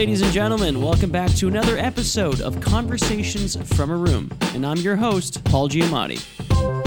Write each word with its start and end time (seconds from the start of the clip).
ladies 0.00 0.22
and 0.22 0.32
gentlemen. 0.32 0.80
Welcome 0.80 1.10
back 1.10 1.30
to 1.32 1.46
another 1.46 1.76
episode 1.76 2.40
of 2.40 2.58
Conversations 2.62 3.54
from 3.74 3.90
a 3.90 3.96
Room. 3.96 4.30
And 4.54 4.64
I'm 4.64 4.78
your 4.78 4.96
host, 4.96 5.44
Paul 5.44 5.68
Giamatti. 5.68 6.79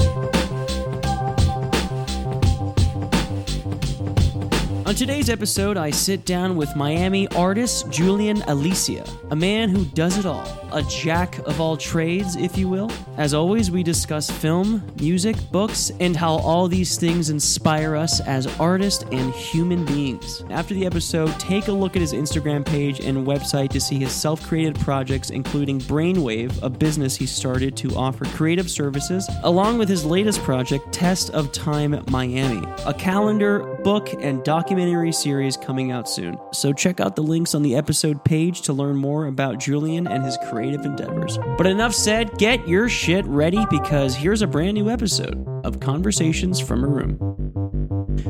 On 4.94 4.98
today's 4.98 5.32
episode, 5.32 5.76
I 5.76 5.90
sit 5.90 6.24
down 6.24 6.56
with 6.56 6.76
Miami 6.76 7.28
artist 7.30 7.90
Julian 7.90 8.42
Alicea, 8.42 9.10
a 9.32 9.36
man 9.36 9.70
who 9.70 9.86
does 9.86 10.20
it 10.20 10.26
all, 10.28 10.46
a 10.72 10.84
jack 10.84 11.40
of 11.48 11.60
all 11.60 11.76
trades, 11.76 12.36
if 12.36 12.60
you 12.60 12.70
will. 12.70 12.92
As 13.18 13.34
always, 13.34 13.72
we 13.72 13.82
discuss 13.82 14.30
film, 14.30 14.84
music, 15.00 15.36
books, 15.52 15.92
and 16.00 16.16
how 16.16 16.36
all 16.36 16.68
these 16.68 16.96
things 16.96 17.32
inspire 17.32 17.96
us 17.96 18.20
as 18.20 18.46
artists 18.60 19.04
and 19.12 19.34
human 19.34 19.84
beings. 19.84 20.44
After 20.52 20.76
the 20.76 20.86
episode, 20.86 21.40
take 21.40 21.70
a 21.70 21.72
look 21.72 21.96
at 21.96 22.02
his 22.02 22.14
Instagram 22.14 22.64
page 22.64 23.00
and 23.00 23.26
website 23.26 23.70
to 23.70 23.82
see 23.82 23.98
his 23.98 24.12
self 24.12 24.44
created 24.44 24.80
projects, 24.80 25.32
including 25.32 25.80
Brainwave, 25.80 26.62
a 26.62 26.70
business 26.70 27.16
he 27.16 27.26
started 27.26 27.76
to 27.78 27.96
offer 27.96 28.26
creative 28.26 28.70
services, 28.70 29.28
along 29.42 29.80
with 29.80 29.90
his 29.90 30.06
latest 30.06 30.44
project, 30.44 30.92
Test 30.92 31.32
of 31.32 31.52
Time 31.52 32.00
Miami, 32.10 32.64
a 32.86 32.94
calendar, 32.94 33.64
book, 33.84 34.14
and 34.20 34.44
documentary 34.84 35.14
series 35.14 35.56
coming 35.56 35.92
out 35.92 36.10
soon. 36.10 36.38
So 36.52 36.74
check 36.74 37.00
out 37.00 37.16
the 37.16 37.24
links 37.24 37.56
on 37.56 37.62
the 37.62 37.74
episode 37.74 38.26
page 38.26 38.64
to 38.64 38.74
learn 38.74 38.98
more 38.98 39.28
about 39.28 39.58
Julian 39.58 40.08
and 40.08 40.26
his 40.26 40.38
creative 40.50 40.84
endeavors. 40.84 41.40
But 41.58 41.68
enough 41.68 41.94
said, 41.94 42.38
get 42.38 42.68
your 42.68 42.90
shit 42.90 43.24
ready 43.26 43.66
because 43.70 44.14
here's 44.14 44.42
a 44.42 44.48
brand 44.48 44.74
new 44.74 44.90
episode 44.90 45.48
of 45.64 45.80
Conversations 45.80 46.60
from 46.60 46.84
a 46.84 46.88
Room. 46.88 47.18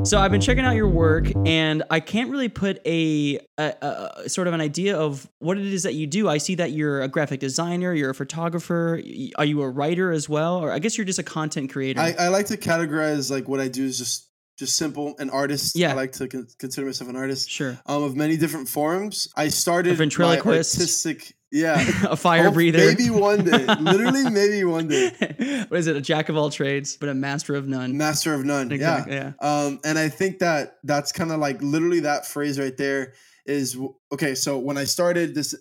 So 0.06 0.20
I've 0.20 0.30
been 0.30 0.42
checking 0.42 0.64
out 0.64 0.76
your 0.76 0.88
work, 0.88 1.31
and 1.46 1.84
I 1.90 2.00
can't 2.00 2.30
really 2.30 2.50
put 2.50 2.80
a, 2.86 3.40
a, 3.58 4.12
a, 4.26 4.30
sort 4.30 4.48
of 4.48 4.54
an 4.54 4.62
idea 4.62 4.98
of 4.98 5.28
what 5.40 5.58
it 5.58 5.66
is 5.66 5.84
that 5.84 5.94
you 5.94 6.06
do. 6.06 6.30
I 6.30 6.38
see 6.38 6.56
that 6.56 6.72
you're 6.72 7.02
a 7.02 7.08
graphic 7.08 7.40
designer, 7.40 7.94
you're 7.94 8.09
a 8.12 8.16
photographer. 8.16 9.02
Are 9.38 9.46
you 9.46 9.62
a 9.62 9.70
writer 9.70 10.12
as 10.12 10.30
well, 10.30 10.58
or 10.58 10.72
I 10.72 10.80
guess 10.80 10.98
you're 10.98 11.06
just 11.06 11.20
a 11.20 11.24
content 11.24 11.72
creator? 11.72 12.00
I, 12.00 12.16
I 12.20 12.28
like 12.28 12.48
to 12.48 12.58
categorize 12.58 13.31
like 13.31 13.48
what 13.48 13.59
I 13.59 13.70
do 13.70 13.86
is 13.86 13.98
just 13.98 14.28
just 14.58 14.76
simple 14.78 15.16
an 15.20 15.30
artist. 15.30 15.76
Yeah. 15.76 15.92
I 15.92 15.94
like 15.96 16.12
to 16.14 16.28
con- 16.28 16.48
consider 16.59 16.86
myself 16.88 17.09
an 17.09 17.16
artist. 17.16 17.50
Sure. 17.50 17.80
Um, 17.86 18.04
of 18.04 18.16
many 18.16 18.38
different 18.38 18.70
forms. 18.70 19.28
I 19.36 19.48
started 19.48 19.94
A 19.94 19.96
ventriloquist. 19.96 20.76
artistic. 20.76 21.34
Yeah. 21.52 21.80
a 22.09 22.16
fire 22.16 22.46
Hope- 22.46 22.56
breather. 22.56 22.80
Maybe 22.80 23.09
one 23.09 23.46
day. 23.46 23.66
Literally, 23.80 24.30
maybe 24.30 24.64
one 24.64 24.88
day. 24.88 25.66
what 25.68 25.80
is 25.80 25.88
it? 25.88 25.96
A 25.96 26.02
jack 26.02 26.30
of 26.30 26.38
all 26.38 26.50
trades, 26.50 26.98
but 26.98 27.09
a 27.09 27.14
master 27.14 27.56
of 27.56 27.68
none. 27.68 27.96
Master 27.98 28.34
of 28.34 28.44
none. 28.46 28.72
Exactly, 28.72 29.16
Yeah. 29.16 29.34
Um, 29.40 29.80
and 29.84 29.98
I 30.00 30.09
think 30.09 30.40
that 30.40 30.78
that's 30.84 31.12
kind 31.12 31.31
of 31.31 31.40
like 31.40 31.62
literally 31.62 32.02
that 32.02 32.26
phrase 32.28 32.59
right 32.59 32.76
there 32.78 33.14
is 33.46 33.78
okay. 34.12 34.36
So 34.36 34.58
when 34.58 34.78
I 34.78 34.86
started 34.86 35.36
this 35.36 35.54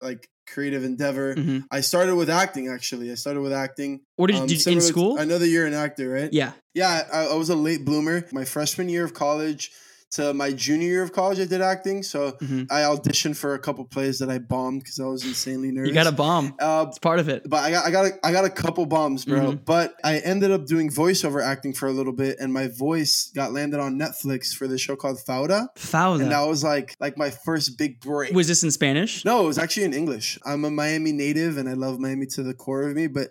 like 0.00 0.28
creative 0.46 0.84
endeavor, 0.84 1.34
Mhm. 1.34 1.64
I 1.70 1.80
started 1.80 2.14
with 2.16 2.28
acting. 2.30 2.68
Actually, 2.68 3.10
I 3.10 3.14
started 3.14 3.40
with 3.40 3.52
acting. 3.52 4.00
What 4.16 4.26
did 4.28 4.36
you 4.36 4.42
Um, 4.42 4.48
did, 4.48 4.66
in 4.66 4.74
to- 4.74 4.80
school? 4.80 5.16
I 5.18 5.24
know 5.24 5.38
that 5.38 5.48
you're 5.48 5.66
an 5.66 5.74
actor, 5.74 6.08
right? 6.10 6.32
yeah. 6.32 6.52
Yeah, 6.74 7.06
I, 7.12 7.24
I 7.26 7.34
was 7.34 7.48
a 7.50 7.54
late 7.56 7.84
bloomer. 7.84 8.24
My 8.32 8.44
freshman 8.44 8.88
year 8.88 9.04
of 9.04 9.12
college 9.14 9.70
to 10.12 10.34
my 10.34 10.52
junior 10.52 10.86
year 10.88 11.02
of 11.02 11.12
college, 11.12 11.40
I 11.40 11.44
did 11.46 11.60
acting. 11.62 12.02
So 12.02 12.32
Mhm. 12.42 12.66
I 12.70 12.80
auditioned 12.82 13.36
for 13.36 13.54
a 13.54 13.58
couple 13.58 13.84
plays 13.84 14.18
that 14.18 14.28
I 14.30 14.38
bombed 14.38 14.82
because 14.82 15.00
I 15.00 15.04
was 15.06 15.24
insanely 15.24 15.70
nervous. 15.72 15.88
You 15.88 15.94
got 15.94 16.06
a 16.06 16.12
bomb. 16.12 16.54
Uh, 16.60 16.84
It's 16.88 16.98
part 16.98 17.18
of 17.18 17.28
it. 17.28 17.42
but 17.48 17.64
I 17.64 17.70
got 17.70 17.86
I 17.86 17.90
got 17.90 18.04
a, 18.06 18.10
I 18.26 18.32
got 18.32 18.44
a 18.44 18.50
couple 18.50 18.84
bombs, 18.86 19.24
bro. 19.24 19.52
Mhm. 19.52 19.64
But 19.64 19.94
I 20.04 20.18
ended 20.18 20.50
up 20.50 20.66
doing 20.66 20.90
voiceover 20.90 21.42
acting 21.42 21.72
for 21.72 21.86
a 21.88 21.92
little 21.92 22.12
bit, 22.12 22.36
and 22.40 22.52
my 22.52 22.68
voice 22.68 23.30
got 23.34 23.52
landed 23.52 23.80
on 23.80 23.98
Netflix 23.98 24.52
for 24.54 24.68
the 24.68 24.76
show 24.78 24.96
called 24.96 25.18
Fauda, 25.26 25.68
Fauda. 25.76 26.20
and 26.22 26.30
that 26.30 26.46
was 26.46 26.62
like 26.62 26.94
like 27.00 27.16
my 27.16 27.30
first 27.30 27.78
big 27.78 28.00
break. 28.00 28.34
Was 28.34 28.48
this 28.48 28.62
in 28.62 28.70
Spanish? 28.70 29.24
no, 29.24 29.42
it 29.44 29.46
was 29.46 29.58
actually 29.58 29.84
in 29.84 29.94
English. 29.94 30.38
I'm 30.44 30.64
a 30.64 30.70
Miami 30.70 31.12
native, 31.12 31.56
and 31.56 31.68
I 31.68 31.72
love 31.72 31.98
Miami 31.98 32.26
to 32.26 32.42
the 32.42 32.54
core 32.54 32.82
of 32.88 32.94
me, 32.94 33.06
but. 33.06 33.30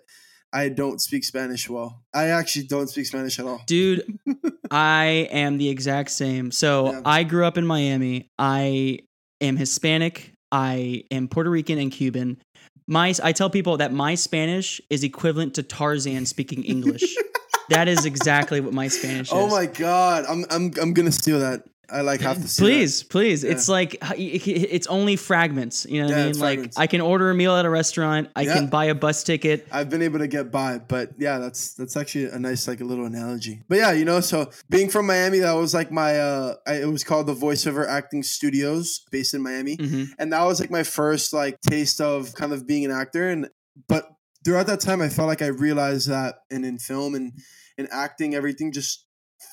I 0.52 0.68
don't 0.68 1.00
speak 1.00 1.24
Spanish 1.24 1.68
well. 1.68 2.02
I 2.14 2.26
actually 2.26 2.66
don't 2.66 2.88
speak 2.88 3.06
Spanish 3.06 3.38
at 3.38 3.46
all. 3.46 3.62
Dude, 3.66 4.18
I 4.70 5.28
am 5.30 5.58
the 5.58 5.68
exact 5.68 6.10
same. 6.10 6.50
So 6.50 6.92
Yeah. 6.92 7.00
I 7.04 7.24
grew 7.24 7.46
up 7.46 7.56
in 7.56 7.66
Miami. 7.66 8.28
I 8.38 9.00
am 9.40 9.56
Hispanic. 9.56 10.32
I 10.50 11.04
am 11.10 11.28
Puerto 11.28 11.50
Rican 11.50 11.78
and 11.78 11.90
Cuban. 11.90 12.38
My 12.86 13.14
I 13.22 13.32
tell 13.32 13.48
people 13.48 13.78
that 13.78 13.92
my 13.92 14.14
Spanish 14.14 14.80
is 14.90 15.04
equivalent 15.04 15.54
to 15.54 15.62
Tarzan 15.62 16.26
speaking 16.26 16.64
English. 16.64 17.16
that 17.70 17.88
is 17.88 18.04
exactly 18.04 18.60
what 18.60 18.74
my 18.74 18.88
Spanish 18.88 19.32
oh 19.32 19.46
is. 19.46 19.52
Oh 19.52 19.56
my 19.56 19.66
god, 19.66 20.26
I'm 20.28 20.44
I'm 20.50 20.72
I'm 20.80 20.92
gonna 20.92 21.12
steal 21.12 21.40
that. 21.40 21.64
I 21.90 22.00
like 22.00 22.20
have 22.20 22.40
to 22.40 22.48
steal 22.48 22.66
that. 22.66 22.72
Please, 22.72 23.02
please. 23.02 23.44
Yeah. 23.44 23.50
It's 23.52 23.68
like 23.68 23.96
it's 24.16 24.86
only 24.86 25.16
fragments. 25.16 25.84
You 25.88 26.00
know 26.02 26.06
what 26.08 26.16
Yeah, 26.16 26.22
I 26.22 26.26
mean? 26.26 26.38
Like 26.38 26.54
fragments. 26.54 26.78
I 26.78 26.86
can 26.86 27.00
order 27.00 27.30
a 27.30 27.34
meal 27.34 27.54
at 27.54 27.64
a 27.66 27.70
restaurant. 27.70 28.30
I 28.34 28.42
Yeah. 28.42 28.54
can 28.54 28.68
buy 28.68 28.86
a 28.86 28.94
bus 28.94 29.22
ticket. 29.24 29.66
I've 29.70 29.90
been 29.90 30.00
able 30.02 30.20
to 30.20 30.26
get 30.28 30.50
by, 30.50 30.78
but 30.78 31.10
yeah, 31.18 31.38
that's 31.38 31.74
that's 31.74 31.96
actually 31.96 32.26
a 32.26 32.38
nice 32.38 32.66
like 32.66 32.80
a 32.80 32.84
little 32.84 33.04
analogy. 33.04 33.62
But 33.68 33.78
yeah, 33.78 33.92
you 33.92 34.04
know, 34.04 34.20
so 34.20 34.50
being 34.70 34.88
from 34.88 35.06
Miami, 35.06 35.40
that 35.40 35.52
was 35.52 35.74
like 35.74 35.90
my 35.90 36.18
uh, 36.18 36.54
I, 36.66 36.74
it 36.82 36.88
was 36.88 37.04
called 37.04 37.26
the 37.26 37.34
Voiceover 37.34 37.86
Acting 37.86 38.22
Studios, 38.22 39.02
based 39.10 39.34
in 39.34 39.42
Miami, 39.42 39.76
hmm 39.76 40.04
and 40.18 40.32
that 40.32 40.44
was 40.44 40.60
like 40.60 40.70
my 40.70 40.82
first 40.84 41.32
like 41.32 41.60
taste 41.60 42.00
of 42.00 42.34
kind 42.34 42.52
of 42.52 42.66
being 42.66 42.84
an 42.84 42.90
actor. 42.90 43.28
And 43.28 43.48
but 43.88 44.08
throughout 44.44 44.66
that 44.68 44.80
time, 44.80 45.02
I 45.02 45.08
felt 45.08 45.28
like 45.28 45.42
I 45.42 45.48
realized 45.48 46.08
that, 46.08 46.36
and 46.50 46.64
in 46.64 46.78
film 46.78 47.14
and 47.14 47.32
in 47.76 47.88
acting, 47.92 48.34
everything 48.34 48.72
just 48.72 49.04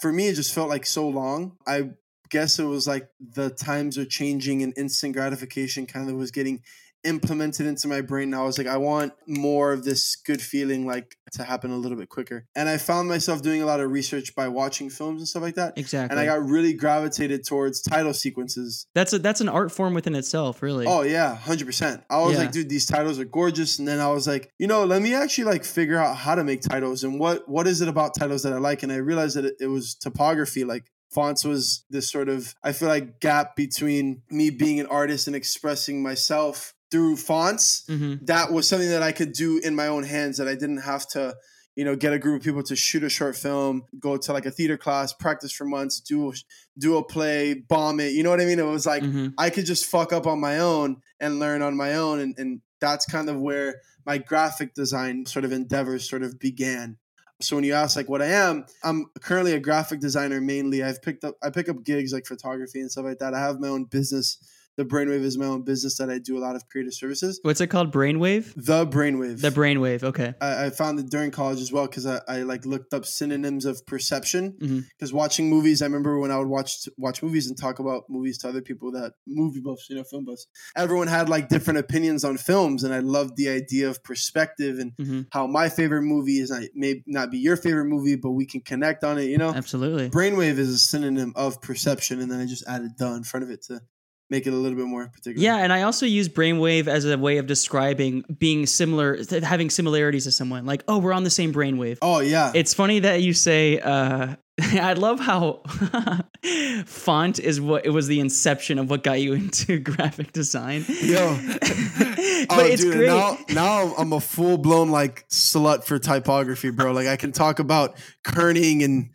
for 0.01 0.13
me, 0.13 0.27
it 0.29 0.35
just 0.35 0.53
felt 0.53 0.69
like 0.69 0.85
so 0.85 1.07
long. 1.09 1.57
I 1.67 1.91
guess 2.29 2.59
it 2.59 2.65
was 2.65 2.87
like 2.87 3.09
the 3.19 3.49
times 3.49 3.97
are 3.97 4.05
changing 4.05 4.63
and 4.63 4.73
instant 4.77 5.15
gratification 5.15 5.85
kind 5.85 6.09
of 6.09 6.15
was 6.15 6.31
getting 6.31 6.61
implemented 7.05 7.65
into 7.65 7.87
my 7.87 8.01
brain. 8.01 8.33
And 8.33 8.35
I 8.35 8.43
was 8.43 8.57
like, 8.57 8.67
I 8.67 8.75
want 8.75 9.13
more 9.25 9.71
of 9.71 9.85
this 9.85 10.17
good 10.17 10.41
feeling 10.41 10.85
like 10.85 11.15
to 11.31 11.43
happen 11.45 11.71
a 11.71 11.77
little 11.77 11.97
bit 11.97 12.09
quicker. 12.09 12.45
And 12.57 12.67
I 12.67 12.77
found 12.77 13.07
myself 13.07 13.41
doing 13.41 13.61
a 13.61 13.65
lot 13.65 13.79
of 13.79 13.89
research 13.89 14.35
by 14.35 14.49
watching 14.49 14.89
films 14.89 15.21
and 15.21 15.27
stuff 15.27 15.41
like 15.41 15.55
that. 15.55 15.77
Exactly. 15.77 16.11
And 16.11 16.19
I 16.19 16.25
got 16.25 16.43
really 16.43 16.73
gravitated 16.73 17.45
towards 17.47 17.81
title 17.81 18.13
sequences. 18.13 18.85
that's 18.93 19.13
a 19.13 19.19
that's 19.19 19.39
an 19.39 19.47
art 19.47 19.71
form 19.71 19.93
within 19.93 20.13
itself, 20.13 20.61
really. 20.61 20.85
Oh 20.87 21.03
yeah, 21.03 21.35
hundred 21.35 21.65
percent. 21.67 22.03
I 22.09 22.19
was 22.19 22.33
Yeah. 22.33 22.39
like, 22.39 22.51
dude, 22.51 22.67
these 22.69 22.85
titles 22.85 23.17
are 23.17 23.25
gorgeous. 23.25 23.79
And 23.79 23.87
then 23.87 23.99
I 24.01 24.09
was 24.09 24.27
like, 24.27 24.51
you 24.59 24.67
know, 24.67 24.83
let 24.83 25.01
me 25.01 25.13
actually 25.13 25.45
like 25.45 25.63
figure 25.63 25.97
out 25.97 26.17
how 26.17 26.35
to 26.35 26.43
make 26.43 26.61
titles 26.61 27.05
and 27.05 27.17
what 27.17 27.47
what 27.47 27.65
is 27.65 27.79
it 27.79 27.87
about 27.87 28.13
titles 28.13 28.43
that 28.43 28.51
I 28.51 28.57
like. 28.57 28.83
And 28.83 28.91
I 28.91 28.97
realized 28.97 29.37
that 29.37 29.45
it, 29.45 29.55
it 29.61 29.67
was 29.67 29.95
topography. 29.95 30.65
Like 30.65 30.83
fonts 31.09 31.43
was 31.43 31.83
this 31.89 32.09
sort 32.09 32.29
of 32.29 32.55
I 32.63 32.71
feel 32.71 32.87
like 32.89 33.19
gap 33.19 33.55
between 33.55 34.21
me 34.29 34.49
being 34.49 34.79
an 34.79 34.85
artist 34.87 35.27
and 35.27 35.35
expressing 35.35 36.01
myself 36.03 36.73
through 36.91 37.17
fonts. 37.17 37.83
hmm 37.87 38.15
That 38.21 38.51
was 38.51 38.67
something 38.67 38.89
that 38.89 39.03
I 39.03 39.11
could 39.11 39.33
do 39.33 39.59
in 39.59 39.75
my 39.75 39.87
own 39.87 40.03
hands. 40.03 40.37
That 40.37 40.47
I 40.47 40.55
didn't 40.55 40.81
have 40.81 41.07
to. 41.09 41.35
You 41.75 41.85
know, 41.85 41.95
get 41.95 42.11
a 42.11 42.19
group 42.19 42.41
of 42.41 42.43
people 42.43 42.63
to 42.63 42.75
shoot 42.75 43.03
a 43.03 43.09
short 43.09 43.37
film, 43.37 43.85
go 43.99 44.17
to 44.17 44.33
like 44.33 44.45
a 44.45 44.51
theater 44.51 44.75
class, 44.75 45.13
practice 45.13 45.53
for 45.53 45.63
months, 45.63 46.01
do 46.01 46.33
do 46.77 46.97
a 46.97 47.03
play, 47.03 47.53
bomb 47.53 48.01
it. 48.01 48.11
You 48.11 48.23
know 48.23 48.31
what 48.31 48.41
I 48.41 48.45
mean? 48.45 48.59
It 48.59 48.63
was 48.63 48.85
like 48.85 49.03
hmm 49.03 49.27
I 49.37 49.49
could 49.49 49.65
just 49.65 49.85
fuck 49.85 50.11
up 50.11 50.27
on 50.27 50.41
my 50.41 50.59
own 50.59 50.97
and 51.21 51.39
learn 51.39 51.61
on 51.61 51.77
my 51.77 51.93
own. 51.95 52.19
And, 52.19 52.35
and 52.37 52.61
that's 52.81 53.05
kind 53.05 53.29
of 53.29 53.37
where 53.37 53.81
my 54.05 54.17
graphic 54.17 54.73
design 54.73 55.25
sort 55.25 55.45
of 55.45 55.53
endeavors 55.53 56.09
sort 56.09 56.23
of 56.23 56.37
began. 56.37 56.97
So 57.41 57.55
when 57.55 57.63
you 57.63 57.73
ask 57.73 57.95
like 57.95 58.09
what 58.09 58.21
I 58.21 58.27
am, 58.27 58.65
I'm 58.83 59.05
currently 59.21 59.53
a 59.53 59.59
graphic 59.59 60.01
designer 60.01 60.41
mainly. 60.41 60.83
I've 60.83 61.01
picked 61.01 61.23
up 61.23 61.35
I 61.41 61.49
pick 61.49 61.69
up 61.69 61.83
gigs 61.83 62.11
like 62.11 62.25
photography 62.25 62.81
and 62.81 62.91
stuff 62.91 63.05
like 63.05 63.19
that. 63.19 63.33
I 63.33 63.39
have 63.39 63.59
my 63.59 63.69
own 63.69 63.85
business. 63.85 64.37
The 64.79 64.85
Brainwave 64.85 65.23
is 65.23 65.37
my 65.37 65.45
own 65.45 65.63
business 65.63 65.97
that 65.97 66.09
I 66.09 66.19
do 66.19 66.37
a 66.37 66.39
lot 66.39 66.55
of 66.55 66.69
creative 66.69 66.93
services. 66.93 67.41
What's 67.41 67.59
it 67.59 67.67
called? 67.67 67.91
Brainwave. 67.91 68.53
The 68.55 68.87
Brainwave. 68.87 69.41
The 69.41 69.49
brainwave. 69.49 70.03
Okay. 70.03 70.33
I, 70.39 70.67
I 70.67 70.69
found 70.69 71.01
it 71.01 71.09
during 71.09 71.31
college 71.31 71.59
as 71.59 71.69
well 71.69 71.85
because 71.85 72.05
I, 72.05 72.21
I 72.29 72.43
like 72.43 72.65
looked 72.65 72.93
up 72.93 73.05
synonyms 73.05 73.65
of 73.65 73.85
perception. 73.85 74.85
Because 74.97 75.11
watching 75.11 75.49
movies, 75.49 75.81
I 75.81 75.85
remember 75.87 76.17
when 76.17 76.31
I 76.31 76.37
would 76.37 76.47
watch 76.47 76.87
watch 76.97 77.21
movies 77.21 77.47
and 77.47 77.57
talk 77.59 77.79
about 77.79 78.03
movies 78.07 78.37
to 78.37 78.47
other 78.47 78.61
people 78.61 78.93
that 78.93 79.15
movie 79.27 79.59
buffs, 79.59 79.89
you 79.89 79.97
know, 79.97 80.05
film 80.05 80.23
buffs. 80.23 80.47
Everyone 80.77 81.07
had 81.07 81.27
like 81.27 81.49
different 81.49 81.79
opinions 81.79 82.23
on 82.23 82.37
films, 82.37 82.85
and 82.85 82.93
I 82.93 82.99
loved 82.99 83.35
the 83.35 83.49
idea 83.49 83.89
of 83.89 84.01
perspective 84.01 84.79
and 84.79 84.93
hmm 84.97 85.21
how 85.33 85.45
my 85.45 85.67
favorite 85.67 86.03
movie 86.03 86.39
is 86.39 86.51
not 86.51 86.63
may 86.73 87.03
not 87.05 87.31
be 87.31 87.37
your 87.37 87.57
favorite 87.57 87.85
movie, 87.85 88.15
but 88.15 88.31
we 88.31 88.45
can 88.45 88.61
connect 88.61 89.03
on 89.03 89.17
it. 89.17 89.25
You 89.25 89.37
know, 89.39 89.53
Absolutely. 89.53 90.09
brainwave 90.09 90.57
is 90.57 90.73
a 90.73 90.77
synonym 90.77 91.33
of 91.35 91.61
perception, 91.61 92.21
and 92.21 92.31
then 92.31 92.39
I 92.39 92.45
just 92.45 92.65
added 92.65 92.91
"the" 92.97 93.07
in 93.15 93.23
front 93.23 93.43
of 93.43 93.49
it 93.49 93.63
to 93.63 93.81
make 94.29 94.47
it 94.47 94.53
a 94.53 94.55
little 94.55 94.77
bit 94.77 94.85
more 94.85 95.07
particular. 95.07 95.43
Yeah, 95.43 95.57
and 95.57 95.73
I 95.73 95.83
also 95.83 96.05
use 96.05 96.29
brainwave 96.29 96.87
as 96.87 97.05
a 97.05 97.17
way 97.17 97.37
of 97.37 97.47
describing 97.47 98.23
being 98.37 98.65
similar, 98.65 99.19
having 99.43 99.69
similarities 99.69 100.25
to 100.25 100.31
someone. 100.31 100.65
Like, 100.65 100.83
oh, 100.87 100.99
we're 100.99 101.13
on 101.13 101.23
the 101.23 101.29
same 101.29 101.53
brainwave. 101.53 101.97
Oh 102.01 102.19
yeah. 102.19 102.51
It's 102.53 102.73
funny 102.73 102.99
that 102.99 103.21
you 103.21 103.33
say 103.33 103.79
uh, 103.79 104.35
I 104.61 104.93
love 104.93 105.19
how 105.19 105.61
font 106.85 107.39
is 107.39 107.61
what 107.61 107.85
it 107.85 107.89
was 107.89 108.07
the 108.07 108.19
inception 108.19 108.79
of 108.79 108.89
what 108.89 109.03
got 109.03 109.21
you 109.21 109.33
into 109.33 109.79
graphic 109.79 110.31
design. 110.31 110.85
Yo. 110.87 111.37
but 111.47 112.49
oh, 112.49 112.65
it's 112.65 112.83
dude, 112.83 112.93
great. 112.93 113.07
now 113.07 113.37
now 113.49 113.93
I'm 113.97 114.13
a 114.13 114.19
full 114.19 114.57
blown 114.57 114.89
like 114.89 115.27
slut 115.29 115.83
for 115.83 115.99
typography, 115.99 116.71
bro. 116.71 116.91
Like 116.91 117.07
I 117.07 117.15
can 117.15 117.31
talk 117.31 117.59
about 117.59 117.97
kerning 118.23 118.83
and 118.83 119.09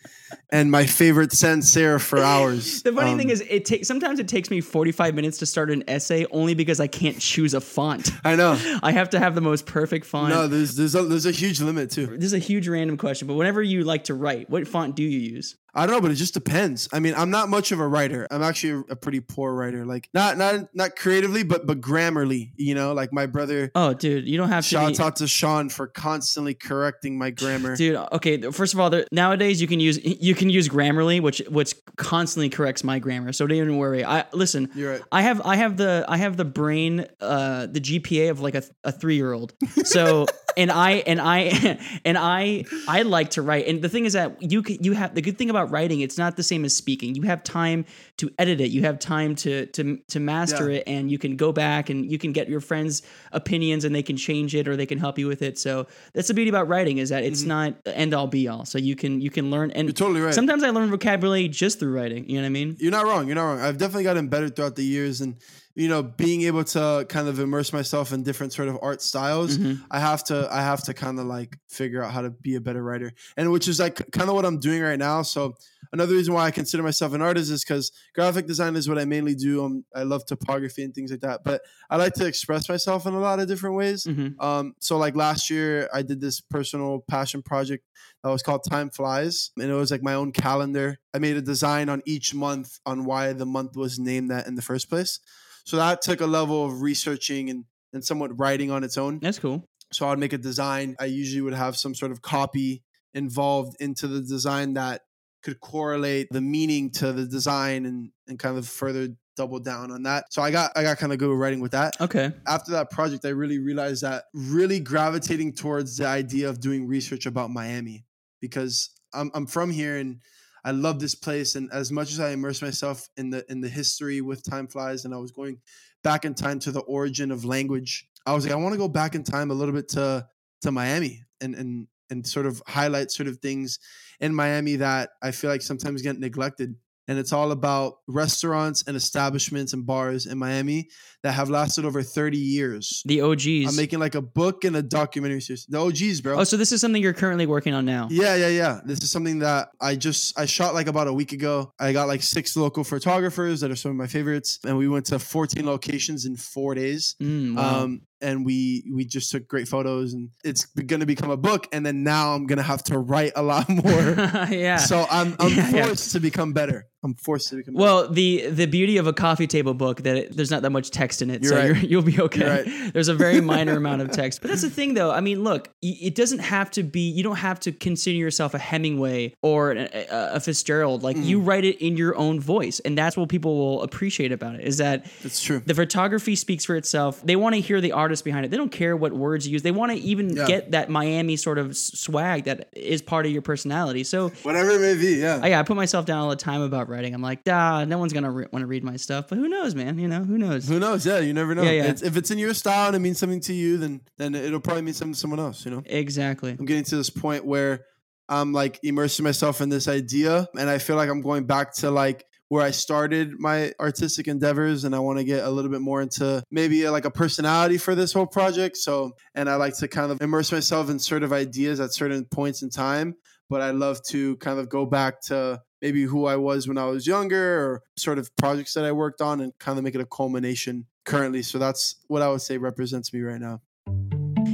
and 0.51 0.71
my 0.71 0.87
favorite 0.87 1.33
sans 1.33 1.71
serif 1.71 2.01
for 2.03 2.19
hours. 2.19 2.83
the 2.85 2.93
funny 2.93 3.13
Um, 3.13 3.19
thing 3.19 3.31
is, 3.31 3.43
it 3.49 3.65
takes 3.65 3.89
sometimes 3.89 4.19
it 4.19 4.29
takes 4.29 4.51
me 4.51 4.61
45 4.61 5.15
minutes 5.15 5.39
to 5.39 5.47
start 5.47 5.71
an 5.71 5.85
essay 5.89 6.27
only 6.31 6.55
because 6.55 6.81
I 6.81 6.87
can't 6.87 7.19
choose 7.19 7.55
a 7.55 7.61
font. 7.61 8.11
I 8.25 8.37
know. 8.37 8.59
I 8.83 8.93
have 8.93 9.11
to 9.11 9.19
have 9.19 9.35
the 9.35 9.41
most 9.41 9.67
perfect 9.67 10.07
font. 10.07 10.31
No, 10.31 10.47
there's 10.47 10.77
there's 10.77 10.95
a 10.95 11.03
there's 11.03 11.27
a 11.27 11.31
huge 11.33 11.61
limit 11.61 11.91
too. 11.91 12.07
this 12.07 12.25
is 12.27 12.33
a 12.35 12.39
huge 12.39 12.69
random 12.69 12.97
question, 12.97 13.29
but 13.29 13.35
whenever 13.35 13.63
you 13.63 13.85
like 13.85 14.05
to 14.05 14.15
write, 14.15 14.49
what 14.51 14.67
font 14.69 14.97
do 14.97 15.03
you 15.03 15.19
use? 15.19 15.57
I 15.77 15.87
don't 15.87 15.97
know, 15.97 16.01
but 16.01 16.13
it 16.13 16.15
just 16.15 16.35
depends. 16.35 16.89
I 16.93 17.01
mean, 17.01 17.15
I'm 17.17 17.31
not 17.31 17.49
much 17.49 17.73
of 17.73 17.81
a 17.81 17.89
writer. 17.89 18.29
I'm 18.31 18.45
actually 18.45 18.85
a, 18.91 18.95
pretty 18.95 19.19
poor 19.19 19.53
writer. 19.53 19.85
Like 19.85 20.09
not 20.15 20.39
not 20.39 20.73
not 20.73 20.95
creatively, 20.95 21.43
but 21.43 21.67
but 21.67 21.81
grammarly. 21.81 22.53
You 22.57 22.77
know, 22.77 22.93
like 22.93 23.13
my 23.13 23.27
brother. 23.27 23.73
Oh, 23.75 23.93
dude, 23.93 24.29
you 24.29 24.39
don't 24.39 24.51
have 24.51 24.63
to. 24.63 24.69
Shout 24.69 25.01
out 25.01 25.17
to 25.17 25.27
Sean 25.27 25.69
for 25.69 25.89
constantly 25.89 26.55
correcting 26.55 27.19
my 27.19 27.31
grammar. 27.31 27.75
Dude, 27.75 27.97
okay. 28.13 28.41
First 28.53 28.75
of 28.75 28.79
all, 28.79 28.89
there, 28.89 29.05
nowadays 29.11 29.61
you 29.61 29.67
can 29.67 29.81
use 29.81 29.99
you 30.25 30.35
can 30.35 30.49
use 30.49 30.69
Grammarly, 30.69 31.21
which 31.21 31.43
which 31.49 31.75
constantly 31.97 32.49
corrects 32.49 32.83
my 32.83 32.99
grammar. 32.99 33.33
So 33.33 33.47
don't 33.47 33.59
even 33.59 33.77
worry. 33.77 34.05
I 34.05 34.25
listen. 34.33 34.71
You're 34.75 34.93
right. 34.93 35.03
I 35.13 35.23
have 35.23 35.43
I 35.43 35.57
have 35.57 35.77
the 35.77 36.05
I 36.09 36.17
have 36.17 36.37
the 36.37 36.45
brain 36.45 37.07
uh 37.21 37.67
the 37.67 37.81
GPA 37.81 38.31
of 38.31 38.41
like 38.41 38.55
a, 38.55 38.63
a 38.83 38.93
three 38.93 39.17
year 39.17 39.33
old. 39.33 39.53
So 39.85 40.27
and 40.57 40.71
I 40.71 40.93
and 41.07 41.21
I 41.21 41.79
and 42.05 42.19
I 42.19 42.65
I 42.89 43.03
like 43.03 43.31
to 43.31 43.43
write. 43.43 43.67
And 43.67 43.81
the 43.83 43.89
thing 43.89 44.05
is 44.05 44.15
that 44.15 44.41
you 44.43 44.63
you 44.69 44.93
have 44.93 45.15
the 45.15 45.23
good 45.23 45.39
thing 45.39 45.51
about 45.51 45.71
writing. 45.71 46.01
It's 46.01 46.19
not 46.19 46.37
the 46.37 46.43
same 46.43 46.65
as 46.65 46.75
speaking. 46.77 47.15
You 47.15 47.23
have 47.23 47.43
time 47.45 47.85
to 48.19 48.31
edit 48.39 48.61
it. 48.61 48.71
You 48.71 48.83
have 48.83 48.99
time 48.99 49.35
to 49.37 49.67
to 49.67 49.99
to 50.09 50.21
master 50.21 50.71
Yeah. 50.71 50.79
it, 50.79 50.85
and 50.87 51.11
you 51.11 51.19
can 51.19 51.37
go 51.37 51.53
back 51.53 51.91
and 51.91 52.11
you 52.11 52.19
can 52.19 52.33
get 52.33 52.49
your 52.49 52.61
friends' 52.61 53.03
opinions, 53.33 53.85
and 53.85 53.95
they 53.95 54.03
can 54.03 54.17
change 54.17 54.55
it 54.55 54.67
or 54.69 54.77
they 54.77 54.87
can 54.87 54.99
help 54.99 55.19
you 55.19 55.27
with 55.29 55.43
it. 55.43 55.59
So 55.59 55.87
that's 56.13 56.29
the 56.29 56.35
beauty 56.35 56.49
about 56.49 56.69
writing 56.69 56.99
is 56.99 57.09
that 57.11 57.23
it's 57.25 57.43
not 57.45 57.85
the 57.85 57.97
end 57.97 58.15
all 58.15 58.27
be 58.27 58.49
all. 58.49 58.65
So 58.65 58.79
you 58.79 58.97
can 58.97 59.21
you 59.21 59.31
can 59.31 59.51
learn 59.51 59.71
and 59.71 59.85
Mm-hmm. 59.85 59.89
You're 59.89 59.93
totally 60.09 60.21
right. 60.23 60.35
Sometimes 60.35 60.63
I 60.63 60.71
learn 60.71 60.91
vocabulary 60.91 61.47
just 61.49 61.79
through 61.79 61.95
writing. 61.95 62.29
You 62.29 62.37
know 62.37 62.43
what 62.43 62.47
I 62.47 62.51
mean? 62.51 62.77
You're 62.81 62.91
not 62.91 63.05
wrong. 63.07 63.27
You're 63.27 63.35
not 63.37 63.45
wrong. 63.45 63.61
I've 63.61 63.77
definitely 63.79 64.05
gotten 64.05 64.29
better 64.29 64.49
throughout 64.49 64.77
the 64.77 64.85
years, 64.85 65.21
and 65.21 65.37
you 65.77 65.89
know, 65.89 66.03
being 66.03 66.43
able 66.43 66.63
to 66.63 67.05
kind 67.09 67.27
of 67.27 67.41
immerse 67.41 67.73
myself 67.73 68.13
in 68.13 68.23
different 68.23 68.53
sort 68.53 68.69
of 68.69 68.79
art 68.81 69.03
styles. 69.03 69.59
Mm-hmm. 69.59 69.83
I 69.91 69.99
have 69.99 70.23
to. 70.25 70.49
I 70.51 70.63
have 70.63 70.85
to 70.85 70.95
kind 70.95 71.19
of 71.19 71.27
like 71.27 71.59
figure 71.69 72.03
out 72.03 72.13
how 72.13 72.23
to 72.23 72.31
be 72.31 72.55
a 72.55 72.61
better 72.61 72.83
writer, 72.83 73.13
and 73.37 73.51
which 73.51 73.67
is 73.67 73.81
like 73.81 74.11
kind 74.13 74.29
of 74.29 74.37
what 74.37 74.45
I'm 74.45 74.61
doing 74.61 74.83
right 74.83 74.99
now. 74.99 75.23
So 75.23 75.55
another 75.93 76.15
reason 76.15 76.33
why 76.33 76.47
I 76.47 76.53
consider 76.53 76.83
myself 76.85 77.13
an 77.13 77.23
artist 77.23 77.51
is 77.51 77.65
because 77.65 77.91
graphic 78.15 78.47
design 78.47 78.77
is 78.77 78.89
what 78.89 78.99
I 78.99 79.05
mainly 79.05 79.35
do. 79.35 79.65
Um, 79.65 79.85
I 79.95 80.05
love 80.05 80.25
topography 80.27 80.85
and 80.85 80.95
things 80.95 81.11
like 81.11 81.21
that, 81.21 81.43
but 81.45 81.63
I 81.91 81.97
like 81.97 82.15
to 82.15 82.27
express 82.27 82.69
myself 82.69 83.07
in 83.07 83.15
a 83.15 83.21
lot 83.21 83.41
of 83.41 83.49
different 83.49 83.75
ways. 83.75 84.05
Mhm. 84.05 84.41
Um, 84.41 84.75
so 84.79 84.97
like 84.97 85.17
last 85.17 85.51
year, 85.51 85.89
I 85.93 86.03
did 86.03 86.21
this 86.21 86.41
personal 86.41 87.05
passion 87.09 87.43
project 87.43 87.85
that 88.23 88.31
was 88.31 88.43
called 88.43 88.63
Time 88.69 88.91
Flies, 88.91 89.51
and 89.59 89.71
it 89.71 89.75
was 89.75 89.91
like 89.91 90.03
my 90.03 90.15
own 90.15 90.31
calendar. 90.31 90.99
I 91.13 91.19
made 91.19 91.37
a 91.37 91.43
design 91.43 91.89
on 91.89 92.01
each 92.07 92.33
month 92.33 92.79
on 92.87 93.05
why 93.05 93.33
the 93.33 93.47
month 93.47 93.77
was 93.77 93.99
named 93.99 94.31
that 94.31 94.47
in 94.47 94.55
the 94.55 94.63
first 94.63 94.89
place. 94.89 95.19
So 95.65 95.77
that 95.79 96.03
took 96.03 96.21
a 96.21 96.27
level 96.27 96.65
of 96.65 96.83
researching 96.83 97.51
and 97.51 97.65
and 97.93 98.05
somewhat 98.05 98.39
writing 98.39 98.71
on 98.71 98.83
its 98.85 98.99
own. 98.99 99.21
That's 99.21 99.39
cool. 99.39 99.65
So 99.93 100.07
I 100.07 100.11
would 100.11 100.19
make 100.19 100.33
a 100.33 100.39
design. 100.39 100.97
I 100.99 101.05
usually 101.05 101.41
would 101.43 101.55
have 101.55 101.77
some 101.77 101.95
sort 101.95 102.11
of 102.11 102.23
copy 102.23 102.83
involved 103.13 103.77
into 103.81 104.09
the 104.09 104.21
design 104.21 104.75
that 104.75 105.03
could 105.45 105.61
correlate 105.61 106.27
the 106.33 106.41
meaning 106.41 106.91
to 106.91 107.13
the 107.13 107.25
design 107.27 107.87
and 107.87 108.11
and 108.27 108.39
kind 108.39 108.59
of 108.59 108.67
further 108.67 109.09
double 109.37 109.59
down 109.59 109.91
on 109.91 110.05
that. 110.05 110.25
So 110.33 110.43
I 110.43 110.51
got 110.51 110.73
I 110.77 110.83
got 110.83 110.99
kind 110.99 111.13
of 111.13 111.19
good 111.19 111.29
with 111.29 111.39
writing 111.39 111.61
with 111.61 111.73
that 111.73 112.01
Okay. 112.01 112.33
after 112.47 112.73
that 112.73 112.91
project, 112.91 113.25
I 113.25 113.31
really 113.31 113.59
realized 113.59 114.03
that 114.03 114.25
really 114.33 114.81
gravitating 114.81 115.55
towards 115.55 115.97
the 115.97 116.07
idea 116.07 116.49
of 116.49 116.61
doing 116.61 116.87
research 116.87 117.27
about 117.27 117.51
Miami 117.51 118.05
because 118.41 118.91
I'm, 119.13 119.31
I'm 119.35 119.47
from 119.47 119.71
here 119.71 119.97
and 119.97 120.21
I 120.65 120.71
love 120.71 120.99
this 120.99 121.15
place. 121.15 121.55
And 121.55 121.71
as 121.73 121.93
much 121.93 122.11
as 122.13 122.21
I 122.21 122.31
immerse 122.31 122.63
myself 122.63 123.09
in 123.17 123.31
the 123.31 123.45
in 123.51 123.61
the 123.61 123.69
history 123.69 124.21
with 124.21 124.43
Time 124.43 124.67
Flies, 124.67 125.05
and 125.05 125.15
I 125.15 125.19
was 125.19 125.33
going 125.33 125.61
back 126.03 126.25
in 126.25 126.35
time 126.35 126.59
to 126.61 126.73
the 126.73 126.81
origin 126.81 127.31
of 127.31 127.45
language, 127.45 128.07
I 128.27 128.35
was 128.35 128.45
like, 128.45 128.53
I 128.53 128.57
want 128.57 128.73
to 128.73 128.79
go 128.79 128.89
back 128.89 129.15
in 129.15 129.25
time 129.25 129.51
a 129.51 129.55
little 129.55 129.75
bit 129.75 129.89
to 129.91 130.27
to 130.63 130.73
Miami 130.73 131.23
and 131.41 131.55
and 131.55 131.87
and 132.11 132.27
sort 132.27 132.47
of 132.47 132.63
highlight 132.67 133.11
sort 133.11 133.29
of 133.29 133.39
things 133.39 133.79
in 134.21 134.35
Miami 134.35 134.77
that 134.77 135.11
I 135.23 135.31
feel 135.31 135.51
like 135.51 135.63
sometimes 135.63 136.03
get 136.03 136.19
neglected. 136.19 136.77
And 137.07 137.19
it's 137.19 137.33
all 137.33 137.53
about 137.53 137.99
restaurants 138.07 138.85
and 138.87 138.97
establishments 138.97 139.73
and 139.73 139.85
bars 139.85 140.27
in 140.27 140.39
Miami 140.39 140.89
that 141.23 141.33
have 141.33 141.51
lasted 141.51 141.85
over 141.85 142.03
30 142.03 142.37
years. 142.39 143.03
The 143.07 143.21
OGs. 143.21 143.69
I'm 143.69 143.77
making 143.77 143.99
like 143.99 144.15
a 144.15 144.21
book 144.23 144.65
and 144.65 144.77
a 144.77 144.83
documentary 144.83 145.41
series. 145.41 145.67
The 145.67 145.79
OGs, 145.79 146.21
bro. 146.21 146.39
oh, 146.39 146.45
so 146.45 146.57
this 146.57 146.73
is 146.73 146.81
something 146.81 147.03
you're 147.03 147.13
currently 147.15 147.47
working 147.47 147.75
on 147.75 147.85
now. 147.85 148.09
Yeah, 148.11 148.37
yeah, 148.37 148.49
yeah. 148.49 148.81
This 148.85 149.03
is 149.03 149.11
something 149.11 149.39
that 149.41 149.71
I 149.81 149.97
just 149.97 150.39
I 150.39 150.47
shot 150.47 150.75
like 150.75 150.87
about 150.87 151.09
a 151.09 151.13
week 151.13 151.33
ago. 151.33 151.73
I 151.79 151.93
got 151.93 152.09
like 152.09 152.23
six 152.23 152.57
local 152.57 152.85
photographers 152.85 153.61
that 153.61 153.71
are 153.71 153.77
some 153.77 153.91
of 153.91 153.97
my 153.97 154.07
favorites, 154.07 154.59
and 154.65 154.77
we 154.77 154.89
went 154.89 155.07
to 155.07 155.19
14 155.19 155.65
locations 155.65 156.27
in 156.27 156.37
four 156.37 156.75
days. 156.75 157.17
Mm, 157.23 157.57
wow. 157.57 157.83
Um, 157.85 158.03
and 158.25 158.45
we 158.45 158.83
we 158.95 159.05
just 159.05 159.31
took 159.31 159.47
great 159.47 159.69
photos, 159.69 160.15
and 160.15 160.31
it's 160.45 160.65
going 160.65 161.01
to 161.01 161.07
become 161.07 161.31
a 161.31 161.37
book. 161.37 161.69
And 161.73 161.85
then 161.87 162.03
now 162.03 162.35
I'm 162.35 162.47
gonna 162.47 162.63
have 162.63 162.83
to 162.85 162.99
write 162.99 163.33
a 163.37 163.43
lot 163.43 163.69
more. 163.85 164.15
yeah. 164.51 164.79
so 164.79 165.07
I'm 165.11 165.37
I'm 165.39 165.51
Yeah, 165.53 165.71
yeah. 165.71 165.85
forced 165.87 166.13
to 166.13 166.21
become 166.21 166.53
better. 166.53 166.87
I'm 167.05 167.15
forced 167.17 167.51
to 167.51 167.57
become. 167.57 167.75
better. 167.75 167.85
well, 167.85 168.09
the 168.11 168.47
the 168.49 168.65
beauty 168.67 168.97
of 168.97 169.07
a 169.07 169.13
coffee 169.13 169.47
table 169.47 169.75
book 169.75 170.03
that 170.05 170.17
it, 170.17 170.37
there's 170.37 170.51
not 170.51 170.63
that 170.63 170.71
much 170.71 170.91
text 170.91 171.21
in 171.21 171.29
it, 171.31 171.43
You're 171.43 171.53
so 171.53 171.57
right. 171.59 171.67
you're, 171.67 171.77
you'll 171.77 172.03
be 172.03 172.19
okay. 172.29 172.49
Right. 172.65 172.93
There's 172.95 173.09
a 173.09 173.15
very 173.15 173.41
minor 173.43 173.77
amount 173.83 174.01
of 174.03 174.11
text, 174.11 174.41
but 174.41 174.49
that's 174.49 174.63
the 174.63 174.71
thing, 174.71 174.95
though. 174.95 175.11
I 175.11 175.21
mean, 175.21 175.43
look, 175.45 175.69
it 175.83 176.15
doesn't 176.15 176.39
have 176.39 176.71
to 176.73 176.83
be. 176.83 177.11
You 177.11 177.23
don't 177.23 177.37
have 177.37 177.61
to 177.61 177.73
consider 177.73 178.17
yourself 178.17 178.55
a 178.55 178.59
Hemingway 178.59 179.35
or 179.43 179.73
a, 179.73 179.85
a, 180.11 180.35
a 180.37 180.41
Fitzgerald. 180.41 181.03
Like 181.03 181.17
you 181.19 181.41
Mm. 181.41 181.47
write 181.47 181.65
it 181.65 181.77
in 181.85 181.97
your 181.99 182.17
own 182.17 182.41
voice, 182.41 182.81
and 182.81 182.97
that's 182.97 183.17
what 183.19 183.29
people 183.29 183.53
will 183.59 183.83
appreciate 183.83 184.33
about 184.33 184.55
it. 184.55 184.63
Is 184.63 184.79
that 184.79 185.05
It's 185.25 185.43
true. 185.43 185.61
the 185.67 185.75
photography 185.75 186.37
speaks 186.37 186.65
for 186.65 186.77
itself. 186.77 187.21
They 187.23 187.37
want 187.37 187.55
to 187.57 187.61
hear 187.61 187.81
the 187.83 187.93
artist 187.93 188.14
behind 188.23 188.45
it. 188.45 188.51
They 188.51 188.57
don't 188.57 188.73
care 188.73 188.97
what 188.97 189.13
words 189.13 189.47
you 189.47 189.53
use. 189.53 189.63
They 189.63 189.71
want 189.71 189.93
to 189.93 189.99
even 189.99 190.37
Yeah. 190.37 190.47
get 190.47 190.71
that 190.73 190.89
Miami 190.91 191.37
sort 191.37 191.59
of 191.59 191.77
swag 191.77 192.45
that 192.45 192.69
is 192.73 193.03
part 193.03 193.27
of 193.27 193.33
your 193.33 193.43
personality. 193.43 194.05
So 194.05 194.29
Whatever 194.43 194.71
it 194.71 194.81
may 194.81 194.95
be, 194.95 195.15
yeah. 195.21 195.41
I, 195.43 195.49
yeah, 195.49 195.61
I 195.61 195.63
put 195.63 195.77
myself 195.77 196.07
down 196.07 196.19
all 196.19 196.31
the 196.31 196.37
time 196.37 196.61
about 196.63 196.89
writing. 196.89 197.15
I'm 197.15 197.23
like, 197.23 197.41
ah, 197.49 197.85
no 197.85 197.99
one's 197.99 198.13
gonna 198.13 198.31
re- 198.31 198.47
want 198.53 198.63
to 198.63 198.67
read 198.67 198.85
my 198.85 198.97
stuff, 198.97 199.27
but 199.29 199.39
who 199.39 199.49
knows, 199.49 199.75
man? 199.75 199.99
You 199.99 200.09
know, 200.09 200.25
who 200.25 200.39
knows? 200.39 200.69
Who 200.69 200.79
knows? 200.79 201.05
Yeah, 201.07 201.19
you 201.21 201.33
never 201.33 201.55
know. 201.55 201.63
Yeah, 201.63 201.71
yeah. 201.73 201.85
It's, 201.85 202.03
if 202.03 202.17
it's 202.17 202.31
in 202.31 202.39
your 202.39 202.55
style 202.55 202.89
and 202.89 202.97
it 202.97 203.01
means 203.01 203.19
something 203.19 203.41
to 203.41 203.53
you, 203.53 203.79
then 203.79 204.01
then 204.19 204.35
it'll 204.35 204.61
probably 204.61 204.83
mean 204.83 204.95
something 204.95 205.15
to 205.15 205.19
someone 205.19 205.41
else. 205.41 205.65
You 205.65 205.71
know. 205.73 205.83
Exactly. 205.87 206.57
I'm 206.59 206.65
getting 206.67 206.85
to 206.85 206.97
this 206.97 207.11
point 207.11 207.45
where 207.45 207.85
I'm 208.29 208.53
like 208.53 208.81
immersing 208.83 209.25
myself 209.25 209.61
in 209.61 209.69
this 209.69 209.87
idea, 209.89 210.49
and 210.59 210.71
I 210.71 210.79
feel 210.79 210.97
like 210.97 211.09
I'm 211.11 211.21
going 211.21 211.45
back 211.45 211.75
to 211.77 211.91
like 211.91 212.25
where 212.49 212.63
I 212.63 212.71
started 212.71 213.39
my 213.39 213.73
artistic 213.81 214.29
endeavors, 214.29 214.85
and 214.85 214.95
I 214.95 214.99
want 214.99 215.19
to 215.19 215.25
get 215.25 215.45
a 215.45 215.51
little 215.51 215.71
bit 215.71 215.81
more 215.81 216.03
into 216.03 216.43
maybe 216.51 216.87
uh, 216.87 216.93
like 216.93 217.05
a 217.05 217.11
personality 217.11 217.79
for 217.79 217.95
this 217.95 218.13
whole 218.13 218.27
project. 218.27 218.77
So, 218.77 219.13
and 219.35 219.49
I 219.49 219.57
like 219.57 219.77
to 219.79 219.89
kind 219.89 220.13
of 220.13 220.21
immerse 220.21 220.53
myself 220.53 220.91
in 220.91 220.99
sort 220.99 221.23
of 221.23 221.33
ideas 221.33 221.81
at 221.81 221.93
certain 221.93 222.25
points 222.27 222.63
in 222.63 222.71
time, 222.71 223.17
but 223.49 223.61
I 223.61 223.71
love 223.71 224.03
to 224.09 224.37
kind 224.37 224.59
of 224.59 224.69
go 224.69 224.87
back 224.87 225.21
to 225.23 225.63
maybe 225.81 226.03
who 226.05 226.27
I 226.27 226.37
was 226.37 226.69
when 226.69 226.79
I 226.79 226.85
was 226.85 227.07
younger, 227.07 227.59
or 227.61 227.83
sort 227.97 228.19
of 228.19 228.35
projects 228.37 228.75
that 228.75 228.85
I 228.85 228.93
worked 228.93 229.21
on, 229.21 229.41
and 229.41 229.53
kind 229.59 229.79
of 229.79 229.85
make 229.85 229.95
it 229.95 230.01
a 230.01 230.07
culmination 230.07 230.87
currently. 231.05 231.43
So 231.43 231.59
that's 231.59 231.97
what 232.09 232.23
I 232.23 232.29
would 232.29 232.43
say 232.43 232.59
represents 232.59 233.13
me 233.13 233.21
right 233.21 233.41
now. 233.41 233.61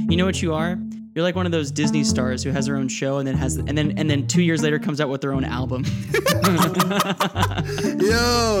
You 0.09 0.17
know 0.17 0.25
what 0.25 0.41
you 0.41 0.53
are? 0.53 0.77
You're 1.13 1.23
like 1.23 1.35
one 1.35 1.45
of 1.45 1.51
those 1.51 1.71
Disney 1.71 2.05
stars 2.05 2.41
who 2.41 2.51
has 2.51 2.67
their 2.67 2.77
own 2.77 2.87
show 2.87 3.17
and 3.17 3.27
then 3.27 3.35
has 3.35 3.57
and 3.57 3.77
then 3.77 3.97
and 3.97 4.09
then 4.09 4.27
two 4.27 4.41
years 4.41 4.63
later 4.63 4.79
comes 4.79 5.01
out 5.01 5.09
with 5.09 5.19
their 5.19 5.33
own 5.33 5.43
album. 5.43 5.83
Yo, 6.13 6.21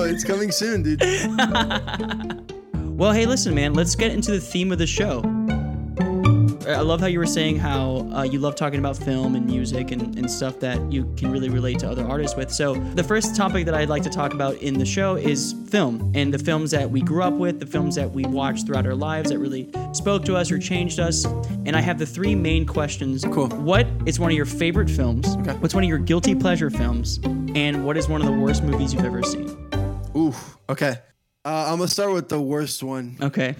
it's 0.05 0.25
coming 0.25 0.51
soon, 0.51 0.83
dude. 0.83 0.99
well, 2.73 3.13
hey, 3.13 3.25
listen, 3.25 3.55
man. 3.55 3.73
Let's 3.73 3.95
get 3.95 4.11
into 4.11 4.31
the 4.31 4.41
theme 4.41 4.73
of 4.73 4.79
the 4.79 4.87
show. 4.87 5.21
I 6.67 6.81
love 6.81 6.99
how 6.99 7.07
you 7.07 7.19
were 7.19 7.25
saying 7.25 7.57
how 7.57 8.07
uh, 8.13 8.23
you 8.23 8.39
love 8.39 8.55
talking 8.55 8.79
about 8.79 8.97
film 8.97 9.35
and 9.35 9.45
music 9.45 9.91
and, 9.91 10.17
and 10.17 10.29
stuff 10.29 10.59
that 10.59 10.91
you 10.91 11.11
can 11.17 11.31
really 11.31 11.49
relate 11.49 11.79
to 11.79 11.89
other 11.89 12.05
artists 12.05 12.37
with. 12.37 12.51
So, 12.51 12.75
the 12.75 13.03
first 13.03 13.35
topic 13.35 13.65
that 13.65 13.73
I'd 13.73 13.89
like 13.89 14.03
to 14.03 14.09
talk 14.09 14.33
about 14.33 14.55
in 14.57 14.77
the 14.77 14.85
show 14.85 15.15
is 15.15 15.55
film 15.69 16.11
and 16.15 16.33
the 16.33 16.39
films 16.39 16.71
that 16.71 16.89
we 16.89 17.01
grew 17.01 17.23
up 17.23 17.33
with, 17.33 17.59
the 17.59 17.65
films 17.65 17.95
that 17.95 18.11
we 18.11 18.25
watched 18.25 18.67
throughout 18.67 18.85
our 18.85 18.95
lives 18.95 19.29
that 19.31 19.39
really 19.39 19.71
spoke 19.93 20.23
to 20.25 20.35
us 20.35 20.51
or 20.51 20.59
changed 20.59 20.99
us. 20.99 21.25
And 21.65 21.75
I 21.75 21.81
have 21.81 21.97
the 21.97 22.05
three 22.05 22.35
main 22.35 22.65
questions. 22.65 23.25
Cool. 23.31 23.49
What 23.49 23.87
is 24.05 24.19
one 24.19 24.31
of 24.31 24.37
your 24.37 24.45
favorite 24.45 24.89
films? 24.89 25.35
Okay. 25.37 25.53
What's 25.53 25.73
one 25.73 25.83
of 25.83 25.89
your 25.89 25.99
guilty 25.99 26.35
pleasure 26.35 26.69
films? 26.69 27.19
And 27.55 27.85
what 27.85 27.97
is 27.97 28.07
one 28.07 28.21
of 28.21 28.27
the 28.27 28.33
worst 28.33 28.63
movies 28.63 28.93
you've 28.93 29.05
ever 29.05 29.23
seen? 29.23 29.49
Ooh, 30.15 30.33
okay. 30.69 30.95
Uh, 31.43 31.65
I'm 31.69 31.77
gonna 31.77 31.87
start 31.87 32.13
with 32.13 32.29
the 32.29 32.39
worst 32.39 32.83
one. 32.83 33.17
Okay. 33.19 33.55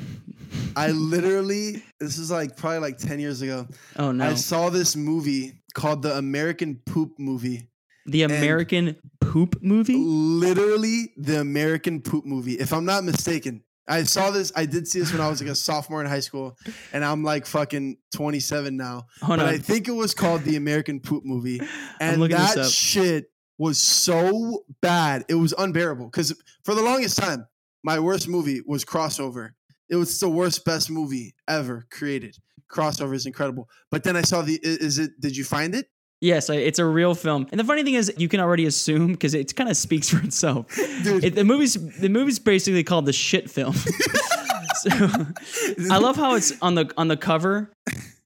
I 0.75 0.91
literally, 0.91 1.84
this 2.00 2.18
is 2.18 2.32
like 2.32 2.56
probably 2.58 2.80
like 2.80 2.98
10 2.98 3.20
years 3.20 3.41
ago. 3.41 3.68
Oh, 3.98 4.12
no. 4.12 4.25
I 4.25 4.36
saw 4.36 4.70
this 4.70 4.96
movie 4.96 5.62
called 5.74 6.01
the 6.01 6.18
American 6.18 6.82
Poop 6.86 7.20
Movie. 7.20 7.68
The 8.06 8.24
American 8.24 8.96
poop 9.20 9.62
movie? 9.62 9.96
literally 9.96 11.13
the 11.18 11.39
American 11.39 12.01
poop 12.01 12.25
movie. 12.25 12.53
If 12.53 12.74
I'm 12.74 12.86
not 12.86 13.03
mistaken, 13.03 13.63
I 13.88 14.03
saw 14.03 14.32
this. 14.32 14.51
I 14.56 14.65
did 14.65 14.88
see 14.88 15.00
this 15.00 15.12
when 15.12 15.22
I 15.22 15.30
was 15.30 15.41
like 15.41 15.51
a 15.51 15.56
sophomore 15.56 16.01
in 16.01 16.08
high 16.08 16.20
school, 16.20 16.58
and 16.94 17.03
I'm 17.03 17.24
like 17.24 17.46
fucking 17.46 17.98
27 18.15 18.75
now. 18.75 19.06
Oh, 19.22 19.25
Hold 19.27 19.39
but 19.39 19.48
on. 19.48 19.53
I 19.53 19.58
think 19.58 19.88
it 19.88 19.94
was 19.94 20.13
called 20.13 20.44
the 20.44 20.56
American 20.56 21.00
poop 21.00 21.25
movie, 21.25 21.62
and 22.00 22.22
that 22.24 22.70
shit 22.72 23.25
was 23.58 23.77
so 23.80 24.63
bad. 24.82 25.25
It 25.30 25.36
was 25.36 25.53
unbearable 25.58 26.06
because 26.06 26.36
for 26.63 26.74
the 26.74 26.82
longest 26.82 27.18
time, 27.18 27.48
my 27.84 28.00
worst 28.00 28.27
movie 28.27 28.62
was 28.65 28.86
Crossover. 28.86 29.51
It 29.92 29.98
was 29.98 30.20
the 30.20 30.30
worst, 30.30 30.66
best 30.66 30.90
movie 30.90 31.36
ever 31.48 31.86
created. 31.92 32.38
Crossover 32.72 33.14
is 33.14 33.26
incredible. 33.26 33.68
But 33.92 34.04
then 34.04 34.16
I 34.16 34.22
saw 34.22 34.42
the. 34.42 34.58
Is 34.64 34.98
it? 34.98 35.12
Did 35.20 35.36
you 35.38 35.44
find 35.44 35.76
it? 35.76 35.88
Yes, 36.22 36.50
I- 36.50 36.56
it's 36.56 36.80
a 36.80 36.86
real 36.86 37.14
film. 37.14 37.48
And 37.52 37.60
the 37.60 37.64
funny 37.66 37.84
thing 37.84 37.96
is, 37.96 38.14
you 38.18 38.30
can 38.30 38.40
already 38.40 38.66
assume 38.66 39.12
because 39.12 39.34
it 39.34 39.56
kind 39.56 39.70
of 39.70 39.76
speaks 39.76 40.10
for 40.10 40.24
itself. 40.24 40.74
Dude. 41.04 41.24
It, 41.26 41.36
the 41.36 41.44
movie's 41.44 41.74
the 42.00 42.10
movie's 42.10 42.40
basically 42.40 42.84
called 42.84 43.06
the 43.06 43.14
shit 43.14 43.50
film. 43.50 43.74
so, 44.82 44.90
I 45.92 45.98
love 45.98 46.16
how 46.16 46.36
it's 46.36 46.54
on 46.62 46.76
the 46.76 46.92
on 46.96 47.08
the 47.08 47.18
cover. 47.18 47.74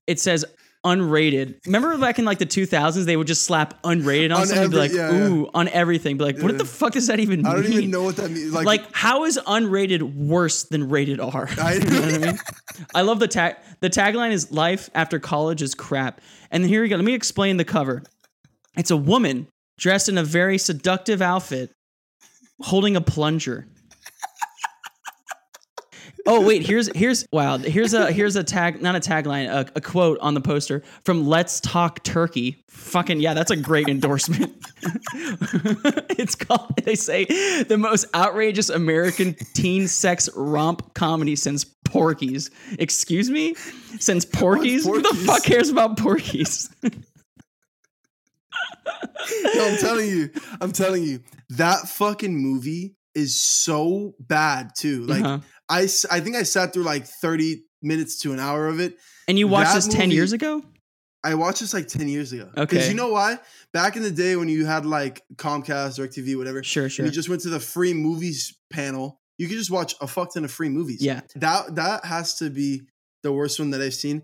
It 0.06 0.20
says 0.20 0.44
unrated. 0.86 1.56
Remember 1.66 1.98
back 1.98 2.18
in 2.18 2.24
like 2.24 2.38
the 2.38 2.46
2000s, 2.46 3.04
they 3.04 3.16
would 3.16 3.26
just 3.26 3.44
slap 3.44 3.82
unrated 3.82 4.26
on, 4.34 4.40
On 4.42 4.46
something, 4.46 4.64
and 4.64 4.70
be 4.72 4.78
like, 4.78 4.90
every- 4.92 5.00
yeah, 5.00 5.10
yeah. 5.26 5.28
"Ooh," 5.28 5.50
on 5.52 5.68
everything. 5.68 6.16
Be 6.16 6.24
like, 6.24 6.38
"What 6.38 6.52
Yeah. 6.52 6.58
the 6.58 6.64
fuck 6.64 6.92
does 6.92 7.08
that 7.08 7.18
even 7.20 7.42
mean? 7.42 7.46
I 7.46 7.54
don't 7.54 7.66
even 7.66 7.90
know 7.90 8.02
what 8.04 8.16
that 8.16 8.30
means. 8.30 8.52
Like, 8.52 8.64
Like, 8.66 8.84
how 8.94 9.24
is 9.24 9.38
unrated 9.46 10.02
worse 10.16 10.62
than 10.64 10.88
rated 10.88 11.18
R? 11.20 11.48
I- 11.60 11.72
you 11.74 11.80
know 11.80 12.00
what 12.00 12.14
I 12.14 12.18
mean? 12.18 12.38
I 12.94 13.02
love 13.02 13.18
the 13.18 13.28
tag. 13.28 13.56
The 13.80 13.90
tagline 13.90 14.30
is 14.32 14.52
"Life 14.52 14.88
after 14.94 15.18
college 15.18 15.60
is 15.62 15.74
crap." 15.74 16.20
And 16.50 16.64
here 16.64 16.82
we 16.82 16.88
go. 16.88 16.96
Let 16.96 17.04
me 17.04 17.14
explain 17.14 17.56
the 17.56 17.64
cover. 17.64 18.02
It's 18.76 18.90
a 18.90 18.96
woman 18.96 19.48
dressed 19.78 20.08
in 20.08 20.16
a 20.18 20.24
very 20.24 20.56
seductive 20.58 21.20
outfit, 21.20 21.70
holding 22.60 22.96
a 22.96 23.00
plunger. 23.00 23.66
Oh 26.28 26.40
wait, 26.44 26.66
here's 26.66 26.94
here's 26.96 27.26
wow. 27.32 27.58
Here's 27.58 27.94
a 27.94 28.10
here's 28.10 28.36
a 28.36 28.42
tag, 28.44 28.82
not 28.82 28.96
a 28.96 29.00
tagline, 29.00 29.48
a, 29.48 29.66
a 29.76 29.80
quote 29.80 30.18
on 30.20 30.34
the 30.34 30.40
poster 30.40 30.82
from 31.04 31.26
Let's 31.26 31.60
Talk 31.60 32.02
Turkey. 32.02 32.64
Fucking 32.68 33.20
yeah, 33.20 33.32
that's 33.34 33.50
a 33.50 33.56
great 33.56 33.88
endorsement. 33.88 34.52
it's 36.18 36.34
called. 36.34 36.74
They 36.84 36.94
say 36.96 37.24
the 37.64 37.78
most 37.78 38.06
outrageous 38.14 38.68
American 38.68 39.34
teen 39.54 39.88
sex 39.88 40.28
romp 40.34 40.94
comedy 40.94 41.36
since 41.36 41.64
Porky's. 41.84 42.50
Excuse 42.78 43.30
me, 43.30 43.54
since 43.98 44.24
Porky's. 44.24 44.84
Who 44.84 45.00
the 45.00 45.14
fuck 45.26 45.44
cares 45.44 45.68
about 45.68 45.96
Porky's? 45.98 46.68
No, 49.54 49.66
I'm 49.68 49.78
telling 49.78 50.08
you, 50.08 50.30
I'm 50.60 50.72
telling 50.72 51.02
you, 51.02 51.20
that 51.50 51.88
fucking 51.88 52.34
movie 52.36 52.94
is 53.14 53.40
so 53.40 54.14
bad 54.20 54.70
too. 54.76 55.04
Like 55.06 55.24
Uh-huh. 55.24 55.38
I, 55.68 55.82
I 56.10 56.20
think 56.20 56.36
I 56.36 56.42
sat 56.44 56.72
through 56.72 56.84
like 56.84 57.06
30 57.06 57.64
minutes 57.82 58.20
to 58.20 58.32
an 58.32 58.38
hour 58.40 58.66
of 58.68 58.80
it. 58.80 58.96
And 59.28 59.38
you 59.38 59.48
watched 59.48 59.70
That 59.70 59.82
this 59.84 59.94
movie- 59.96 60.14
years 60.14 60.32
ago? 60.32 60.62
I 61.24 61.34
watched 61.34 61.58
this 61.60 61.74
like 61.74 61.88
10 61.88 62.06
years 62.08 62.32
ago. 62.32 62.44
Okay. 62.56 62.60
Because 62.76 62.88
you 62.88 62.94
know 62.94 63.08
why? 63.10 63.38
Back 63.72 63.96
in 63.96 64.02
the 64.04 64.12
day 64.12 64.36
when 64.36 64.48
you 64.48 64.64
had 64.64 64.86
like 64.86 65.22
Comcast 65.34 65.98
DirecTV, 65.98 66.36
whatever, 66.36 66.62
Sure, 66.62 66.88
sure. 66.88 67.04
you 67.04 67.10
just 67.10 67.28
went 67.28 67.42
to 67.42 67.48
the 67.48 67.58
free 67.58 67.92
movies 67.92 68.56
panel, 68.70 69.18
you 69.36 69.48
could 69.48 69.56
just 69.56 69.70
watch 69.72 69.96
a 70.00 70.06
fuck 70.06 70.32
ton 70.32 70.44
of 70.44 70.52
free 70.52 70.68
movies. 70.68 71.02
Yeah. 71.02 71.22
That 71.34 71.74
that 71.74 72.04
has 72.04 72.36
to 72.36 72.48
be 72.48 72.82
the 73.24 73.32
worst 73.32 73.58
one 73.58 73.70
that 73.70 73.80
I've 73.82 73.94
seen. 73.94 74.22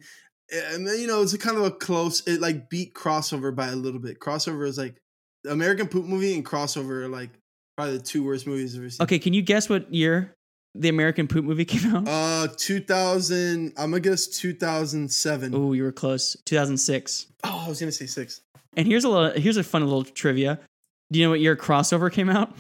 And 0.53 0.87
then, 0.87 1.01
you 1.01 1.09
know, 1.09 1.23
it's 1.23 1.33
a 1.33 1.39
kind 1.39 1.57
of 1.57 1.65
a 1.65 1.71
close, 1.73 2.21
it 2.29 2.41
like 2.41 2.71
beat 2.71 2.95
crossover 2.95 3.53
by 3.55 3.69
a 3.69 3.77
little 3.77 4.01
bit. 4.01 4.21
Crossover 4.21 4.65
is 4.69 4.79
like 4.79 4.95
the 5.43 5.51
American 5.51 5.89
Poop 5.89 6.05
movie 6.05 6.35
and 6.35 6.45
crossover 6.47 7.03
are 7.05 7.09
like 7.09 7.31
probably 7.77 7.97
the 7.97 8.03
two 8.05 8.23
worst 8.23 8.47
movies 8.47 8.75
I've 8.77 8.81
ever 8.83 8.91
seen. 8.91 9.03
Okay, 9.03 9.19
can 9.19 9.33
you 9.33 9.43
guess 9.43 9.69
what 9.69 9.93
year 9.93 10.37
the 10.75 10.88
American 10.88 11.29
Poop 11.29 11.45
movie 11.45 11.64
came 11.67 11.95
out? 11.95 12.09
Uh 12.09 12.49
2000, 12.57 13.73
I'm 13.76 13.91
gonna 13.91 14.00
guess 14.00 14.26
2007. 14.26 15.55
oh, 15.55 15.73
you 15.73 15.83
were 15.83 15.93
close. 15.93 16.37
2006. 16.45 17.26
Oh, 17.45 17.62
I 17.67 17.69
was 17.69 17.81
gonna 17.81 17.93
say 17.93 18.07
six. 18.07 18.41
And 18.76 18.87
here's 18.87 19.05
a 19.05 19.09
little, 19.09 19.38
here's 19.38 19.57
a 19.59 19.62
fun 19.64 19.83
little 19.85 20.05
trivia. 20.05 20.59
Do 21.11 21.19
you 21.19 21.26
know 21.26 21.31
what 21.31 21.41
year 21.41 21.57
crossover 21.57 22.11
came 22.11 22.31
out? 22.31 22.57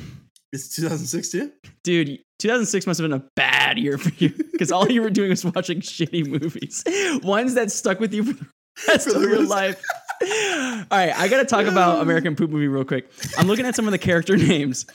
It's 0.52 0.68
2006 0.76 1.30
too? 1.30 1.52
Dude, 1.82 2.18
2006 2.40 2.86
must 2.86 3.00
have 3.00 3.08
been 3.08 3.18
a 3.18 3.24
bad 3.34 3.78
year 3.78 3.96
for 3.96 4.10
you 4.22 4.28
because 4.52 4.70
all 4.70 4.90
you 4.90 5.00
were 5.00 5.08
doing 5.08 5.30
was 5.30 5.44
watching 5.44 5.80
shitty 5.80 6.26
movies, 6.26 6.84
ones 7.22 7.54
that 7.54 7.70
stuck 7.72 7.98
with 8.00 8.12
you 8.12 8.24
for 8.24 8.32
the 8.34 8.46
rest 8.88 9.08
For 9.08 9.16
of 9.16 9.22
your 9.22 9.46
life. 9.46 9.82
All 10.22 10.28
right, 10.90 11.12
I 11.16 11.28
gotta 11.28 11.46
talk 11.46 11.66
about 11.66 12.02
American 12.02 12.36
Poop 12.36 12.50
movie 12.50 12.68
real 12.68 12.84
quick. 12.84 13.10
I'm 13.38 13.46
looking 13.46 13.64
at 13.64 13.74
some 13.74 13.86
of 13.88 13.92
the 13.92 13.98
character 13.98 14.36
names. 14.36 14.86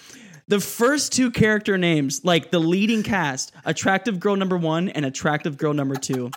The 0.49 0.59
first 0.61 1.11
two 1.11 1.29
character 1.29 1.77
names, 1.77 2.23
like 2.23 2.51
the 2.51 2.59
leading 2.59 3.03
cast, 3.03 3.51
attractive 3.65 4.19
girl 4.19 4.37
number 4.37 4.57
one 4.57 4.87
and 4.89 5.05
attractive 5.05 5.57
girl 5.57 5.73
number 5.73 5.95
two. 5.95 6.31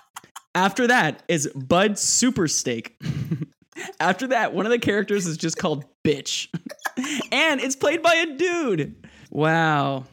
After 0.54 0.88
that 0.88 1.22
is 1.28 1.48
Bud 1.54 1.92
Supersteak. 1.92 2.92
After 4.00 4.26
that, 4.28 4.52
one 4.52 4.66
of 4.66 4.72
the 4.72 4.80
characters 4.80 5.26
is 5.26 5.36
just 5.36 5.56
called 5.58 5.84
Bitch. 6.02 6.48
and 7.32 7.60
it's 7.60 7.76
played 7.76 8.02
by 8.02 8.14
a 8.14 8.36
dude. 8.36 8.99
Wow. 9.30 10.04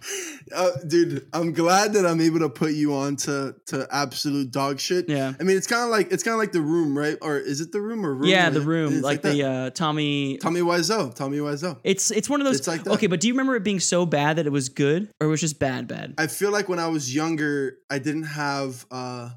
Uh, 0.56 0.72
dude, 0.88 1.28
I'm 1.34 1.52
glad 1.52 1.94
that 1.94 2.06
I'm 2.06 2.22
able 2.22 2.40
to 2.40 2.50
put 2.50 2.74
you 2.74 2.94
on 2.94 3.16
to, 3.18 3.56
to 3.68 3.88
absolute 3.92 4.52
dog 4.52 4.80
shit. 4.80 5.10
Yeah. 5.10 5.34
I 5.40 5.44
mean, 5.44 5.58
it's 5.58 5.68
kind 5.68 5.84
of 5.84 5.90
like 5.90 6.12
it's 6.12 6.24
kind 6.24 6.34
of 6.34 6.40
like 6.40 6.52
the 6.52 6.62
room, 6.62 6.98
right? 6.98 7.18
Or 7.22 7.38
is 7.38 7.60
it 7.60 7.72
the 7.72 7.82
room 7.82 8.06
or 8.06 8.14
room? 8.14 8.30
Yeah, 8.30 8.50
the 8.50 8.62
room, 8.62 8.94
it's 8.94 9.04
like, 9.04 9.24
that. 9.24 9.34
the 9.34 9.44
uh, 9.44 9.70
Tommy. 9.72 10.38
Tommy 10.38 10.62
Wiseau. 10.62 11.14
Tommy 11.14 11.40
Wiseau. 11.40 11.80
It's 11.84 12.12
it's 12.12 12.30
one 12.30 12.40
of 12.40 12.46
those. 12.46 12.60
It's 12.60 12.68
like 12.68 12.84
that. 12.84 12.94
okay, 12.94 13.08
but 13.08 13.20
do 13.20 13.28
you 13.28 13.34
remember 13.34 13.56
it 13.56 13.64
being 13.64 13.80
so 13.80 14.06
bad 14.06 14.38
that 14.38 14.46
it 14.46 14.52
was 14.52 14.70
good, 14.70 15.10
or 15.20 15.28
it 15.28 15.30
was 15.30 15.42
just 15.42 15.60
bad, 15.60 15.88
bad? 15.88 16.14
I 16.18 16.28
feel 16.28 16.52
like 16.52 16.70
when 16.70 16.80
I 16.80 16.88
was 16.88 17.14
younger, 17.14 17.78
I 17.90 18.00
didn't 18.00 18.24
have 18.24 18.86
uh 18.92 19.32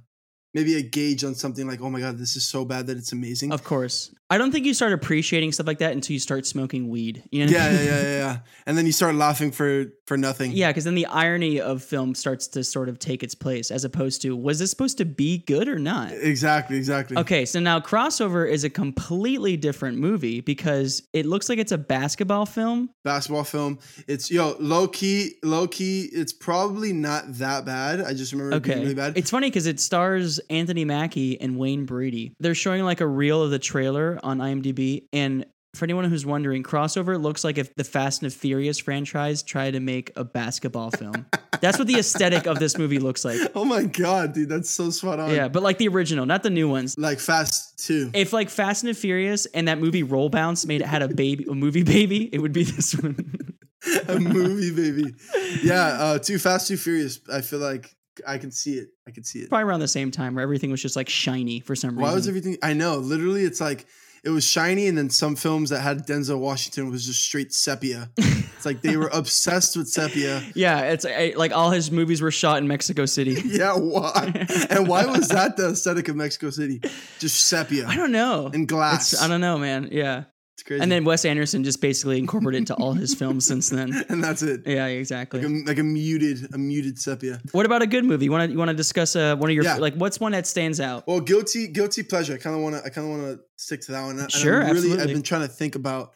maybe 0.55 0.77
a 0.77 0.83
gauge 0.83 1.25
on 1.25 1.35
something 1.35 1.67
like, 1.67 1.81
oh 1.81 1.91
my 1.91 2.01
god, 2.01 2.19
this 2.19 2.37
is 2.37 2.47
so 2.47 2.65
bad 2.65 2.87
that 2.89 2.97
it's 2.97 3.13
amazing. 3.13 3.53
Of 3.53 3.65
course, 3.65 4.15
I 4.29 4.39
don't 4.39 4.53
think 4.53 4.67
you 4.67 4.75
start 4.75 4.93
appreciating 4.93 5.53
stuff 5.53 5.67
like 5.67 5.79
that 5.79 5.93
until 5.93 6.15
you 6.15 6.21
start 6.21 6.47
smoking 6.47 6.89
weed. 6.89 7.23
You 7.31 7.47
know? 7.47 7.53
yeah, 7.53 7.71
yeah, 7.71 7.83
yeah, 7.85 8.03
yeah. 8.03 8.39
And 8.67 8.77
then 8.79 8.87
you 8.87 8.93
start 8.93 9.15
laughing 9.15 9.51
for 9.51 9.87
for 10.07 10.17
nothing. 10.17 10.53
Yeah, 10.53 10.69
because 10.71 10.85
then 10.85 10.95
the 10.95 11.07
irony 11.07 11.61
of 11.61 11.83
film 11.83 12.15
starts 12.15 12.49
to 12.49 12.65
sort 12.65 12.89
of 12.89 12.99
take 12.99 13.23
its 13.23 13.35
place, 13.35 13.71
as 13.71 13.85
opposed 13.85 14.23
to 14.23 14.37
was 14.37 14.59
this 14.59 14.71
supposed 14.71 14.99
to 14.99 15.05
be 15.05 15.39
good 15.39 15.69
or 15.69 15.79
not? 15.79 16.13
Exactly, 16.13 16.77
exactly. 16.77 17.17
Okay, 17.17 17.45
so 17.45 17.61
now 17.61 17.81
Crossover 17.81 18.49
is 18.51 18.65
a 18.65 18.71
completely 18.71 19.57
different 19.57 19.99
movie 19.99 20.41
because 20.41 21.03
it 21.13 21.27
looks 21.27 21.49
like 21.49 21.59
it's 21.59 21.73
a 21.73 21.79
basketball 21.79 22.47
film. 22.47 22.91
Basketball 23.05 23.45
film. 23.45 23.79
It's 24.09 24.31
yo 24.31 24.57
low 24.59 24.89
key, 24.89 25.35
low 25.43 25.67
key. 25.69 26.09
It's 26.13 26.33
probably 26.33 26.93
not 26.93 27.25
that 27.35 27.65
bad. 27.65 28.01
I 28.01 28.15
just 28.15 28.33
remember 28.33 28.57
it 28.57 28.63
being 28.63 28.73
Okay. 28.77 28.83
really 28.83 28.95
bad. 28.95 29.17
It's 29.17 29.31
funny 29.31 29.49
because 29.49 29.67
it 29.67 29.81
stars 29.81 30.40
Anthony 30.49 30.85
Mackie 30.85 31.41
and 31.41 31.59
Wayne 31.59 31.85
Brady. 31.85 32.33
They're 32.41 32.55
showing 32.55 32.85
like 32.85 33.01
a 33.01 33.07
reel 33.07 33.43
of 33.43 33.51
the 33.51 33.59
trailer 33.59 34.19
on 34.23 34.39
IMDb. 34.39 35.05
And 35.13 35.47
for 35.75 35.85
anyone 35.85 36.05
who's 36.05 36.27
wondering, 36.27 36.63
Crossover 36.63 37.21
looks 37.21 37.45
like 37.45 37.59
if 37.59 37.75
the 37.77 37.85
Fast 37.85 38.23
and 38.23 38.31
the 38.31 38.35
Furious 38.35 38.79
franchise 38.79 39.43
tried 39.43 39.73
to 39.73 39.81
make 39.81 40.13
a 40.17 40.25
basketball 40.25 40.91
film. 40.91 41.27
That's 41.61 41.79
what 41.79 41.87
the 41.87 41.99
aesthetic 41.99 42.47
of 42.47 42.59
this 42.59 42.79
movie 42.79 42.99
looks 42.99 43.25
like. 43.25 43.39
oh 43.55 43.67
my 43.67 43.85
god, 43.85 44.33
dude, 44.33 44.49
that's 44.49 44.71
so 44.71 44.89
spot 44.89 45.21
on. 45.21 45.31
Yeah, 45.31 45.49
but 45.49 45.63
like 45.63 45.77
the 45.77 45.89
original, 45.89 46.25
not 46.25 46.43
the 46.43 46.49
new 46.49 46.71
ones. 46.71 46.97
Like 46.97 47.21
Fast 47.21 47.85
Two. 47.85 48.11
If 48.15 48.33
like 48.33 48.49
Fast 48.49 48.83
and 48.83 48.89
the 48.89 48.99
Furious 48.99 49.45
and 49.45 49.69
that 49.69 49.79
movie 49.79 50.03
Roll 50.03 50.31
Bounce 50.31 50.65
made 50.65 50.81
it 50.81 50.87
had 50.87 51.03
a 51.03 51.09
baby, 51.09 51.45
a 51.51 51.55
movie 51.55 51.83
baby, 51.83 52.31
it 52.33 52.39
would 52.39 52.55
be 52.55 52.65
this 52.65 52.95
one. 52.95 53.35
a 54.09 54.19
movie, 54.19 54.75
baby. 54.75 55.15
Yeah, 55.63 55.85
uh, 55.85 56.19
Too 56.19 56.39
Fast, 56.39 56.69
Too 56.69 56.79
Furious. 56.79 57.21
I 57.31 57.43
feel 57.43 57.59
like 57.59 57.95
I 58.27 58.39
can 58.39 58.51
see 58.51 58.75
it. 58.75 58.89
I 59.07 59.11
can 59.11 59.25
see 59.25 59.41
it. 59.41 59.49
Probably 59.49 59.65
around 59.65 59.81
the 59.81 59.89
same 59.89 60.11
time 60.11 60.35
where 60.35 60.43
everything 60.43 60.71
was 60.71 60.83
just 60.83 60.97
like 60.97 61.09
shiny 61.09 61.61
for 61.61 61.75
some 61.75 61.91
reason. 61.91 62.03
Why 62.03 62.15
was 62.15 62.29
everything? 62.29 62.57
I 62.63 62.73
know. 62.73 62.97
Literally, 62.99 63.45
it's 63.45 63.61
like 63.61 63.87
it 64.23 64.29
was 64.31 64.45
shiny, 64.45 64.87
and 64.87 64.99
then 64.99 65.09
some 65.09 65.35
films 65.35 65.71
that 65.71 65.81
had 65.81 66.07
Denzel 66.07 66.39
Washington 66.39 66.91
was 66.91 67.07
just 67.07 67.23
straight 67.23 67.55
sepia. 67.55 68.11
it's 68.19 68.67
like 68.67 68.83
they 68.83 68.97
were 68.99 69.09
obsessed 69.13 69.77
with 69.77 69.89
sepia. 69.89 70.43
yeah, 70.55 70.81
it's 70.93 71.07
like 71.37 71.53
all 71.53 71.71
his 71.71 71.91
movies 71.91 72.21
were 72.21 72.31
shot 72.31 72.59
in 72.59 72.69
Mexico 72.69 73.07
City. 73.07 73.37
Yeah, 73.45 73.77
why? 73.77 74.47
and 74.71 74.87
why 74.89 75.07
was 75.07 75.29
that 75.29 75.57
the 75.57 75.71
aesthetic 75.71 76.09
of 76.09 76.17
Mexico 76.17 76.51
City? 76.51 76.81
Just 77.19 77.37
sepia 77.49 77.87
I 77.87 77.97
don't 77.97 78.13
know. 78.13 78.51
and 78.53 78.69
glass. 78.69 79.13
It's, 79.15 79.23
I 79.23 79.29
don't 79.29 79.41
know, 79.41 79.57
man. 79.59 79.89
Yeah. 79.91 80.25
It's 80.61 80.67
crazy. 80.67 80.83
And 80.83 80.93
then 80.93 81.05
Wes 81.05 81.25
Anderson 81.25 81.65
just 81.65 81.81
basically 81.81 82.19
incorporated 82.19 82.57
it 82.57 82.59
into 82.71 82.75
all 82.75 82.93
his 82.93 83.15
films 83.15 83.47
since 83.47 83.71
then. 83.71 84.05
and 84.11 84.23
that's 84.23 84.43
it. 84.43 84.61
Yeah, 84.67 84.89
exactly. 84.89 85.41
Like 85.41 85.49
a, 85.51 85.69
like 85.71 85.79
a 85.79 85.83
muted, 85.83 86.55
a 86.55 86.59
muted 86.59 86.99
sepia. 86.99 87.41
What 87.53 87.65
about 87.65 87.81
a 87.81 87.87
good 87.87 88.05
movie? 88.05 88.27
You 88.27 88.31
want 88.31 88.51
to 88.51 88.53
you 88.53 88.59
want 88.59 88.69
to 88.69 88.77
discuss 88.77 89.17
uh, 89.17 89.37
one 89.37 89.49
of 89.49 89.55
your 89.55 89.65
Yeah. 89.65 89.77
like 89.77 89.95
what's 89.95 90.21
one 90.21 90.33
that 90.33 90.47
stands 90.47 90.79
out? 90.79 91.07
Well, 91.07 91.21
guilty, 91.21 91.67
guilty 91.67 92.03
pleasure. 92.03 92.35
I 92.35 92.37
kind 92.37 92.55
of 92.55 92.61
want 92.61 92.75
to. 92.77 92.85
I 92.85 92.91
kind 92.91 93.11
of 93.11 93.19
want 93.19 93.39
to 93.39 93.45
stick 93.57 93.81
to 93.83 93.93
that 93.93 94.05
one. 94.05 94.19
And 94.19 94.31
Sure, 94.31 94.57
I'm 94.63 94.67
really, 94.67 94.77
absolutely. 94.77 95.03
I've 95.03 95.09
been 95.09 95.23
trying 95.23 95.43
to 95.43 95.49
think 95.49 95.77
about 95.77 96.13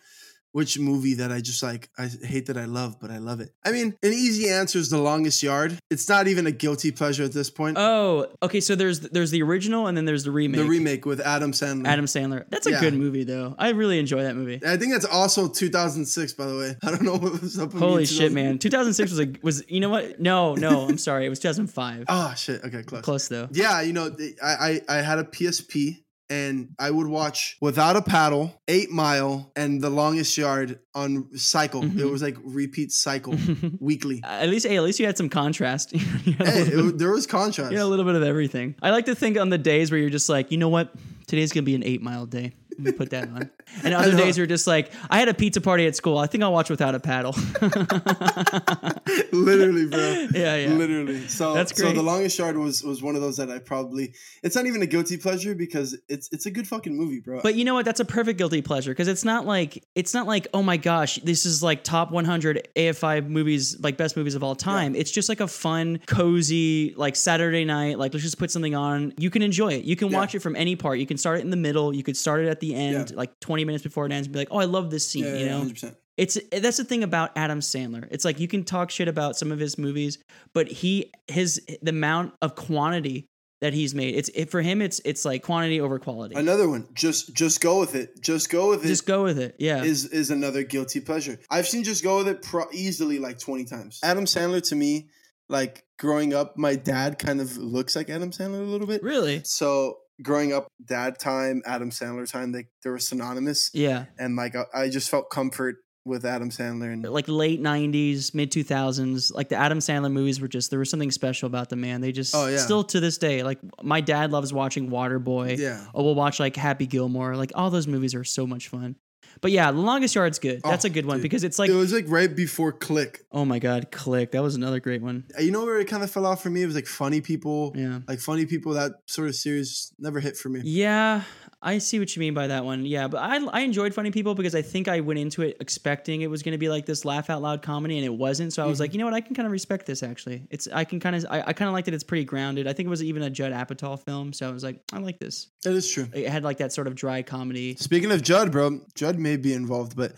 which 0.54 0.78
movie 0.78 1.14
that 1.14 1.32
I 1.32 1.40
just 1.40 1.64
like 1.64 1.90
I 1.98 2.06
hate 2.06 2.46
that 2.46 2.56
I 2.56 2.66
love, 2.66 3.00
but 3.00 3.10
I 3.10 3.18
love 3.18 3.40
it. 3.40 3.50
I 3.64 3.72
mean, 3.72 3.96
an 4.04 4.12
easy 4.12 4.48
answer 4.48 4.78
is 4.78 4.88
The 4.88 4.98
Longest 4.98 5.42
Yard. 5.42 5.76
It's 5.90 6.08
not 6.08 6.28
even 6.28 6.46
a 6.46 6.52
guilty 6.52 6.92
pleasure 6.92 7.24
at 7.24 7.32
this 7.32 7.50
point. 7.50 7.76
Oh, 7.76 8.28
okay. 8.40 8.60
So 8.60 8.76
there's 8.76 9.00
there's 9.00 9.32
the 9.32 9.42
original 9.42 9.88
and 9.88 9.96
then 9.96 10.04
there's 10.04 10.22
the 10.22 10.30
remake. 10.30 10.60
the 10.60 10.66
remake 10.68 11.06
with 11.06 11.18
Adam 11.20 11.50
Sandler. 11.50 11.88
Adam 11.88 12.04
Sandler. 12.04 12.44
That's 12.50 12.68
a 12.68 12.70
Yeah. 12.70 12.80
good 12.80 12.94
movie 12.94 13.24
though. 13.24 13.56
I 13.58 13.70
really 13.70 13.98
enjoy 13.98 14.22
that 14.22 14.36
movie. 14.36 14.60
I 14.64 14.76
think 14.76 14.92
that's 14.92 15.04
also 15.04 15.48
2006, 15.48 16.34
by 16.34 16.46
the 16.46 16.56
way. 16.56 16.76
I 16.84 16.90
don't 16.92 17.02
know 17.02 17.16
what 17.16 17.42
was 17.42 17.58
up 17.58 17.66
with 17.72 17.74
me 17.74 17.80
Holy 17.80 18.06
shit, 18.06 18.30
man! 18.30 18.60
2006 18.60 19.10
was 19.10 19.20
a 19.20 19.32
was 19.42 19.64
you 19.68 19.80
know 19.80 19.90
what? 19.90 20.20
No, 20.20 20.54
no, 20.54 20.86
I'm 20.88 20.98
sorry. 20.98 21.26
It 21.26 21.30
was 21.30 21.40
2005. 21.40 22.02
Oh 22.02 22.04
ah, 22.08 22.34
shit. 22.34 22.62
Okay, 22.64 22.84
close. 22.84 23.02
Close 23.02 23.26
though. 23.26 23.48
Yeah, 23.50 23.80
you 23.80 23.92
know, 23.92 24.14
I, 24.40 24.80
I 24.88 24.98
I 24.98 25.02
had 25.02 25.18
a 25.18 25.24
PSP 25.24 26.03
and 26.34 26.68
I 26.78 26.90
would 26.90 27.06
watch 27.06 27.56
Without 27.60 27.96
a 27.96 28.02
Paddle, 28.02 28.60
Eight 28.68 28.90
Mile, 28.90 29.52
and 29.56 29.80
The 29.80 29.90
Longest 29.90 30.36
Yard 30.36 30.78
on 30.94 31.28
cycle. 31.36 31.82
Mhm. 31.82 31.98
It 31.98 32.06
was 32.06 32.22
like 32.22 32.36
repeat 32.42 32.90
cycle 32.92 33.34
weekly. 33.80 34.20
at 34.24 34.48
least, 34.48 34.66
hey, 34.66 34.76
at 34.76 34.82
least 34.82 34.98
you 35.00 35.06
had 35.06 35.16
some 35.16 35.28
contrast. 35.28 35.92
had 35.96 36.46
Hey, 36.48 36.62
it, 36.72 36.76
wa- 36.84 36.92
there 36.94 37.10
was 37.12 37.26
contrast. 37.26 37.72
Yeah, 37.72 37.82
a 37.84 37.90
little 37.92 38.04
bit 38.04 38.14
of 38.16 38.22
everything. 38.22 38.74
I 38.82 38.90
like 38.90 39.06
to 39.06 39.14
think 39.14 39.38
on 39.38 39.48
the 39.50 39.58
days 39.58 39.90
where 39.90 40.00
you're 40.00 40.10
just 40.10 40.28
like, 40.28 40.50
you 40.50 40.58
know 40.58 40.68
what? 40.68 40.92
Today's 41.26 41.52
gonna 41.52 41.62
be 41.64 41.74
an 41.74 41.82
eight 41.84 42.02
mile 42.02 42.26
day. 42.26 42.52
Put 42.96 43.10
that 43.10 43.28
on. 43.28 43.50
And 43.82 43.94
other 43.94 44.16
days 44.16 44.36
you're 44.36 44.46
just 44.46 44.66
like, 44.66 44.92
I 45.10 45.18
had 45.18 45.28
a 45.28 45.34
pizza 45.34 45.60
party 45.60 45.86
at 45.86 45.96
school. 45.96 46.18
I 46.18 46.26
think 46.26 46.42
I'll 46.42 46.52
watch 46.52 46.70
Without 46.70 46.94
a 46.94 47.00
Paddle. 47.00 47.34
Literally, 49.32 49.86
bro. 49.86 50.28
Yeah, 50.34 50.56
yeah. 50.56 50.68
Literally. 50.68 51.28
So 51.28 51.54
That's 51.54 51.76
So 51.76 51.92
the 51.92 52.02
longest 52.02 52.38
yard 52.38 52.56
was 52.56 52.82
was 52.82 53.02
one 53.02 53.14
of 53.14 53.20
those 53.22 53.36
that 53.36 53.50
I 53.50 53.58
probably. 53.58 54.14
It's 54.42 54.56
not 54.56 54.66
even 54.66 54.82
a 54.82 54.86
guilty 54.86 55.16
pleasure 55.16 55.54
because 55.54 55.96
it's 56.08 56.28
it's 56.32 56.46
a 56.46 56.50
good 56.50 56.66
fucking 56.66 56.96
movie, 56.96 57.20
bro. 57.20 57.40
But 57.42 57.54
you 57.54 57.64
know 57.64 57.74
what? 57.74 57.84
That's 57.84 58.00
a 58.00 58.04
perfect 58.04 58.38
guilty 58.38 58.62
pleasure 58.62 58.90
because 58.90 59.08
it's 59.08 59.24
not 59.24 59.46
like 59.46 59.84
it's 59.94 60.14
not 60.14 60.26
like 60.26 60.48
oh 60.54 60.62
my 60.62 60.76
gosh, 60.76 61.16
this 61.16 61.46
is 61.46 61.62
like 61.62 61.84
top 61.84 62.10
100 62.10 62.68
AFI 62.76 63.26
movies, 63.28 63.78
like 63.80 63.96
best 63.96 64.16
movies 64.16 64.34
of 64.34 64.42
all 64.42 64.54
time. 64.56 64.94
It's 64.94 65.10
just 65.10 65.28
like 65.28 65.40
a 65.40 65.48
fun, 65.48 66.00
cozy, 66.06 66.94
like 66.96 67.16
Saturday 67.16 67.64
night. 67.64 67.98
Like 67.98 68.12
let's 68.12 68.24
just 68.24 68.38
put 68.38 68.50
something 68.50 68.74
on. 68.74 69.12
You 69.18 69.30
can 69.30 69.42
enjoy 69.42 69.72
it. 69.74 69.84
You 69.84 69.96
can 69.96 70.08
Yeah. 70.10 70.18
watch 70.18 70.34
it 70.34 70.40
from 70.40 70.56
any 70.56 70.76
part. 70.76 70.98
You 70.98 71.06
can 71.06 71.16
start 71.18 71.38
it 71.38 71.42
in 71.42 71.50
the 71.50 71.56
middle. 71.56 71.94
You 71.94 72.02
could 72.02 72.16
start 72.16 72.40
it 72.44 72.48
at 72.48 72.60
the 72.60 72.63
end, 72.72 73.10
Yeah. 73.10 73.16
like 73.16 73.40
20 73.40 73.64
minutes 73.64 73.82
before 73.82 74.06
it 74.06 74.12
ends, 74.12 74.28
and 74.28 74.32
be 74.32 74.38
like, 74.38 74.48
oh, 74.52 74.58
I 74.58 74.66
love 74.66 74.92
this 74.92 75.08
scene. 75.08 75.24
yeah, 75.24 75.34
you 75.34 75.46
yeah, 75.46 75.58
know, 75.58 75.64
100%. 75.64 75.96
it's 76.16 76.38
that's 76.52 76.76
the 76.76 76.84
thing 76.84 77.02
about 77.02 77.32
Adam 77.34 77.58
Sandler. 77.58 78.06
It's 78.12 78.24
like 78.24 78.38
you 78.38 78.46
can 78.46 78.62
talk 78.62 78.92
shit 78.92 79.08
about 79.08 79.36
some 79.36 79.50
of 79.50 79.58
his 79.58 79.76
movies, 79.76 80.18
but 80.52 80.68
he 80.68 81.10
his 81.26 81.60
the 81.82 81.90
amount 81.90 82.34
of 82.40 82.54
quantity 82.54 83.26
that 83.60 83.72
he's 83.72 83.94
made. 83.94 84.14
It's 84.14 84.28
it, 84.34 84.50
for 84.50 84.60
him. 84.60 84.82
It's 84.82 85.00
it's 85.06 85.24
like 85.24 85.42
quantity 85.42 85.80
over 85.80 85.98
quality. 85.98 86.34
Another 86.36 86.68
one. 86.68 86.86
Just 86.94 87.34
just 87.34 87.60
go 87.62 87.80
with 87.80 87.94
it. 87.94 88.20
Just 88.20 88.50
go 88.50 88.68
with 88.70 88.84
it. 88.84 88.88
Just 88.88 89.06
go 89.06 89.22
with 89.24 89.38
it. 89.38 89.56
Yeah. 89.58 89.82
is 89.82 90.04
is 90.06 90.30
another 90.30 90.62
guilty 90.64 91.00
pleasure. 91.00 91.38
I've 91.50 91.66
seen 91.66 91.82
Just 91.82 92.02
Go 92.04 92.18
with 92.18 92.28
It 92.28 92.42
pro- 92.42 92.70
easily 92.72 93.18
like 93.18 93.38
20 93.38 93.64
times. 93.64 94.00
Adam 94.02 94.26
Sandler 94.26 94.62
to 94.68 94.74
me, 94.76 95.08
like 95.48 95.84
growing 95.98 96.34
up, 96.34 96.58
my 96.58 96.74
dad 96.76 97.18
kind 97.18 97.40
of 97.40 97.56
looks 97.56 97.96
like 97.96 98.10
Adam 98.10 98.32
Sandler 98.32 98.60
a 98.60 98.70
little 98.70 98.86
bit. 98.86 99.02
really. 99.02 99.40
So 99.44 99.98
growing 100.22 100.52
up, 100.52 100.68
dad 100.84 101.18
time, 101.18 101.62
Adam 101.66 101.90
Sandler 101.90 102.30
time, 102.30 102.52
they 102.52 102.66
they 102.82 102.90
were 102.90 102.98
synonymous, 102.98 103.70
Yeah. 103.74 104.06
and 104.18 104.36
like 104.36 104.54
I, 104.56 104.64
I 104.74 104.88
just 104.88 105.10
felt 105.10 105.30
comfort 105.30 105.76
with 106.06 106.26
Adam 106.26 106.50
Sandler 106.50 106.92
and 106.92 107.02
like 107.02 107.28
late 107.28 107.62
90s 107.62 108.34
mid 108.34 108.52
2000s 108.52 109.32
like 109.34 109.48
the 109.48 109.56
adam 109.56 109.78
sandler 109.78 110.12
movies 110.12 110.38
were 110.38 110.48
just 110.48 110.68
there 110.68 110.78
was 110.78 110.90
something 110.90 111.10
special 111.10 111.46
about 111.46 111.70
the 111.70 111.76
man 111.76 112.02
they 112.02 112.12
just 112.12 112.34
Oh, 112.34 112.46
yeah. 112.46 112.58
still 112.58 112.84
to 112.84 113.00
this 113.00 113.16
day 113.16 113.42
like 113.42 113.58
my 113.82 114.02
dad 114.02 114.30
loves 114.30 114.52
watching 114.52 114.90
waterboy 114.90 115.56
yeah. 115.56 115.86
or 115.94 116.04
we'll 116.04 116.14
watch 116.14 116.38
like 116.38 116.56
happy 116.56 116.86
gilmore 116.86 117.36
like 117.36 117.52
all 117.54 117.70
those 117.70 117.86
movies 117.86 118.14
are 118.14 118.22
so 118.22 118.46
much 118.46 118.68
fun 118.68 118.96
but 119.40 119.50
yeah 119.50 119.70
the 119.70 119.78
longest 119.78 120.14
yard's 120.14 120.38
good 120.38 120.60
that's 120.62 120.84
Oh, 120.84 120.88
a 120.88 120.90
good 120.90 121.06
one 121.06 121.16
dude. 121.18 121.22
because 121.22 121.44
it's 121.44 121.58
like 121.58 121.70
it 121.70 121.74
was 121.74 121.92
like 121.92 122.04
right 122.08 122.34
before 122.34 122.72
Click. 122.72 123.24
oh 123.32 123.44
my 123.44 123.58
god 123.58 123.90
click 123.90 124.32
that 124.32 124.42
was 124.42 124.54
another 124.54 124.80
great 124.80 125.02
one 125.02 125.24
You 125.40 125.50
know 125.50 125.64
where 125.64 125.78
it 125.80 125.86
kind 125.88 126.02
of 126.02 126.10
fell 126.10 126.26
off 126.26 126.42
for 126.42 126.50
me? 126.50 126.62
It 126.62 126.66
was 126.66 126.74
like 126.74 126.86
Funny 126.86 127.20
People. 127.20 127.72
yeah 127.76 128.00
Like 128.08 128.20
Funny 128.20 128.46
People, 128.46 128.72
that 128.74 128.92
sort 129.06 129.28
of 129.28 129.34
series 129.34 129.92
never 129.98 130.20
hit 130.20 130.36
for 130.36 130.48
me. 130.48 130.60
yeah 130.64 131.22
i 131.66 131.78
see 131.78 131.98
what 131.98 132.14
you 132.14 132.20
mean 132.20 132.34
by 132.34 132.46
that 132.48 132.62
one 132.62 132.84
yeah 132.84 133.08
but 133.08 133.18
i 133.22 133.42
i 133.46 133.60
enjoyed 133.60 133.94
funny 133.94 134.10
people 134.10 134.34
because 134.34 134.54
i 134.54 134.60
think 134.60 134.86
i 134.86 135.00
went 135.00 135.18
into 135.18 135.40
it 135.40 135.56
expecting 135.60 136.20
it 136.20 136.28
was 136.28 136.42
going 136.42 136.52
to 136.52 136.58
be 136.58 136.68
like 136.68 136.84
this 136.84 137.06
laugh 137.06 137.30
out 137.30 137.40
loud 137.40 137.62
comedy 137.62 137.96
and 137.96 138.04
it 138.04 138.12
wasn't 138.12 138.52
so 138.52 138.60
i 138.60 138.64
Mm-hmm. 138.64 138.70
was 138.70 138.80
like 138.80 138.92
you 138.92 138.98
know 138.98 139.06
what 139.06 139.14
i 139.14 139.20
can 139.22 139.34
kind 139.34 139.46
of 139.46 139.52
respect 139.52 139.86
this 139.86 140.02
actually 140.02 140.46
it's 140.50 140.68
i 140.74 140.84
can 140.84 141.00
kind 141.00 141.16
of 141.16 141.24
i, 141.30 141.40
I 141.40 141.52
kind 141.54 141.68
of 141.68 141.72
like 141.72 141.86
that 141.86 141.94
it's 141.94 142.04
pretty 142.04 142.24
grounded 142.26 142.66
i 142.66 142.74
think 142.74 142.86
it 142.86 142.90
was 142.90 143.02
even 143.02 143.22
a 143.22 143.30
judd 143.30 143.52
apatow 143.52 143.98
film 143.98 144.34
so 144.34 144.46
i 144.46 144.52
was 144.52 144.62
like 144.62 144.82
i 144.92 144.98
like 144.98 145.18
this 145.18 145.48
That 145.62 145.72
is 145.72 145.90
true. 145.90 146.06
it 146.12 146.28
had 146.28 146.44
like 146.44 146.58
that 146.58 146.72
sort 146.74 146.86
of 146.86 146.94
dry 146.96 147.22
comedy 147.22 147.76
Speaking 147.76 148.12
of 148.12 148.20
Judd, 148.22 148.52
bro, 148.52 148.80
Judd 148.94 149.18
may 149.24 149.36
be 149.36 149.52
involved, 149.52 149.96
but 149.96 150.12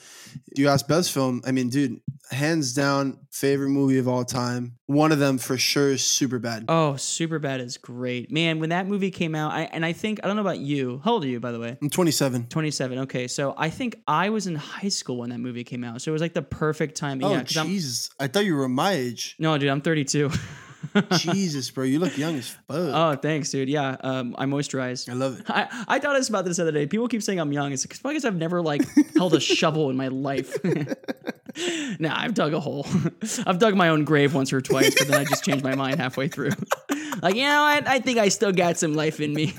you 0.55 0.69
ask 0.69 0.87
best 0.87 1.11
film. 1.13 1.41
I 1.47 1.53
mean, 1.53 1.71
dude, 1.71 2.01
hands 2.31 2.75
down, 2.75 3.19
favorite 3.31 3.71
movie 3.71 3.97
of 3.99 4.07
all 4.09 4.25
time. 4.25 4.77
One 4.87 5.13
of 5.13 5.19
them 5.19 5.39
for 5.39 5.57
sure 5.57 5.91
is 5.93 6.01
Superbad. 6.03 6.65
oh 6.69 6.95
Superbad 6.99 7.61
is 7.61 7.77
great 7.79 8.31
man 8.31 8.61
when 8.61 8.71
that 8.71 8.87
movie 8.87 9.11
came 9.11 9.35
out 9.35 9.51
I, 9.53 9.63
and 9.63 9.85
i 9.85 9.93
think 9.93 10.21
i 10.23 10.27
don't 10.27 10.37
know 10.37 10.43
about 10.43 10.59
you 10.59 11.01
how 11.05 11.13
old 11.15 11.25
are 11.25 11.29
you 11.29 11.41
by 11.41 11.51
the 11.53 11.59
way 11.59 11.77
I'm 11.83 11.91
27. 11.91 12.47
27 12.49 12.99
okay 13.01 13.27
so 13.29 13.55
i 13.59 13.69
think 13.71 13.97
i 14.07 14.31
was 14.31 14.47
in 14.47 14.55
high 14.55 14.89
school 14.89 15.17
when 15.19 15.31
that 15.31 15.39
movie 15.39 15.65
came 15.65 15.83
out 15.85 16.01
so 16.03 16.11
it 16.11 16.15
was 16.15 16.23
like 16.23 16.35
the 16.35 16.43
perfect 16.43 16.97
time 16.97 17.23
Oh, 17.23 17.31
yeah 17.33 17.41
'cause 17.43 17.57
I'm- 17.57 17.67
Jesus. 17.67 18.11
I 18.21 18.29
thought 18.29 18.45
you 18.45 18.55
were 18.57 18.69
my 18.69 18.93
age. 18.93 19.35
no 19.39 19.57
dude 19.59 19.69
i'm 19.71 19.81
32 19.81 20.31
Jesus, 21.19 21.71
bro. 21.71 21.85
You 21.85 21.99
look 21.99 22.17
young 22.17 22.37
as 22.37 22.49
fuck. 22.49 22.61
Oh, 22.71 23.15
thanks, 23.17 23.51
dude. 23.51 23.69
Yeah, 23.69 23.97
um, 24.01 24.35
I 24.39 24.47
moisturize. 24.47 25.09
I 25.09 25.15
love 25.15 25.41
it. 25.41 25.47
I, 25.49 25.85
I 25.89 25.99
thought 25.99 26.17
us 26.17 26.29
about 26.29 26.45
this 26.45 26.57
the 26.57 26.63
other 26.63 26.73
day. 26.73 26.87
People 26.87 27.09
keep 27.09 27.23
saying 27.23 27.39
I'm 27.41 27.53
young. 27.53 27.73
It's 27.73 27.87
because 27.87 28.25
I've 28.25 28.37
never 28.37 28.63
like 28.63 28.83
held 29.17 29.35
a 29.35 29.41
shovel 29.41 29.91
in 29.91 29.97
my 29.97 30.09
life. 30.09 30.57
nah, 31.99 32.15
I've 32.19 32.35
dug 32.35 32.55
a 32.55 32.61
hole. 32.61 32.87
I've 33.47 33.59
dug 33.59 33.75
my 33.75 33.89
own 33.89 34.05
grave 34.05 34.35
once 34.35 34.53
or 34.53 34.61
twice, 34.61 34.95
but 34.97 35.09
then 35.09 35.21
I 35.21 35.25
just 35.25 35.45
changed 35.45 35.65
my 35.65 35.75
mind 35.75 35.99
halfway 35.99 36.29
through. 36.29 36.51
like, 37.23 37.35
you 37.35 37.45
know 37.45 37.63
what? 37.63 37.87
I 37.87 38.01
think 38.01 38.19
I 38.19 38.29
still 38.29 38.53
got 38.53 38.77
some 38.79 38.95
life 38.95 39.21
in 39.21 39.33
me. 39.35 39.55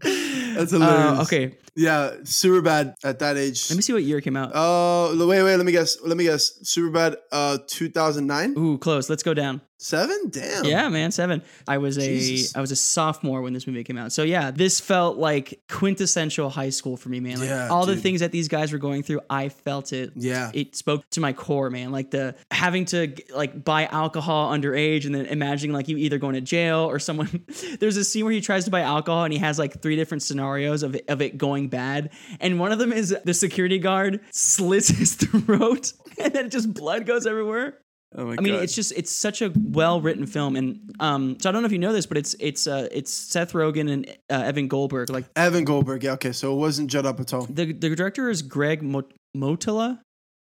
That's 0.00 0.70
hilarious. 0.72 1.18
Uh, 1.18 1.22
okay, 1.22 1.56
Yeah, 1.74 2.12
Superbad 2.22 2.94
at 3.04 3.18
that 3.20 3.36
age. 3.36 3.68
let 3.70 3.76
me 3.76 3.82
see 3.82 3.92
what 3.92 4.02
year 4.04 4.18
it 4.18 4.22
came 4.22 4.36
out. 4.36 4.52
Oh, 4.54 5.14
wait, 5.26 5.42
wait. 5.42 5.56
Let 5.56 5.66
me 5.66 5.72
guess. 5.72 5.98
Let 6.02 6.16
me 6.16 6.24
guess. 6.24 6.58
Superbad. 6.62 7.16
Uh, 7.32 7.58
2009. 7.66 8.54
Ooh, 8.56 8.78
close. 8.78 9.10
Let's 9.10 9.22
go 9.22 9.34
down. 9.34 9.60
Seven. 9.80 10.28
Damn. 10.30 10.64
Yeah, 10.64 10.88
man, 10.88 11.12
seven. 11.12 11.40
I 11.68 11.78
was 11.78 11.98
a 11.98 12.02
I 12.02 12.18
Jesus. 12.18 12.56
was 12.56 12.72
a 12.72 12.76
sophomore 12.76 13.42
when 13.42 13.52
this 13.52 13.64
movie 13.66 13.84
came 13.84 13.96
out. 13.96 14.10
So 14.10 14.24
yeah, 14.24 14.50
this 14.50 14.80
felt 14.80 15.18
like 15.18 15.60
quintessential 15.68 16.50
high 16.50 16.70
school 16.70 16.96
for 16.96 17.08
me, 17.10 17.20
man. 17.20 17.38
Like 17.38 17.48
Yeah, 17.48 17.68
all 17.68 17.86
the 17.86 17.96
things 17.96 18.18
that 18.18 18.32
these 18.32 18.48
guys 18.48 18.72
were 18.72 18.78
going 18.78 19.04
through, 19.04 19.20
I 19.30 19.48
felt 19.50 19.92
it. 19.92 20.12
Yeah. 20.16 20.50
It 20.52 20.74
spoke 20.74 21.08
to 21.10 21.20
my 21.20 21.32
core, 21.32 21.70
man. 21.70 21.92
Like 21.92 22.10
the 22.10 22.34
having 22.50 22.86
to 22.86 23.14
like 23.32 23.64
buy 23.64 23.86
alcohol 23.86 24.52
underage 24.52 25.06
and 25.06 25.14
then 25.14 25.26
imagining 25.26 25.72
like 25.72 25.86
you 25.86 25.96
either 25.96 26.18
going 26.18 26.34
to 26.34 26.40
jail 26.40 26.80
or 26.80 26.98
someone. 26.98 27.44
There's 27.78 27.96
a 27.96 28.04
scene 28.04 28.24
where 28.24 28.34
he 28.34 28.40
tries 28.40 28.64
to 28.64 28.72
buy 28.72 28.80
alcohol 28.80 29.22
and 29.22 29.32
he 29.32 29.38
has 29.38 29.60
like 29.60 29.80
three 29.80 29.94
different 29.94 30.24
scenarios 30.24 30.82
of 30.82 30.96
it, 30.96 31.04
of 31.08 31.22
it 31.22 31.38
going 31.38 31.68
bad, 31.68 32.10
and 32.40 32.58
one 32.58 32.72
of 32.72 32.80
them 32.80 32.92
is 32.92 33.16
the 33.24 33.34
security 33.34 33.78
guard 33.78 34.20
slits 34.32 34.88
his 34.88 35.14
throat 35.14 35.92
and 36.18 36.32
then 36.32 36.50
just 36.50 36.74
blood 36.74 37.06
goes 37.06 37.26
everywhere. 37.28 37.78
Oh 38.16 38.24
my 38.24 38.36
I 38.38 38.40
mean, 38.40 38.54
it's 38.54 38.74
just 38.74 38.92
it's 38.96 39.12
such 39.12 39.42
a 39.42 39.52
well 39.54 40.00
written 40.00 40.26
film, 40.26 40.56
and 40.56 40.94
um, 40.98 41.36
so 41.40 41.48
I 41.48 41.52
don't 41.52 41.62
know 41.62 41.66
if 41.66 41.72
you 41.72 41.78
know 41.78 41.92
this, 41.92 42.06
but 42.06 42.16
it's 42.16 42.34
it's 42.40 42.66
uh, 42.66 42.88
it's 42.90 43.12
Seth 43.12 43.52
Rogen 43.52 43.90
and 43.92 44.08
uh, 44.30 44.46
Evan 44.46 44.66
Goldberg. 44.66 45.10
Like 45.10 45.26
Evan 45.36 45.64
Goldberg. 45.64 46.02
Yeah. 46.04 46.12
Okay. 46.12 46.32
So 46.32 46.54
it 46.54 46.56
wasn't 46.56 46.90
Judd 46.90 47.04
Apatow. 47.04 47.54
the 47.54 47.72
the 47.72 47.94
director 47.94 48.30
is 48.30 48.40
Greg 48.42 48.82
Mo- 48.82 49.08
Mottola. 49.36 50.00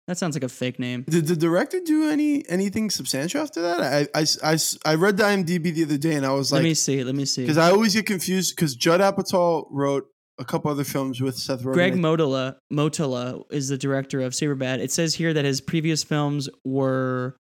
That 0.08 0.18
sounds 0.18 0.36
like 0.36 0.44
a 0.44 0.50
fake 0.50 0.80
name. 0.80 1.04
Did 1.08 1.28
the 1.28 1.36
director 1.36 1.80
do 1.86 2.10
any 2.10 2.48
anything 2.50 2.90
substantial 2.90 3.42
after 3.42 3.62
that? 3.62 3.82
I 3.82 4.20
I, 4.20 4.26
I, 4.54 4.58
I 4.86 4.96
read 4.96 5.18
the 5.18 5.24
IMDb 5.24 5.74
the 5.74 5.84
other 5.84 5.98
day 5.98 6.16
and 6.16 6.26
I 6.26 6.32
was 6.32 6.52
like, 6.52 6.60
let 6.60 6.64
me 6.64 6.74
see. 6.74 7.04
Let 7.04 7.14
me 7.14 7.26
see. 7.26 7.44
because 7.44 7.58
I 7.58 7.70
always 7.72 7.94
get 7.94 8.06
confused 8.08 8.56
because 8.56 8.74
Judd 8.76 9.02
Apatow 9.02 9.68
wrote 9.70 10.08
a 10.40 10.46
couple 10.46 10.72
other 10.72 10.86
films 10.86 11.22
with 11.22 11.38
Seth 11.38 11.62
Rogen. 11.62 11.74
Greg 11.74 11.94
Mottola 11.96 12.56
Mottola 12.74 13.44
is 13.52 13.68
the 13.68 13.78
director 13.78 14.22
of 14.22 14.32
Superbad. 14.34 14.80
It 14.80 14.92
says 14.92 15.14
here 15.14 15.34
that 15.34 15.46
his 15.46 15.62
previous 15.62 16.04
films 16.04 16.50
were 16.64 17.36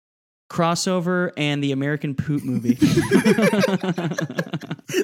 Crossover 0.50 1.32
and 1.38 1.64
the 1.64 1.72
American 1.72 2.16
Poop 2.16 2.44
movie. 2.44 2.76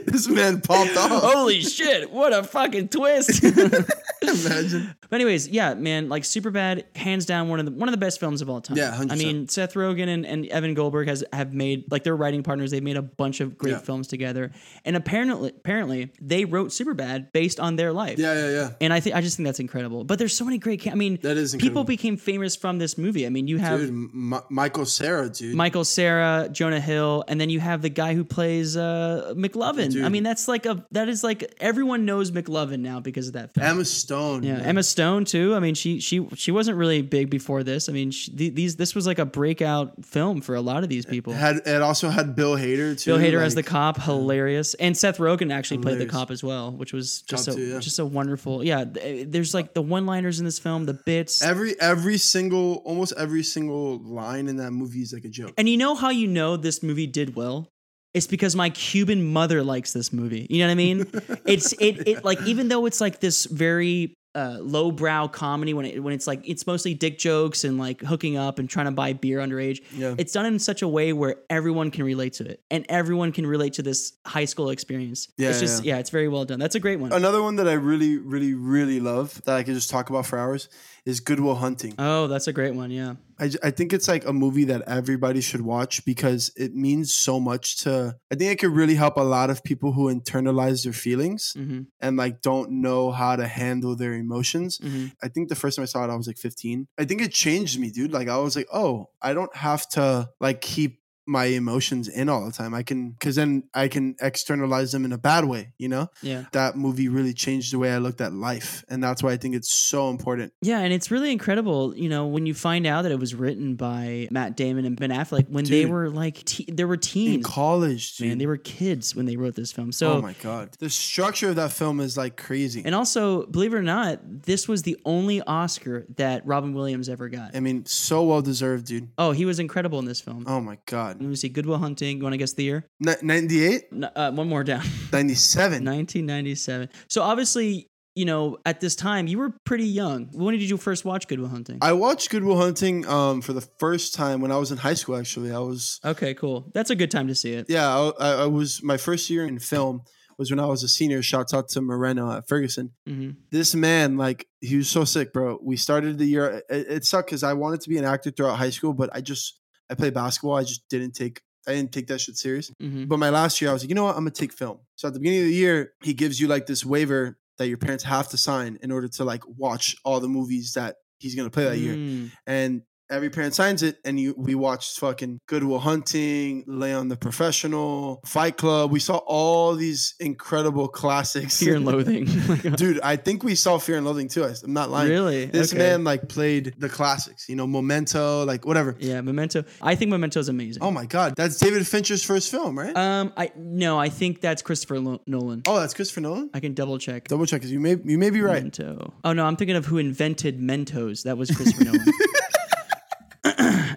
this 0.05 0.27
man 0.27 0.61
popped 0.61 0.95
off. 0.97 1.23
Holy 1.23 1.61
shit! 1.61 2.11
What 2.11 2.33
a 2.33 2.43
fucking 2.43 2.89
twist. 2.89 3.43
Imagine. 4.23 4.95
But 5.09 5.15
anyways, 5.15 5.47
yeah, 5.49 5.73
man, 5.73 6.09
like 6.09 6.23
Superbad, 6.23 6.83
hands 6.95 7.25
down 7.25 7.49
one 7.49 7.59
of 7.59 7.65
the 7.65 7.71
one 7.71 7.89
of 7.89 7.93
the 7.93 7.97
best 7.97 8.19
films 8.19 8.41
of 8.41 8.49
all 8.49 8.61
time. 8.61 8.77
Yeah, 8.77 8.91
100%. 8.95 9.11
I 9.11 9.15
mean, 9.15 9.47
Seth 9.47 9.73
Rogen 9.73 10.07
and, 10.07 10.25
and 10.25 10.45
Evan 10.47 10.73
Goldberg 10.73 11.07
has 11.07 11.23
have 11.33 11.53
made 11.53 11.91
like 11.91 12.03
they're 12.03 12.15
writing 12.15 12.43
partners. 12.43 12.71
They've 12.71 12.83
made 12.83 12.97
a 12.97 13.01
bunch 13.01 13.41
of 13.41 13.57
great 13.57 13.71
Yeah. 13.71 13.77
films 13.79 14.07
together, 14.07 14.51
and 14.85 14.95
apparently, 14.95 15.49
apparently, 15.49 16.11
they 16.21 16.45
wrote 16.45 16.69
Superbad 16.69 17.31
based 17.33 17.59
on 17.59 17.75
their 17.75 17.91
life. 17.91 18.19
Yeah, 18.19 18.33
yeah, 18.35 18.49
yeah. 18.51 18.69
And 18.79 18.93
I 18.93 18.99
think 18.99 19.15
I 19.15 19.21
just 19.21 19.37
think 19.37 19.47
that's 19.47 19.59
incredible. 19.59 20.03
But 20.03 20.19
there's 20.19 20.35
so 20.35 20.45
many 20.45 20.59
great. 20.59 20.83
Ca- 20.83 20.91
I 20.91 20.95
mean, 20.95 21.17
That 21.23 21.37
is 21.37 21.55
people 21.55 21.83
became 21.83 22.15
famous 22.15 22.55
from 22.55 22.77
this 22.77 22.97
movie. 22.97 23.25
I 23.25 23.29
mean, 23.29 23.47
you 23.47 23.57
have 23.57 23.79
Dude, 23.79 23.89
M- 23.89 24.41
Michael 24.49 24.85
Cera 24.85 25.29
dude. 25.33 25.55
Michael 25.55 25.85
Cera, 25.85 26.49
Jonah 26.51 26.79
Hill, 26.79 27.23
and 27.27 27.39
then 27.39 27.49
you 27.49 27.59
have 27.59 27.81
the 27.81 27.89
guy 27.89 28.13
who 28.13 28.23
plays 28.23 28.77
uh, 28.77 29.33
McLovin. 29.35 30.03
I 30.03 30.09
mean, 30.09 30.23
that's 30.23 30.47
like 30.47 30.65
a 30.65 30.85
that 30.91 31.09
is 31.09 31.23
like 31.23 31.53
everyone 31.59 32.05
knows 32.05 32.31
McLovin 32.31 32.79
now 32.79 32.99
because 32.99 33.27
of 33.27 33.33
that 33.33 33.53
film. 33.53 33.65
Emma 33.65 33.85
Stone. 33.85 34.43
yeah, 34.43 34.57
man. 34.57 34.65
Emma 34.65 34.83
Stone 34.83 35.25
too. 35.25 35.55
I 35.55 35.59
mean, 35.59 35.75
she 35.75 35.99
she 35.99 36.27
she 36.35 36.51
wasn't 36.51 36.77
really 36.77 37.01
big 37.01 37.29
before 37.29 37.63
this. 37.63 37.89
I 37.89 37.91
mean, 37.91 38.11
she, 38.11 38.31
these 38.49 38.75
this 38.75 38.95
was 38.95 39.05
like 39.05 39.19
a 39.19 39.25
breakout 39.25 40.05
film 40.05 40.41
for 40.41 40.55
a 40.55 40.61
lot 40.61 40.83
of 40.83 40.89
these 40.89 41.05
people. 41.05 41.33
had 41.33 41.57
it 41.65 41.81
also 41.81 42.09
had 42.09 42.35
Bill 42.35 42.55
Hader 42.55 42.99
too. 42.99 43.11
Bill 43.11 43.19
Hader 43.19 43.43
as 43.43 43.55
the 43.55 43.63
cop, 43.63 44.01
hilarious, 44.01 44.73
and 44.75 44.95
Seth 44.97 45.17
Rogen 45.17 45.53
actually 45.53 45.79
played 45.79 45.99
the 45.99 46.05
cop 46.05 46.31
as 46.31 46.43
well, 46.43 46.71
which 46.71 46.93
was 46.93 47.21
just 47.23 47.47
a 47.47 47.53
too, 47.53 47.61
yeah. 47.61 47.79
just 47.79 47.99
a 47.99 48.05
wonderful. 48.05 48.63
Yeah, 48.63 48.85
there's 48.85 49.53
like 49.53 49.73
the 49.73 49.81
one-liners 49.81 50.39
in 50.39 50.45
this 50.45 50.59
film, 50.59 50.85
the 50.85 50.93
bits, 50.93 51.41
Every 51.41 51.79
every 51.81 52.17
single 52.17 52.75
almost 52.85 53.13
every 53.17 53.43
single 53.43 53.99
line 53.99 54.47
in 54.47 54.57
that 54.57 54.71
movie 54.71 55.01
is 55.01 55.13
like 55.13 55.20
a 55.25 55.29
joke. 55.29 55.53
and 55.57 55.67
you 55.69 55.77
know 55.77 55.95
how 55.95 56.09
you 56.09 56.27
know 56.27 56.57
this 56.57 56.81
movie 56.83 57.07
did 57.07 57.35
well. 57.35 57.67
It's 58.13 58.27
because 58.27 58.57
my 58.57 58.69
Cuban 58.69 59.31
mother 59.31 59.63
likes 59.63 59.93
this 59.93 60.11
movie. 60.11 60.45
You 60.49 60.59
know 60.59 60.67
what 60.67 60.71
I 60.71 60.75
mean? 60.75 60.99
it's 61.45 61.71
it 61.73 62.07
it 62.07 62.25
like 62.25 62.41
even 62.41 62.67
though 62.67 62.85
it's 62.85 62.99
like 62.99 63.19
this 63.21 63.45
very 63.45 64.13
uh, 64.33 64.57
lowbrow 64.61 65.27
comedy 65.27 65.73
when 65.73 65.85
it 65.85 66.01
when 66.01 66.13
it's 66.13 66.25
like 66.25 66.41
it's 66.47 66.65
mostly 66.65 66.93
dick 66.93 67.17
jokes 67.17 67.65
and 67.65 67.77
like 67.77 68.01
hooking 68.01 68.37
up 68.37 68.59
and 68.59 68.69
trying 68.69 68.85
to 68.85 68.91
buy 68.91 69.13
beer 69.13 69.39
underage. 69.39 69.81
Yeah. 69.93 70.15
It's 70.17 70.31
done 70.31 70.45
in 70.45 70.59
such 70.59 70.81
a 70.81 70.87
way 70.87 71.11
where 71.11 71.35
everyone 71.49 71.91
can 71.91 72.03
relate 72.05 72.33
to 72.33 72.45
it 72.45 72.61
and 72.71 72.85
everyone 72.87 73.31
can 73.33 73.45
relate 73.45 73.73
to 73.73 73.83
this 73.83 74.13
high 74.25 74.45
school 74.45 74.69
experience. 74.69 75.27
Yeah, 75.37 75.49
it's 75.49 75.59
just 75.59 75.83
yeah, 75.83 75.97
it's 75.97 76.09
very 76.09 76.27
well 76.27 76.45
done. 76.45 76.59
That's 76.59 76.75
a 76.75 76.79
great 76.79 76.99
one. 76.99 77.11
Another 77.11 77.41
one 77.41 77.57
that 77.57 77.67
I 77.67 77.73
really, 77.73 78.17
really, 78.17 78.53
really 78.53 78.99
love 78.99 79.41
that 79.43 79.55
I 79.55 79.63
could 79.63 79.73
just 79.73 79.89
talk 79.89 80.09
about 80.09 80.25
for 80.25 80.39
hours 80.39 80.69
is 81.05 81.19
Good 81.19 81.39
Will 81.39 81.55
Hunting. 81.55 81.95
Oh, 81.97 82.27
that's 82.27 82.47
a 82.47 82.53
great 82.53 82.75
one. 82.75 82.91
Yeah. 82.91 83.15
I, 83.39 83.49
I 83.63 83.71
think 83.71 83.91
it's 83.91 84.07
like 84.07 84.23
a 84.25 84.33
movie 84.33 84.65
that 84.65 84.83
everybody 84.87 85.41
should 85.41 85.61
watch 85.61 86.05
because 86.05 86.51
it 86.55 86.75
means 86.75 87.13
so 87.13 87.39
much 87.39 87.79
to. 87.79 88.15
I 88.31 88.35
think 88.35 88.51
it 88.51 88.59
could 88.59 88.71
really 88.71 88.93
help 88.93 89.17
a 89.17 89.21
lot 89.23 89.49
of 89.49 89.63
people 89.63 89.93
who 89.93 90.13
internalize 90.13 90.83
their 90.83 90.93
feelings 90.93 91.53
hmm 91.55 91.81
and 91.99 92.17
like 92.17 92.41
don't 92.41 92.71
know 92.81 93.11
how 93.11 93.35
to 93.35 93.47
handle 93.47 93.95
their 93.95 94.13
emotions. 94.13 94.77
hmm 94.81 95.07
I 95.23 95.27
think 95.27 95.49
the 95.49 95.55
first 95.55 95.75
time 95.77 95.83
I 95.83 95.87
saw 95.87 96.03
it, 96.05 96.11
I 96.11 96.15
was 96.15 96.27
like 96.27 96.37
15. 96.37 96.87
I 96.99 97.05
think 97.05 97.21
it 97.21 97.31
changed 97.31 97.79
me, 97.79 97.89
dude. 97.89 98.11
Like 98.13 98.27
I 98.29 98.37
was 98.37 98.55
like, 98.55 98.67
oh, 98.71 99.09
I 99.21 99.33
don't 99.33 99.55
have 99.55 99.89
to 99.89 100.29
like 100.39 100.61
keep 100.61 101.00
my 101.27 101.45
emotions 101.45 102.07
in 102.07 102.29
all 102.29 102.45
the 102.45 102.51
time. 102.51 102.73
I 102.73 102.83
can, 102.83 103.11
because 103.11 103.35
then 103.35 103.63
I 103.73 103.87
can 103.87 104.15
externalize 104.21 104.91
them 104.91 105.05
in 105.05 105.11
a 105.11 105.17
bad 105.17 105.45
way. 105.45 105.73
You 105.77 105.87
know, 105.89 106.07
Yeah. 106.21 106.45
that 106.51 106.75
movie 106.75 107.07
really 107.09 107.33
changed 107.33 107.71
the 107.73 107.79
way 107.79 107.91
I 107.93 107.97
looked 107.99 108.21
at 108.21 108.33
life, 108.33 108.83
and 108.89 109.03
that's 109.03 109.21
why 109.23 109.31
I 109.31 109.37
think 109.37 109.55
it's 109.55 109.73
so 109.73 110.09
important. 110.09 110.53
Yeah, 110.61 110.79
and 110.79 110.91
it's 110.93 111.11
really 111.11 111.31
incredible, 111.31 111.95
you 111.95 112.09
know, 112.09 112.27
when 112.27 112.45
you 112.45 112.53
find 112.53 112.85
out 112.87 113.03
that 113.03 113.11
it 113.11 113.19
was 113.19 113.35
written 113.35 113.75
by 113.75 114.27
Matt 114.31 114.55
Damon 114.57 114.85
and 114.85 114.97
Ben 114.99 115.09
Affleck 115.11 115.49
when 115.49 115.65
they 115.65 115.85
were 115.85 116.09
like, 116.09 116.43
te- 116.45 116.67
they 116.71 116.85
were 116.85 116.97
teens. 116.97 117.35
In 117.35 117.43
college, 117.43 118.17
dude. 118.17 118.29
man. 118.29 118.37
They 118.37 118.47
were 118.47 118.57
kids 118.57 119.15
when 119.15 119.25
they 119.25 119.37
wrote 119.37 119.55
this 119.55 119.71
film. 119.71 119.91
So, 119.91 120.13
oh 120.13 120.21
my 120.21 120.33
god, 120.41 120.71
the 120.79 120.89
structure 120.89 121.49
of 121.49 121.55
that 121.57 121.71
film 121.71 121.99
is 121.99 122.17
like 122.17 122.35
crazy. 122.37 122.81
and 122.83 122.95
also, 122.95 123.45
believe 123.47 123.73
it 123.73 123.77
or 123.77 123.81
not, 123.83 124.19
this 124.23 124.67
was 124.67 124.83
the 124.83 124.97
only 125.05 125.41
Oscar 125.41 126.05
that 126.17 126.45
Robin 126.45 126.73
Williams 126.73 127.09
ever 127.09 127.29
got. 127.29 127.55
I 127.55 127.59
mean, 127.59 127.85
so 127.85 128.23
well 128.23 128.41
deserved, 128.41 128.85
dude. 128.87 129.09
Oh, 129.17 129.31
he 129.31 129.45
was 129.45 129.59
incredible 129.59 129.99
in 129.99 130.05
this 130.05 130.19
film. 130.21 130.45
Oh 130.47 130.59
my 130.61 130.77
god, 130.85 131.10
Let 131.19 131.29
me 131.29 131.35
see, 131.35 131.49
Good 131.49 131.65
Will 131.65 131.77
Hunting. 131.77 132.17
You 132.17 132.23
want 132.23 132.33
to 132.33 132.37
guess 132.37 132.53
the 132.53 132.63
year? 132.63 132.85
98, 132.99 133.83
uh, 134.15 134.31
one 134.31 134.47
more 134.49 134.63
down. 134.63 134.83
97. 135.11 135.83
1997. 135.83 136.89
So 137.09 137.21
obviously, 137.21 137.87
you 138.15 138.25
know, 138.25 138.57
at 138.65 138.81
this 138.81 138.95
time, 138.95 139.27
you 139.27 139.37
were 139.37 139.53
pretty 139.65 139.85
young. 139.85 140.29
When 140.33 140.57
did 140.57 140.69
you 140.69 140.77
first 140.77 141.05
watch 141.05 141.27
Good 141.27 141.39
Will 141.39 141.47
Hunting? 141.47 141.77
I 141.81 141.93
watched 141.93 142.29
Good 142.29 142.43
Will 142.43 142.57
Hunting 142.57 143.07
um 143.07 143.41
for 143.41 143.53
the 143.53 143.61
first 143.79 144.13
time 144.13 144.41
when 144.41 144.51
I 144.51 144.57
was 144.57 144.71
in 144.71 144.77
high 144.77 144.95
school. 144.95 145.15
Actually, 145.17 145.51
I 145.51 145.59
was 145.59 145.99
okay, 146.03 146.33
cool. 146.33 146.69
That's 146.73 146.89
a 146.89 146.95
good 146.95 147.09
time 147.11 147.27
to 147.27 147.35
see 147.35 147.53
it. 147.53 147.67
yeah, 147.69 147.87
I, 148.19 148.31
I 148.43 148.45
was 148.47 148.83
my 148.83 148.97
first 148.97 149.29
year 149.29 149.45
in 149.45 149.59
film 149.59 150.01
was 150.37 150.49
when 150.49 150.59
I 150.59 150.65
was 150.65 150.81
a 150.83 150.87
senior. 150.89 151.21
Shouts 151.21 151.53
out 151.53 151.69
to 151.69 151.81
Moreno 151.81 152.31
at 152.31 152.47
Ferguson. 152.49 152.91
hmm 153.07 153.31
This 153.51 153.75
man, 153.75 154.17
like, 154.17 154.47
he 154.59 154.75
was 154.77 154.89
so 154.89 155.05
sick, 155.05 155.31
bro. 155.33 155.59
We 155.63 155.77
started 155.77 156.17
the 156.17 156.25
year. 156.25 156.63
It, 156.69 156.87
it 156.89 157.05
sucked 157.05 157.27
because 157.27 157.43
I 157.43 157.53
wanted 157.53 157.79
to 157.81 157.89
be 157.89 157.97
an 157.97 158.05
actor 158.05 158.31
throughout 158.31 158.57
high 158.57 158.71
school, 158.71 158.93
but 158.93 159.09
I 159.13 159.21
just 159.21 159.59
I 159.91 159.95
played 159.95 160.13
basketball. 160.13 160.55
I 160.55 160.63
just 160.63 160.87
didn't 160.89 161.11
take 161.11 161.41
I 161.67 161.73
didn't 161.73 161.91
take 161.91 162.07
that 162.07 162.19
shit 162.19 162.37
serious. 162.37 162.71
hmm 162.79 163.05
But 163.05 163.19
my 163.19 163.29
last 163.29 163.61
year, 163.61 163.69
I 163.69 163.73
was 163.73 163.83
like, 163.83 163.89
you 163.89 163.95
know 163.95 164.05
what? 164.05 164.15
I'm 164.15 164.21
gonna 164.21 164.31
take 164.31 164.53
film. 164.53 164.79
So 164.95 165.07
at 165.07 165.13
the 165.13 165.19
beginning 165.19 165.41
of 165.41 165.47
the 165.47 165.53
year, 165.53 165.93
he 166.03 166.13
gives 166.13 166.39
you 166.39 166.47
like 166.47 166.65
this 166.65 166.85
waiver 166.85 167.37
that 167.57 167.67
your 167.67 167.77
parents 167.77 168.03
have 168.03 168.29
to 168.29 168.37
sign 168.37 168.79
in 168.81 168.91
order 168.91 169.07
to 169.07 169.23
like 169.23 169.43
watch 169.47 169.95
all 170.03 170.19
the 170.19 170.27
movies 170.27 170.73
that 170.73 170.95
he's 171.19 171.35
gonna 171.35 171.51
play 171.51 171.65
that 171.65 171.77
year. 171.77 171.95
Mm. 171.95 172.31
And 172.47 172.81
every 173.11 173.29
parent 173.29 173.53
signs 173.53 173.83
it, 173.83 173.97
and 174.05 174.19
you 174.19 174.33
we 174.37 174.55
watched 174.55 174.99
fucking 174.99 175.39
Good 175.47 175.63
Will 175.63 175.79
Hunting, 175.79 176.63
Leon 176.67 177.09
the 177.09 177.17
Professional, 177.17 178.21
Fight 178.25 178.57
Club. 178.57 178.91
We 178.91 178.99
saw 178.99 179.17
all 179.17 179.75
these 179.75 180.15
incredible 180.19 180.87
classics. 180.87 181.59
Fear 181.59 181.75
and 181.77 181.85
Loathing. 181.85 182.27
Oh. 182.63 182.69
Dude, 182.75 182.99
I 183.01 183.15
think 183.15 183.43
we 183.43 183.55
saw 183.55 183.77
Fear 183.77 183.97
and 183.97 184.05
Loathing 184.05 184.27
too. 184.27 184.43
I'm 184.43 184.73
not 184.73 184.89
lying. 184.89 185.09
Really? 185.09 185.45
This 185.45 185.73
Okay. 185.73 185.79
man 185.81 186.03
like 186.03 186.29
played 186.29 186.73
the 186.77 186.89
classics, 186.89 187.49
you 187.49 187.55
know, 187.55 187.65
Memento, 187.67 188.45
like 188.45 188.65
whatever. 188.65 188.95
Yeah, 188.99 189.21
Memento. 189.21 189.63
I 189.81 189.95
think 189.95 190.11
Memento 190.11 190.39
is 190.39 190.47
amazing. 190.49 190.81
Oh 190.83 190.91
my 190.91 191.05
god, 191.05 191.33
that's 191.35 191.57
David 191.57 191.85
Fincher's 191.87 192.23
first 192.23 192.49
film, 192.51 192.77
right? 192.77 192.95
Um, 192.95 193.33
I 193.35 193.51
no, 193.55 193.99
I 193.99 194.09
think 194.09 194.41
that's 194.41 194.61
Christopher 194.61 194.99
Lo- 194.99 195.21
Nolan. 195.27 195.63
oh, 195.67 195.79
that's 195.79 195.93
Christopher 195.93 196.21
Nolan. 196.21 196.49
I 196.53 196.59
can 196.59 196.73
double 196.73 196.97
check. 196.99 197.27
Double 197.27 197.45
check 197.45 197.61
because 197.61 197.71
you 197.71 197.79
may 197.79 197.95
you 198.03 198.17
may 198.17 198.29
be 198.29 198.41
right. 198.41 198.55
Memento. 198.55 199.13
Oh 199.23 199.33
no, 199.33 199.45
I'm 199.45 199.55
thinking 199.55 199.75
of 199.75 199.85
who 199.85 199.97
invented 199.97 200.59
Mentos. 200.59 201.23
That 201.23 201.37
was 201.37 201.49
Christopher 201.51 201.85
Nolan. 201.85 202.05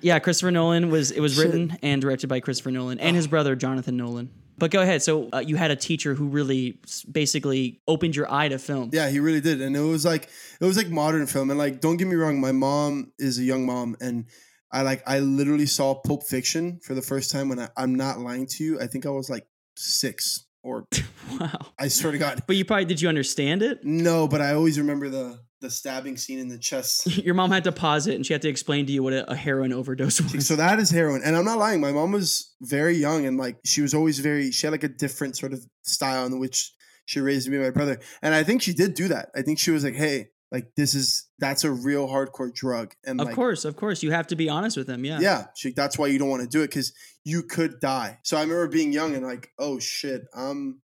yeah, 0.05 0.19
Christopher 0.19 0.51
Nolan 0.51 0.91
was. 0.91 1.11
It 1.11 1.21
was 1.21 1.35
Shit. 1.35 1.47
written 1.47 1.79
and 1.83 2.01
directed 2.03 2.29
by 2.29 2.41
Christopher 2.41 2.71
Nolan 2.71 3.01
and 3.01 3.17
his 3.17 3.27
brother 3.27 3.57
Jonathan 3.57 3.97
Nolan. 3.97 4.31
But 4.59 4.71
go 4.71 4.83
ahead. 4.83 5.03
So 5.03 5.31
uh, 5.33 5.39
you 5.39 5.57
had 5.57 5.71
a 5.71 5.77
teacher 5.77 6.15
who 6.15 6.27
really 6.27 6.79
basically 7.11 7.81
opened 7.89 8.15
your 8.15 8.33
eye 8.33 8.49
to 8.49 8.59
film. 8.59 8.91
Yeah, 8.93 9.09
he 9.09 9.19
really 9.19 9.41
did, 9.41 9.61
and 9.63 9.75
it 9.75 9.81
was 9.81 10.05
like 10.05 10.29
it 10.61 10.65
was 10.65 10.77
like 10.77 10.89
modern 10.91 11.27
film. 11.27 11.49
And 11.51 11.59
like, 11.59 11.81
don't 11.81 11.97
get 11.97 12.07
me 12.07 12.15
wrong, 12.17 12.39
my 12.41 12.53
mom 12.53 13.13
is 13.19 13.39
a 13.39 13.43
young 13.43 13.65
mom, 13.67 13.97
and 14.01 14.27
I 14.71 14.83
like 14.83 15.03
I 15.07 15.21
literally 15.21 15.67
saw 15.67 15.95
Pulp 15.95 16.23
Fiction 16.25 16.81
for 16.83 16.95
the 16.95 17.03
first 17.03 17.31
time 17.33 17.49
when 17.49 17.59
I, 17.59 17.69
I'm 17.77 17.95
not 17.95 18.19
lying 18.21 18.47
to 18.49 18.63
you. 18.65 18.81
I 18.81 18.87
think 18.87 19.07
I 19.07 19.11
was 19.11 19.31
like 19.31 19.47
six, 19.77 20.47
or 20.63 20.87
Wow. 21.41 21.51
I 21.79 21.89
swear 21.89 22.13
to 22.13 22.19
God, 22.19 22.43
But 22.47 22.57
you 22.57 22.65
probably 22.65 22.85
did 22.85 23.01
you 23.01 23.09
understand 23.09 23.63
it? 23.63 23.83
no. 23.85 24.29
But 24.29 24.41
I 24.43 24.53
always 24.55 24.79
remember 24.79 25.09
the 25.09 25.41
the 25.65 25.71
stabbing 25.71 26.17
scene 26.17 26.39
in 26.39 26.49
the 26.49 26.59
chest. 26.59 27.07
Your 27.25 27.35
mom 27.35 27.51
had 27.51 27.65
to 27.65 27.73
pause 27.73 28.07
it 28.07 28.15
and 28.15 28.25
she 28.25 28.33
had 28.33 28.43
to 28.43 28.49
explain 28.49 28.87
to 28.87 28.93
you 28.93 29.03
what 29.03 29.13
a, 29.13 29.31
a 29.31 29.35
heroin 29.35 29.73
overdose 29.73 30.21
was. 30.21 30.47
So 30.47 30.57
that 30.57 30.79
is 30.79 30.91
heroin, 30.91 31.23
and 31.25 31.37
I'm 31.37 31.45
not 31.45 31.59
lying. 31.59 31.81
My 31.81 31.93
mom 31.93 32.13
was 32.13 32.55
very 32.61 32.97
young, 32.97 33.27
and 33.27 33.39
like 33.39 33.57
she 33.65 33.83
was 33.83 33.95
always 33.95 34.21
very. 34.21 34.53
She 34.53 34.67
had 34.67 34.73
like 34.73 34.85
a 34.85 34.89
different 34.89 35.37
sort 35.37 35.53
of 35.53 35.65
style 35.83 36.27
in 36.27 36.39
which 36.39 36.73
she 37.07 37.21
raised 37.21 37.49
me 37.49 37.57
and 37.57 37.65
my 37.65 37.71
brother, 37.71 37.99
and 38.23 38.35
I 38.35 38.45
think 38.45 38.63
she 38.63 38.73
did 38.73 38.95
do 38.95 39.09
that. 39.09 39.31
I 39.35 39.43
think 39.43 39.59
she 39.59 39.71
was 39.71 39.83
like, 39.85 39.95
"Hey, 39.95 40.29
like 40.53 40.75
this 40.77 40.95
is 40.95 41.27
that's 41.39 41.65
a 41.65 41.71
real 41.71 42.07
hardcore 42.07 42.53
drug," 42.55 42.95
and 43.05 43.21
Of 43.21 43.29
like, 43.29 43.35
course, 43.35 43.65
of 43.65 43.77
course, 43.77 44.03
you 44.03 44.11
have 44.11 44.27
to 44.29 44.37
be 44.37 44.49
honest 44.49 44.77
with 44.77 44.87
them. 44.87 45.05
Yeah. 45.05 45.19
yeah, 45.21 45.47
she, 45.57 45.73
that's 45.73 45.99
why 45.99 46.07
you 46.07 46.19
don't 46.19 46.31
want 46.31 46.43
to 46.43 46.49
do 46.49 46.63
it 46.63 46.69
because 46.69 46.93
you 47.25 47.43
could 47.43 47.81
die. 47.81 48.19
So 48.23 48.37
I 48.37 48.43
remember 48.43 48.69
being 48.69 48.93
young 48.93 49.15
and 49.15 49.25
like, 49.25 49.51
oh 49.59 49.79
shit, 49.79 50.23
I'm 50.35 50.81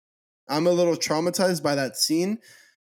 I'm 0.48 0.68
a 0.68 0.72
little 0.72 0.96
traumatized 0.96 1.62
by 1.62 1.76
that 1.76 1.98
scene. 1.98 2.40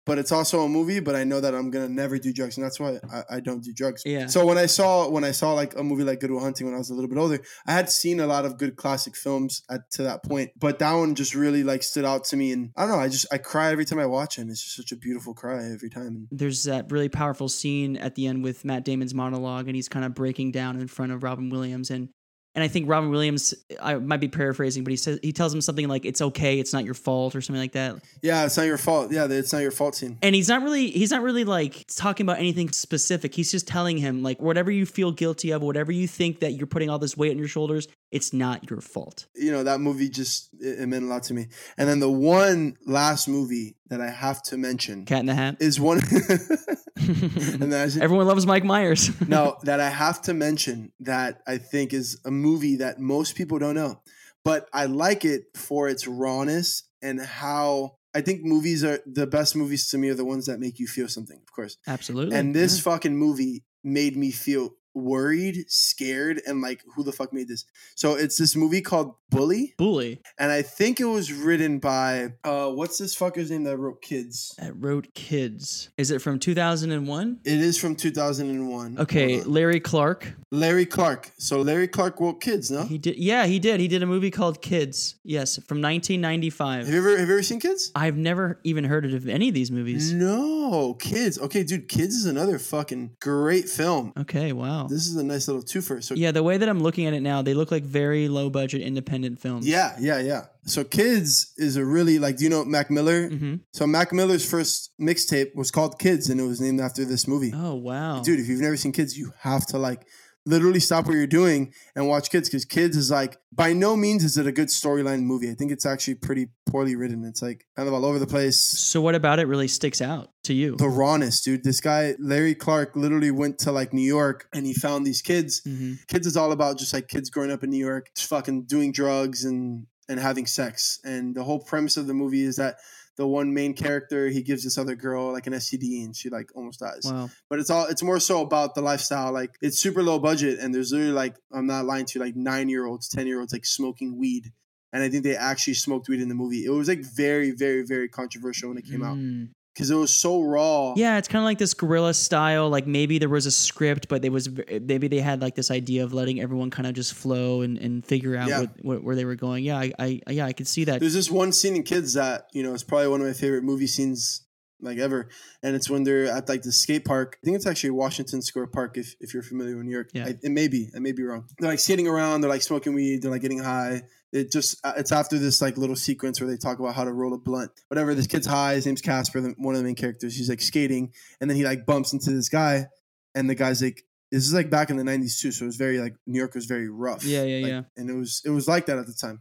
But 0.08 0.18
it's 0.18 0.32
also 0.32 0.62
a 0.62 0.68
movie, 0.68 1.00
but 1.00 1.14
I 1.14 1.24
know 1.24 1.40
that 1.40 1.54
I'm 1.54 1.70
gonna 1.70 1.88
never 1.88 2.18
do 2.18 2.32
drugs, 2.32 2.56
and 2.56 2.64
that's 2.64 2.80
why 2.80 2.98
I, 3.12 3.36
I 3.36 3.40
don't 3.40 3.62
do 3.62 3.72
drugs. 3.72 4.02
Yeah. 4.06 4.26
So 4.26 4.46
when 4.46 4.56
I 4.58 4.66
saw 4.66 5.08
when 5.08 5.22
I 5.22 5.32
saw 5.32 5.52
like 5.52 5.76
a 5.76 5.84
movie 5.84 6.02
like 6.02 6.20
Good 6.20 6.30
Will 6.30 6.40
Hunting 6.40 6.66
when 6.66 6.74
I 6.74 6.78
was 6.78 6.90
a 6.90 6.94
little 6.94 7.10
bit 7.10 7.18
older, 7.18 7.40
I 7.66 7.72
had 7.72 7.90
seen 7.90 8.18
a 8.18 8.26
lot 8.26 8.44
of 8.46 8.56
good 8.56 8.76
classic 8.76 9.14
films 9.14 9.62
at 9.70 9.90
to 9.92 10.02
that 10.04 10.24
point, 10.24 10.50
but 10.58 10.78
that 10.78 10.94
one 10.94 11.14
just 11.14 11.34
really 11.34 11.62
like 11.62 11.82
stood 11.82 12.06
out 12.06 12.24
to 12.24 12.36
me, 12.36 12.52
and 12.52 12.72
I 12.76 12.86
don't 12.86 12.96
know, 12.96 13.02
I 13.02 13.08
just 13.08 13.26
I 13.30 13.38
cry 13.38 13.70
every 13.70 13.84
time 13.84 13.98
I 13.98 14.06
watch 14.06 14.38
it. 14.38 14.42
And 14.42 14.50
it's 14.50 14.64
just 14.64 14.76
such 14.76 14.92
a 14.92 14.96
beautiful 14.96 15.34
cry 15.34 15.62
every 15.72 15.90
time. 15.90 16.26
there's 16.32 16.64
that 16.64 16.90
really 16.90 17.10
powerful 17.10 17.48
scene 17.48 17.96
at 17.98 18.14
the 18.14 18.26
end 18.26 18.42
with 18.42 18.64
Matt 18.64 18.84
Damon's 18.84 19.14
monologue, 19.14 19.68
and 19.68 19.76
he's 19.76 19.88
kind 19.88 20.04
of 20.06 20.14
breaking 20.14 20.52
down 20.52 20.80
in 20.80 20.88
front 20.88 21.12
of 21.12 21.22
Robin 21.22 21.50
Williams, 21.50 21.90
and 21.90 22.08
and 22.54 22.64
I 22.64 22.68
think 22.68 22.88
Robin 22.88 23.10
Williams, 23.10 23.54
I 23.80 23.94
might 23.96 24.20
be 24.20 24.28
paraphrasing, 24.28 24.82
but 24.84 24.90
he 24.90 24.96
says 24.96 25.18
he 25.22 25.32
tells 25.32 25.54
him 25.54 25.60
something 25.60 25.86
like 25.88 26.04
"It's 26.04 26.20
okay, 26.20 26.58
it's 26.58 26.72
not 26.72 26.84
your 26.84 26.94
fault" 26.94 27.36
or 27.36 27.40
something 27.40 27.60
like 27.60 27.72
that, 27.72 27.96
Yeah, 28.22 28.44
it's 28.46 28.56
not 28.56 28.66
your 28.66 28.78
fault. 28.78 29.12
Yeah, 29.12 29.26
it's 29.30 29.52
not 29.52 29.60
your 29.62 29.70
fault 29.70 29.94
scene. 29.94 30.18
and 30.22 30.34
he's 30.34 30.48
not 30.48 30.62
really 30.62 30.90
he's 30.90 31.10
not 31.10 31.22
really 31.22 31.44
like 31.44 31.84
talking 31.94 32.24
about 32.26 32.38
anything 32.38 32.70
specific. 32.70 33.34
He's 33.34 33.50
just 33.50 33.68
telling 33.68 33.98
him 33.98 34.22
like 34.22 34.40
whatever 34.40 34.70
you 34.70 34.86
feel 34.86 35.12
guilty 35.12 35.50
of, 35.52 35.62
whatever 35.62 35.92
you 35.92 36.08
think 36.08 36.40
that 36.40 36.52
you're 36.52 36.66
putting 36.66 36.90
all 36.90 36.98
this 36.98 37.16
weight 37.16 37.30
on 37.30 37.38
your 37.38 37.48
shoulders, 37.48 37.86
it's 38.10 38.32
not 38.32 38.68
your 38.70 38.80
fault. 38.80 39.26
you 39.34 39.52
know 39.52 39.62
that 39.62 39.80
movie 39.80 40.08
just 40.08 40.48
it, 40.60 40.80
it 40.80 40.86
meant 40.88 41.04
a 41.04 41.08
lot 41.08 41.22
to 41.24 41.34
me. 41.34 41.46
And 41.76 41.88
then 41.88 42.00
the 42.00 42.10
one 42.10 42.76
last 42.86 43.28
movie 43.28 43.76
that 43.88 44.00
I 44.00 44.10
have 44.10 44.42
to 44.44 44.56
mention 44.58 45.04
Cat 45.04 45.20
in 45.20 45.26
the 45.26 45.34
Hat. 45.34 45.56
is 45.60 45.78
one. 45.80 46.00
and 47.08 47.72
then 47.72 47.86
I 47.86 47.88
should, 47.88 48.02
Everyone 48.02 48.26
loves 48.26 48.46
Mike 48.46 48.64
Myers. 48.64 49.10
no, 49.28 49.56
that 49.62 49.80
I 49.80 49.88
have 49.88 50.20
to 50.22 50.34
mention 50.34 50.92
that 51.00 51.40
I 51.46 51.58
think 51.58 51.92
is 51.92 52.20
a 52.24 52.30
movie 52.30 52.76
that 52.76 53.00
most 53.00 53.34
people 53.34 53.58
don't 53.58 53.74
know, 53.74 54.00
but 54.44 54.68
I 54.72 54.86
like 54.86 55.24
it 55.24 55.44
for 55.56 55.88
its 55.88 56.06
rawness 56.06 56.84
and 57.02 57.20
how 57.20 57.96
I 58.14 58.20
think 58.20 58.42
movies 58.42 58.84
are 58.84 59.00
the 59.06 59.26
best 59.26 59.54
movies 59.56 59.88
to 59.90 59.98
me 59.98 60.08
are 60.10 60.14
the 60.14 60.24
ones 60.24 60.46
that 60.46 60.58
make 60.60 60.78
you 60.78 60.86
feel 60.86 61.08
something, 61.08 61.38
of 61.40 61.52
course. 61.52 61.76
Absolutely. 61.86 62.36
And 62.36 62.54
this 62.54 62.76
Yeah. 62.76 62.82
fucking 62.92 63.16
movie 63.16 63.64
made 63.84 64.16
me 64.16 64.30
feel 64.32 64.74
worried, 64.94 65.64
scared, 65.68 66.40
and 66.46 66.60
like, 66.60 66.82
who 66.94 67.02
the 67.02 67.12
fuck 67.12 67.32
made 67.32 67.48
this? 67.48 67.64
So 67.94 68.14
it's 68.14 68.36
this 68.36 68.56
movie 68.56 68.80
called 68.80 69.14
Bully, 69.30 69.74
Bully 69.76 70.20
and 70.38 70.50
I 70.50 70.62
think 70.62 71.00
it 71.00 71.04
was 71.04 71.32
written 71.32 71.78
by 71.78 72.32
uh, 72.44 72.70
what's 72.70 72.98
this 72.98 73.14
fucker's 73.16 73.50
name 73.50 73.64
that 73.64 73.76
wrote 73.76 74.00
Kids? 74.02 74.54
that 74.58 74.72
wrote 74.76 75.12
Kids. 75.14 75.90
Is 75.98 76.10
it 76.10 76.22
from 76.22 76.38
2001? 76.38 77.40
It 77.44 77.52
is 77.60 77.78
from 77.78 77.94
2001. 77.94 78.98
Okay, 78.98 79.42
Larry 79.42 79.80
Clark. 79.80 80.32
Larry 80.50 80.86
Clark. 80.86 81.30
So 81.38 81.60
Larry 81.60 81.88
Clark 81.88 82.18
wrote 82.20 82.40
Kids, 82.40 82.70
no? 82.70 82.84
He 82.84 82.96
did. 82.98 83.16
Yeah, 83.18 83.46
he 83.46 83.58
did. 83.58 83.80
He 83.80 83.88
did 83.88 84.02
a 84.02 84.06
movie 84.06 84.30
called 84.30 84.62
Kids. 84.62 85.16
Yes, 85.24 85.56
from 85.56 85.82
1995. 85.82 86.86
Have 86.86 86.94
you 86.94 86.98
ever 86.98 87.18
have 87.18 87.28
you 87.28 87.34
ever 87.34 87.42
seen 87.42 87.60
Kids? 87.60 87.92
I've 87.94 88.16
never 88.16 88.60
even 88.64 88.84
heard 88.84 89.04
of 89.12 89.28
any 89.28 89.48
of 89.48 89.54
these 89.54 89.70
movies. 89.70 90.12
No, 90.12 90.94
Kids. 90.94 91.38
Okay, 91.38 91.64
dude, 91.64 91.88
Kids 91.88 92.14
is 92.14 92.24
another 92.24 92.58
fucking 92.58 93.16
great 93.20 93.68
film. 93.68 94.12
Okay, 94.18 94.52
wow. 94.52 94.77
This 94.86 95.06
is 95.08 95.16
a 95.16 95.24
nice 95.24 95.48
little 95.48 95.62
twofer. 95.62 96.02
So 96.04 96.14
Yeah, 96.14 96.30
the 96.30 96.42
way 96.42 96.56
that 96.58 96.68
I'm 96.68 96.80
looking 96.80 97.06
at 97.06 97.14
it 97.14 97.20
now, 97.20 97.42
they 97.42 97.54
look 97.54 97.70
like 97.70 97.82
very 97.82 98.28
low 98.28 98.50
budget 98.50 98.82
independent 98.82 99.40
films. 99.40 99.66
yeah, 99.66 99.96
yeah, 99.98 100.20
yeah. 100.20 100.42
So 100.66 100.84
Kids 100.84 101.52
is 101.56 101.76
a 101.76 101.84
really 101.84 102.18
like. 102.18 102.36
Do 102.36 102.44
you 102.44 102.50
know 102.50 102.64
Mac 102.64 102.90
Miller? 102.90 103.28
hmm 103.28 103.54
So 103.72 103.86
Mac 103.86 104.12
Miller's 104.12 104.48
first 104.48 104.90
mixtape 105.00 105.54
was 105.56 105.70
called 105.70 105.98
Kids, 105.98 106.28
and 106.30 106.38
it 106.40 106.44
was 106.44 106.60
named 106.60 106.80
after 106.80 107.04
this 107.04 107.26
movie. 107.26 107.52
Oh 107.54 107.74
wow, 107.74 108.22
Dude, 108.22 108.38
if 108.38 108.46
you've 108.48 108.60
never 108.60 108.76
seen 108.76 108.92
Kids, 108.92 109.16
you 109.18 109.32
have 109.40 109.64
to 109.68 109.78
like 109.78 110.06
literally 110.48 110.80
stop 110.80 111.06
what 111.06 111.14
you're 111.14 111.26
doing 111.26 111.72
and 111.94 112.08
watch 112.08 112.30
Kids 112.30 112.48
because 112.48 112.64
Kids 112.64 112.96
is 112.96 113.10
like 113.10 113.36
by 113.52 113.72
no 113.72 113.96
means 113.96 114.24
is 114.24 114.36
it 114.36 114.46
a 114.46 114.52
good 114.52 114.68
storyline 114.68 115.22
movie. 115.22 115.50
I 115.50 115.54
think 115.54 115.70
it's 115.72 115.86
actually 115.86 116.14
pretty 116.14 116.48
poorly 116.66 116.96
written. 116.96 117.24
It's 117.24 117.42
like 117.42 117.64
kind 117.76 117.88
of 117.88 117.94
all 117.94 118.04
over 118.04 118.18
the 118.18 118.26
place. 118.26 118.60
So 118.60 119.00
what 119.00 119.14
about 119.14 119.38
it 119.38 119.46
really 119.46 119.68
sticks 119.68 120.00
out 120.00 120.30
to 120.44 120.54
you? 120.54 120.76
The 120.76 120.88
rawness, 120.88 121.40
dude. 121.42 121.64
This 121.64 121.80
guy 121.80 122.14
Larry 122.18 122.54
Clark 122.54 122.96
literally 122.96 123.30
went 123.30 123.58
to 123.60 123.72
like 123.72 123.92
New 123.92 124.06
York 124.06 124.48
and 124.54 124.66
he 124.66 124.74
found 124.74 125.06
these 125.06 125.22
kids. 125.22 125.60
hmm 125.64 125.94
Kids 126.08 126.26
is 126.26 126.36
all 126.36 126.52
about 126.52 126.78
just 126.78 126.94
like 126.94 127.08
kids 127.08 127.30
growing 127.30 127.50
up 127.50 127.62
in 127.62 127.70
New 127.70 127.84
York, 127.84 128.08
just 128.16 128.28
fucking 128.28 128.64
doing 128.64 128.92
drugs 128.92 129.44
and 129.44 129.86
and 130.08 130.18
having 130.18 130.46
sex. 130.46 131.00
And 131.04 131.34
the 131.34 131.44
whole 131.44 131.58
premise 131.60 131.96
of 131.96 132.06
the 132.06 132.14
movie 132.14 132.42
is 132.44 132.56
that 132.56 132.76
the 133.16 133.26
one 133.26 133.52
main 133.52 133.74
character 133.74 134.28
he 134.28 134.42
gives 134.42 134.62
this 134.62 134.78
other 134.78 134.94
girl 134.94 135.32
like 135.32 135.46
an 135.48 135.52
STD 135.52 136.04
and 136.04 136.14
she 136.14 136.28
like 136.30 136.50
almost 136.54 136.78
dies 136.78 137.02
Wow. 137.04 137.28
but 137.50 137.58
it's 137.58 137.68
all 137.68 137.86
it's 137.86 138.00
more 138.02 138.20
so 138.20 138.42
about 138.42 138.76
the 138.76 138.80
lifestyle 138.80 139.32
like 139.32 139.56
it's 139.60 139.76
super 139.76 140.04
low 140.04 140.20
budget 140.20 140.60
and 140.60 140.72
there's 140.72 140.92
literally 140.92 141.10
like 141.12 141.34
i'm 141.52 141.66
not 141.66 141.84
lying 141.84 142.04
to 142.06 142.18
you 142.20 142.24
like 142.24 142.36
nine 142.36 142.68
year 142.68 142.86
olds 142.86 143.08
ten 143.08 143.26
year 143.26 143.40
olds 143.40 143.52
like 143.52 143.66
smoking 143.66 144.16
weed 144.20 144.52
and 144.92 145.02
i 145.02 145.08
think 145.08 145.24
they 145.24 145.34
actually 145.34 145.74
smoked 145.74 146.08
weed 146.08 146.20
in 146.20 146.28
the 146.28 146.34
movie 146.36 146.64
it 146.64 146.70
was 146.70 146.86
like 146.86 147.00
very 147.00 147.50
very 147.50 147.82
very 147.84 148.08
controversial 148.08 148.68
when 148.68 148.78
it 148.78 148.86
came 148.86 149.02
out 149.02 149.16
Mm. 149.16 149.48
Because 149.78 149.90
it 149.92 149.94
was 149.94 150.12
so 150.12 150.42
raw 150.42 150.92
Yeah, 150.96 151.18
it's 151.18 151.28
kind 151.28 151.40
of 151.40 151.44
like 151.44 151.58
this 151.58 151.72
guerrilla 151.72 152.12
style. 152.12 152.68
Like 152.68 152.88
maybe 152.88 153.20
there 153.20 153.28
was 153.28 153.46
a 153.46 153.50
script, 153.52 154.08
but 154.08 154.22
they 154.22 154.28
was 154.28 154.48
maybe 154.82 155.06
they 155.06 155.20
had 155.20 155.40
like 155.40 155.54
this 155.54 155.70
idea 155.70 156.02
of 156.02 156.12
letting 156.12 156.40
everyone 156.40 156.70
kind 156.70 156.88
of 156.88 156.94
just 156.94 157.14
flow 157.14 157.60
and, 157.60 157.78
and 157.78 158.04
figure 158.04 158.34
out 158.36 158.48
Yeah. 158.48 158.60
what, 158.62 158.70
what, 158.82 159.04
where 159.04 159.14
they 159.14 159.24
were 159.24 159.36
going. 159.36 159.62
Yeah, 159.62 159.78
I, 159.78 159.92
I 160.00 160.20
yeah 160.30 160.46
I 160.46 160.52
could 160.52 160.66
see 160.66 160.82
that. 160.84 160.98
there's 160.98 161.14
this 161.14 161.30
one 161.30 161.52
scene 161.52 161.76
in 161.76 161.84
kids 161.84 162.14
that 162.14 162.48
you 162.52 162.64
know 162.64 162.74
it's 162.74 162.82
probably 162.82 163.06
one 163.06 163.20
of 163.20 163.26
my 163.28 163.32
favorite 163.32 163.62
movie 163.62 163.86
scenes 163.86 164.42
like 164.80 164.98
ever. 164.98 165.28
And 165.62 165.74
it's 165.74 165.90
when 165.90 166.04
they're 166.04 166.26
at 166.26 166.48
like 166.48 166.62
the 166.62 166.72
skate 166.72 167.04
park. 167.04 167.38
I 167.42 167.44
think 167.44 167.56
it's 167.56 167.66
actually 167.66 167.90
washington 167.90 168.42
square 168.42 168.66
park 168.66 168.96
if, 168.96 169.14
if 169.20 169.34
you're 169.34 169.42
familiar 169.42 169.76
with 169.76 169.86
new 169.86 169.92
york. 169.92 170.10
Yeah. 170.12 170.26
I, 170.26 170.28
it 170.42 170.50
may 170.50 170.68
be 170.68 170.90
i 170.94 170.98
may 170.98 171.12
be 171.12 171.22
wrong. 171.22 171.46
They're 171.58 171.70
like 171.70 171.78
skating 171.80 172.06
around 172.08 172.40
they're 172.40 172.50
like 172.50 172.62
smoking 172.62 172.94
weed 172.94 173.22
they're 173.22 173.30
like 173.30 173.42
getting 173.42 173.58
high. 173.62 174.02
It 174.32 174.52
just 174.52 174.78
uh, 174.84 174.92
it's 174.96 175.10
after 175.12 175.38
this 175.38 175.60
like 175.62 175.78
little 175.78 175.96
sequence 175.96 176.40
where 176.40 176.48
they 176.50 176.56
talk 176.56 176.78
about 176.78 176.94
how 176.94 177.04
to 177.04 177.12
roll 177.12 177.34
a 177.34 177.38
blunt. 177.38 177.70
Whatever 177.88 178.14
this 178.14 178.26
kid's 178.26 178.46
high 178.46 178.74
his 178.74 178.86
name's 178.86 179.00
casper 179.02 179.40
the, 179.40 179.54
one 179.58 179.74
of 179.74 179.80
the 179.80 179.84
main 179.84 179.94
characters. 179.94 180.36
He's 180.36 180.48
like 180.48 180.60
skating 180.60 181.12
and 181.40 181.48
then 181.50 181.56
he 181.56 181.64
like 181.64 181.86
bumps 181.86 182.12
into 182.12 182.30
this 182.30 182.48
guy 182.48 182.86
and 183.34 183.48
the 183.48 183.54
guy's 183.54 183.82
like 183.82 184.04
this 184.30 184.44
is 184.46 184.52
like 184.52 184.68
back 184.68 184.90
in 184.90 184.96
the 184.98 185.02
90s 185.04 185.40
too 185.40 185.50
so 185.50 185.64
it 185.64 185.66
was 185.66 185.76
very 185.76 185.98
like 185.98 186.14
new 186.26 186.38
york 186.38 186.54
was 186.54 186.66
very 186.66 186.88
rough. 186.88 187.24
Yeah, 187.24 187.44
yeah, 187.44 187.62
Like, 187.62 187.70
yeah. 187.70 187.82
and 187.96 188.10
it 188.10 188.14
was 188.14 188.42
it 188.44 188.50
was 188.50 188.68
like 188.68 188.86
that 188.86 188.98
at 188.98 189.06
the 189.06 189.14
time. 189.14 189.40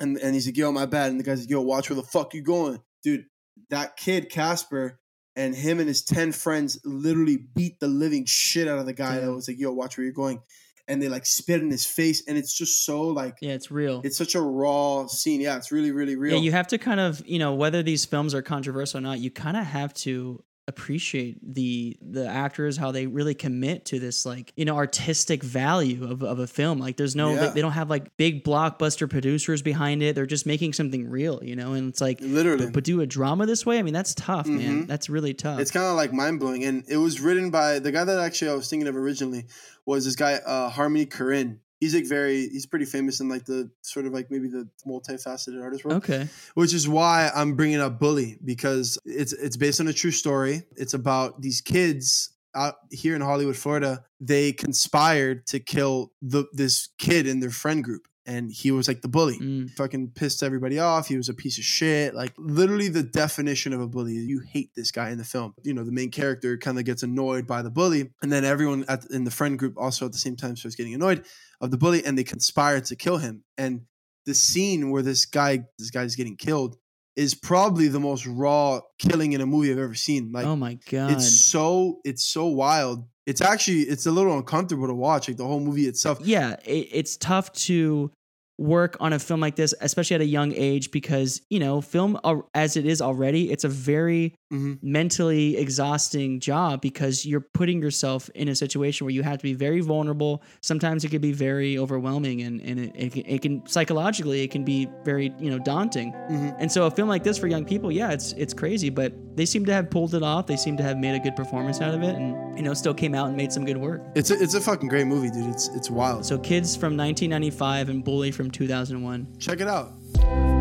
And 0.00 0.16
and 0.18 0.34
he's 0.34 0.46
like, 0.46 0.56
"Yo, 0.56 0.72
my 0.72 0.86
bad." 0.86 1.10
And 1.10 1.20
the 1.20 1.22
guy's 1.22 1.40
like, 1.40 1.50
"Yo, 1.50 1.60
watch 1.60 1.88
where 1.88 1.94
the 1.96 2.02
fuck 2.02 2.34
you 2.34 2.42
going, 2.42 2.80
dude." 3.04 3.26
That 3.70 3.96
kid 3.96 4.30
Casper 4.30 4.98
and 5.36 5.54
him 5.54 5.78
and 5.78 5.88
his 5.88 6.02
ten 6.02 6.32
friends 6.32 6.78
literally 6.84 7.38
beat 7.54 7.80
the 7.80 7.88
living 7.88 8.24
shit 8.26 8.68
out 8.68 8.78
of 8.78 8.86
the 8.86 8.92
guy 8.92 9.18
that 9.20 9.32
was 9.32 9.48
like, 9.48 9.58
"Yo, 9.58 9.72
watch 9.72 9.96
where 9.96 10.04
you're 10.04 10.12
going," 10.12 10.40
and 10.88 11.02
they 11.02 11.08
like 11.08 11.24
spit 11.24 11.62
in 11.62 11.70
his 11.70 11.86
face, 11.86 12.22
and 12.26 12.36
it's 12.36 12.56
just 12.56 12.84
so 12.84 13.02
like 13.02 13.36
Yeah, 13.40 13.52
it's 13.52 13.70
real. 13.70 14.02
it's 14.04 14.18
such 14.18 14.34
a 14.34 14.40
raw 14.40 15.06
scene. 15.06 15.40
Yeah, 15.40 15.56
it's 15.56 15.72
really 15.72 15.90
really 15.90 16.16
real. 16.16 16.34
Yeah, 16.34 16.40
you 16.40 16.52
have 16.52 16.66
to 16.68 16.78
kind 16.78 17.00
of, 17.00 17.22
you 17.26 17.38
know, 17.38 17.54
whether 17.54 17.82
these 17.82 18.04
films 18.04 18.34
are 18.34 18.42
controversial 18.42 18.98
or 18.98 19.00
not, 19.00 19.20
you 19.20 19.30
kind 19.30 19.56
of 19.56 19.64
have 19.64 19.94
to 19.94 20.44
appreciate 20.68 21.38
the 21.54 21.96
the 22.00 22.26
actors 22.26 22.76
how 22.76 22.92
they 22.92 23.06
really 23.08 23.34
commit 23.34 23.84
to 23.84 23.98
this 23.98 24.24
like 24.24 24.52
you 24.56 24.64
know 24.64 24.76
artistic 24.76 25.42
value 25.42 26.04
of, 26.08 26.22
of 26.22 26.38
a 26.38 26.46
film 26.46 26.78
like 26.78 26.96
there's 26.96 27.16
no 27.16 27.34
Yeah. 27.34 27.46
they, 27.46 27.54
they 27.54 27.60
don't 27.62 27.72
have 27.72 27.90
like 27.90 28.16
big 28.16 28.44
blockbuster 28.44 29.10
producers 29.10 29.60
behind 29.60 30.02
it 30.04 30.14
they're 30.14 30.24
just 30.24 30.46
making 30.46 30.72
something 30.72 31.08
real 31.10 31.40
you 31.42 31.56
know 31.56 31.72
and 31.72 31.88
it's 31.88 32.00
like 32.00 32.20
literally. 32.20 32.66
but, 32.66 32.74
but 32.74 32.84
do 32.84 33.00
a 33.00 33.06
drama 33.06 33.44
this 33.44 33.66
way 33.66 33.78
i 33.78 33.82
mean 33.82 33.92
that's 33.94 34.14
tough 34.14 34.46
man 34.46 34.84
Mhm. 34.84 34.86
that's 34.86 35.10
really 35.10 35.34
tough 35.34 35.58
It's 35.58 35.70
kind 35.72 35.84
of 35.86 35.96
like 35.96 36.12
mind 36.12 36.38
blowing, 36.38 36.64
and 36.64 36.84
it 36.88 36.96
was 36.96 37.20
written 37.20 37.50
by 37.50 37.80
the 37.80 37.90
guy 37.90 38.04
that 38.04 38.18
actually 38.20 38.52
I 38.52 38.54
was 38.54 38.70
thinking 38.70 38.86
of 38.86 38.96
originally 38.96 39.46
was 39.84 40.04
this 40.04 40.14
guy 40.16 40.34
uh, 40.34 40.68
Harmony 40.68 41.06
Korine. 41.06 41.58
He's 41.82 41.96
like 41.96 42.06
very 42.06 42.48
he's 42.48 42.64
pretty 42.64 42.84
famous 42.84 43.18
in 43.18 43.28
like 43.28 43.44
the 43.44 43.68
sort 43.80 44.06
of 44.06 44.12
like 44.12 44.30
maybe 44.30 44.46
the 44.46 44.68
multifaceted 44.86 45.60
artist 45.60 45.84
world. 45.84 45.96
okay 45.96 46.28
which 46.54 46.72
is 46.72 46.88
why 46.88 47.28
I'm 47.34 47.56
bringing 47.56 47.80
up 47.80 47.98
Bully 47.98 48.38
because 48.44 49.00
it's 49.04 49.32
it's 49.32 49.56
based 49.56 49.80
on 49.80 49.88
a 49.88 49.92
true 49.92 50.12
story. 50.12 50.62
It's 50.76 50.94
about 50.94 51.42
these 51.42 51.60
kids 51.60 52.30
out 52.54 52.76
here 52.90 53.16
in 53.16 53.20
Hollywood, 53.20 53.56
Florida. 53.56 54.04
They 54.20 54.52
conspired 54.52 55.44
to 55.48 55.58
kill 55.58 56.12
the 56.22 56.44
this 56.52 56.90
kid 56.98 57.26
in 57.26 57.40
their 57.40 57.50
friend 57.50 57.82
group, 57.82 58.06
and 58.26 58.52
he 58.52 58.70
was 58.70 58.88
like 58.88 59.02
the 59.02 59.08
bully. 59.08 59.38
Mm. 59.38 59.70
Fucking 59.70 60.12
pissed 60.14 60.42
everybody 60.42 60.78
off. 60.78 61.08
He 61.08 61.16
was 61.16 61.28
a 61.28 61.34
piece 61.34 61.58
of 61.58 61.64
shit. 61.64 62.14
Like 62.14 62.32
literally 62.38 62.88
the 62.88 63.02
definition 63.02 63.72
of 63.72 63.80
a 63.80 63.88
bully. 63.88 64.12
You 64.12 64.40
hate 64.40 64.70
this 64.74 64.90
guy 64.90 65.10
in 65.10 65.18
the 65.18 65.24
film. 65.24 65.54
You 65.62 65.74
know 65.74 65.84
the 65.84 65.92
main 65.92 66.10
character 66.10 66.56
kind 66.56 66.78
of 66.78 66.84
gets 66.84 67.02
annoyed 67.02 67.46
by 67.46 67.62
the 67.62 67.70
bully, 67.70 68.10
and 68.22 68.30
then 68.30 68.44
everyone 68.44 68.84
at, 68.88 69.04
in 69.10 69.24
the 69.24 69.30
friend 69.30 69.58
group 69.58 69.74
also 69.76 70.06
at 70.06 70.12
the 70.12 70.18
same 70.18 70.36
time 70.36 70.56
starts 70.56 70.76
getting 70.76 70.94
annoyed 70.94 71.24
of 71.60 71.70
the 71.70 71.78
bully, 71.78 72.04
and 72.04 72.16
they 72.16 72.24
conspire 72.24 72.80
to 72.80 72.96
kill 72.96 73.18
him. 73.18 73.44
And 73.58 73.82
the 74.26 74.34
scene 74.34 74.90
where 74.90 75.02
this 75.02 75.26
guy 75.26 75.64
this 75.78 75.90
guy's 75.90 76.16
getting 76.16 76.36
killed 76.36 76.76
is 77.14 77.34
probably 77.34 77.88
the 77.88 78.00
most 78.00 78.26
raw 78.26 78.80
killing 78.98 79.32
in 79.32 79.40
a 79.40 79.46
movie 79.46 79.70
I've 79.70 79.78
ever 79.78 79.94
seen. 79.94 80.32
Like 80.32 80.46
oh 80.46 80.56
my 80.56 80.78
god 80.90 81.12
it's 81.12 81.30
so 81.30 82.00
it's 82.04 82.24
so 82.24 82.46
wild. 82.46 83.06
It's 83.26 83.40
actually 83.40 83.82
it's 83.82 84.06
a 84.06 84.10
little 84.10 84.36
uncomfortable 84.36 84.86
to 84.86 84.94
watch. 84.94 85.28
Like 85.28 85.36
the 85.36 85.46
whole 85.46 85.60
movie 85.60 85.86
itself. 85.86 86.20
yeah 86.22 86.56
it, 86.64 86.88
it's 86.92 87.16
tough 87.16 87.52
to 87.52 88.10
work 88.58 88.96
on 89.00 89.12
a 89.12 89.18
film 89.18 89.40
like 89.40 89.56
this 89.56 89.72
especially 89.80 90.14
at 90.14 90.20
a 90.20 90.26
young 90.26 90.52
age 90.52 90.90
because 90.90 91.40
you 91.50 91.58
know 91.58 91.80
film 91.80 92.18
as 92.54 92.76
it 92.76 92.84
is 92.86 93.00
already 93.00 93.50
it's 93.50 93.64
a 93.64 93.68
very 93.68 94.34
Mhm. 94.52 94.78
mentally 94.82 95.56
exhausting 95.56 96.38
job 96.38 96.82
because 96.82 97.24
you're 97.24 97.40
putting 97.40 97.80
yourself 97.80 98.28
in 98.34 98.48
a 98.48 98.54
situation 98.54 99.06
where 99.06 99.14
you 99.14 99.22
have 99.22 99.38
to 99.38 99.42
be 99.42 99.54
very 99.54 99.80
vulnerable 99.80 100.42
sometimes 100.60 101.02
it 101.04 101.10
can 101.10 101.22
be 101.22 101.32
very 101.32 101.78
overwhelming 101.78 102.42
and, 102.42 102.60
and 102.60 102.78
it, 102.78 102.92
it, 102.94 103.12
can, 103.14 103.22
it 103.26 103.40
can 103.40 103.66
psychologically 103.66 104.42
it 104.42 104.50
can 104.50 104.62
be 104.64 104.86
very 105.04 105.32
you 105.40 105.50
know 105.50 105.58
daunting 105.58 106.12
Mhm. 106.12 106.54
and 106.58 106.70
so 106.70 106.84
a 106.84 106.90
film 106.90 107.08
like 107.08 107.24
this 107.24 107.38
for 107.38 107.46
young 107.46 107.64
people 107.64 107.90
yeah 107.90 108.12
it's 108.12 108.32
it's 108.34 108.52
crazy 108.52 108.90
but 108.90 109.14
they 109.34 109.46
seem 109.46 109.64
to 109.64 109.72
have 109.72 109.88
pulled 109.90 110.14
it 110.14 110.22
off 110.22 110.46
they 110.46 110.56
seem 110.56 110.76
to 110.76 110.82
have 110.82 110.98
made 110.98 111.14
a 111.14 111.18
good 111.20 111.34
performance 111.34 111.80
out 111.80 111.94
of 111.94 112.02
it 112.02 112.14
and 112.14 112.36
you 112.58 112.62
know 112.62 112.74
still 112.74 112.92
came 112.92 113.14
out 113.14 113.28
and 113.28 113.36
made 113.36 113.50
some 113.50 113.64
good 113.64 113.78
work 113.78 114.02
It's 114.14 114.30
a, 114.30 114.34
it's 114.40 114.52
a 114.54 114.60
fucking 114.60 114.88
great 114.90 115.06
movie, 115.06 115.30
dude. 115.30 115.46
It's 115.48 115.68
it's 115.68 115.90
wild. 115.90 116.26
so 116.26 116.36
kids 116.38 116.76
from 116.76 116.94
1995 116.98 117.88
and 117.88 118.04
bully 118.04 118.30
from 118.30 118.41
2001 118.50 119.26
Check 119.38 119.60
it 119.60 119.68
out. 119.68 120.51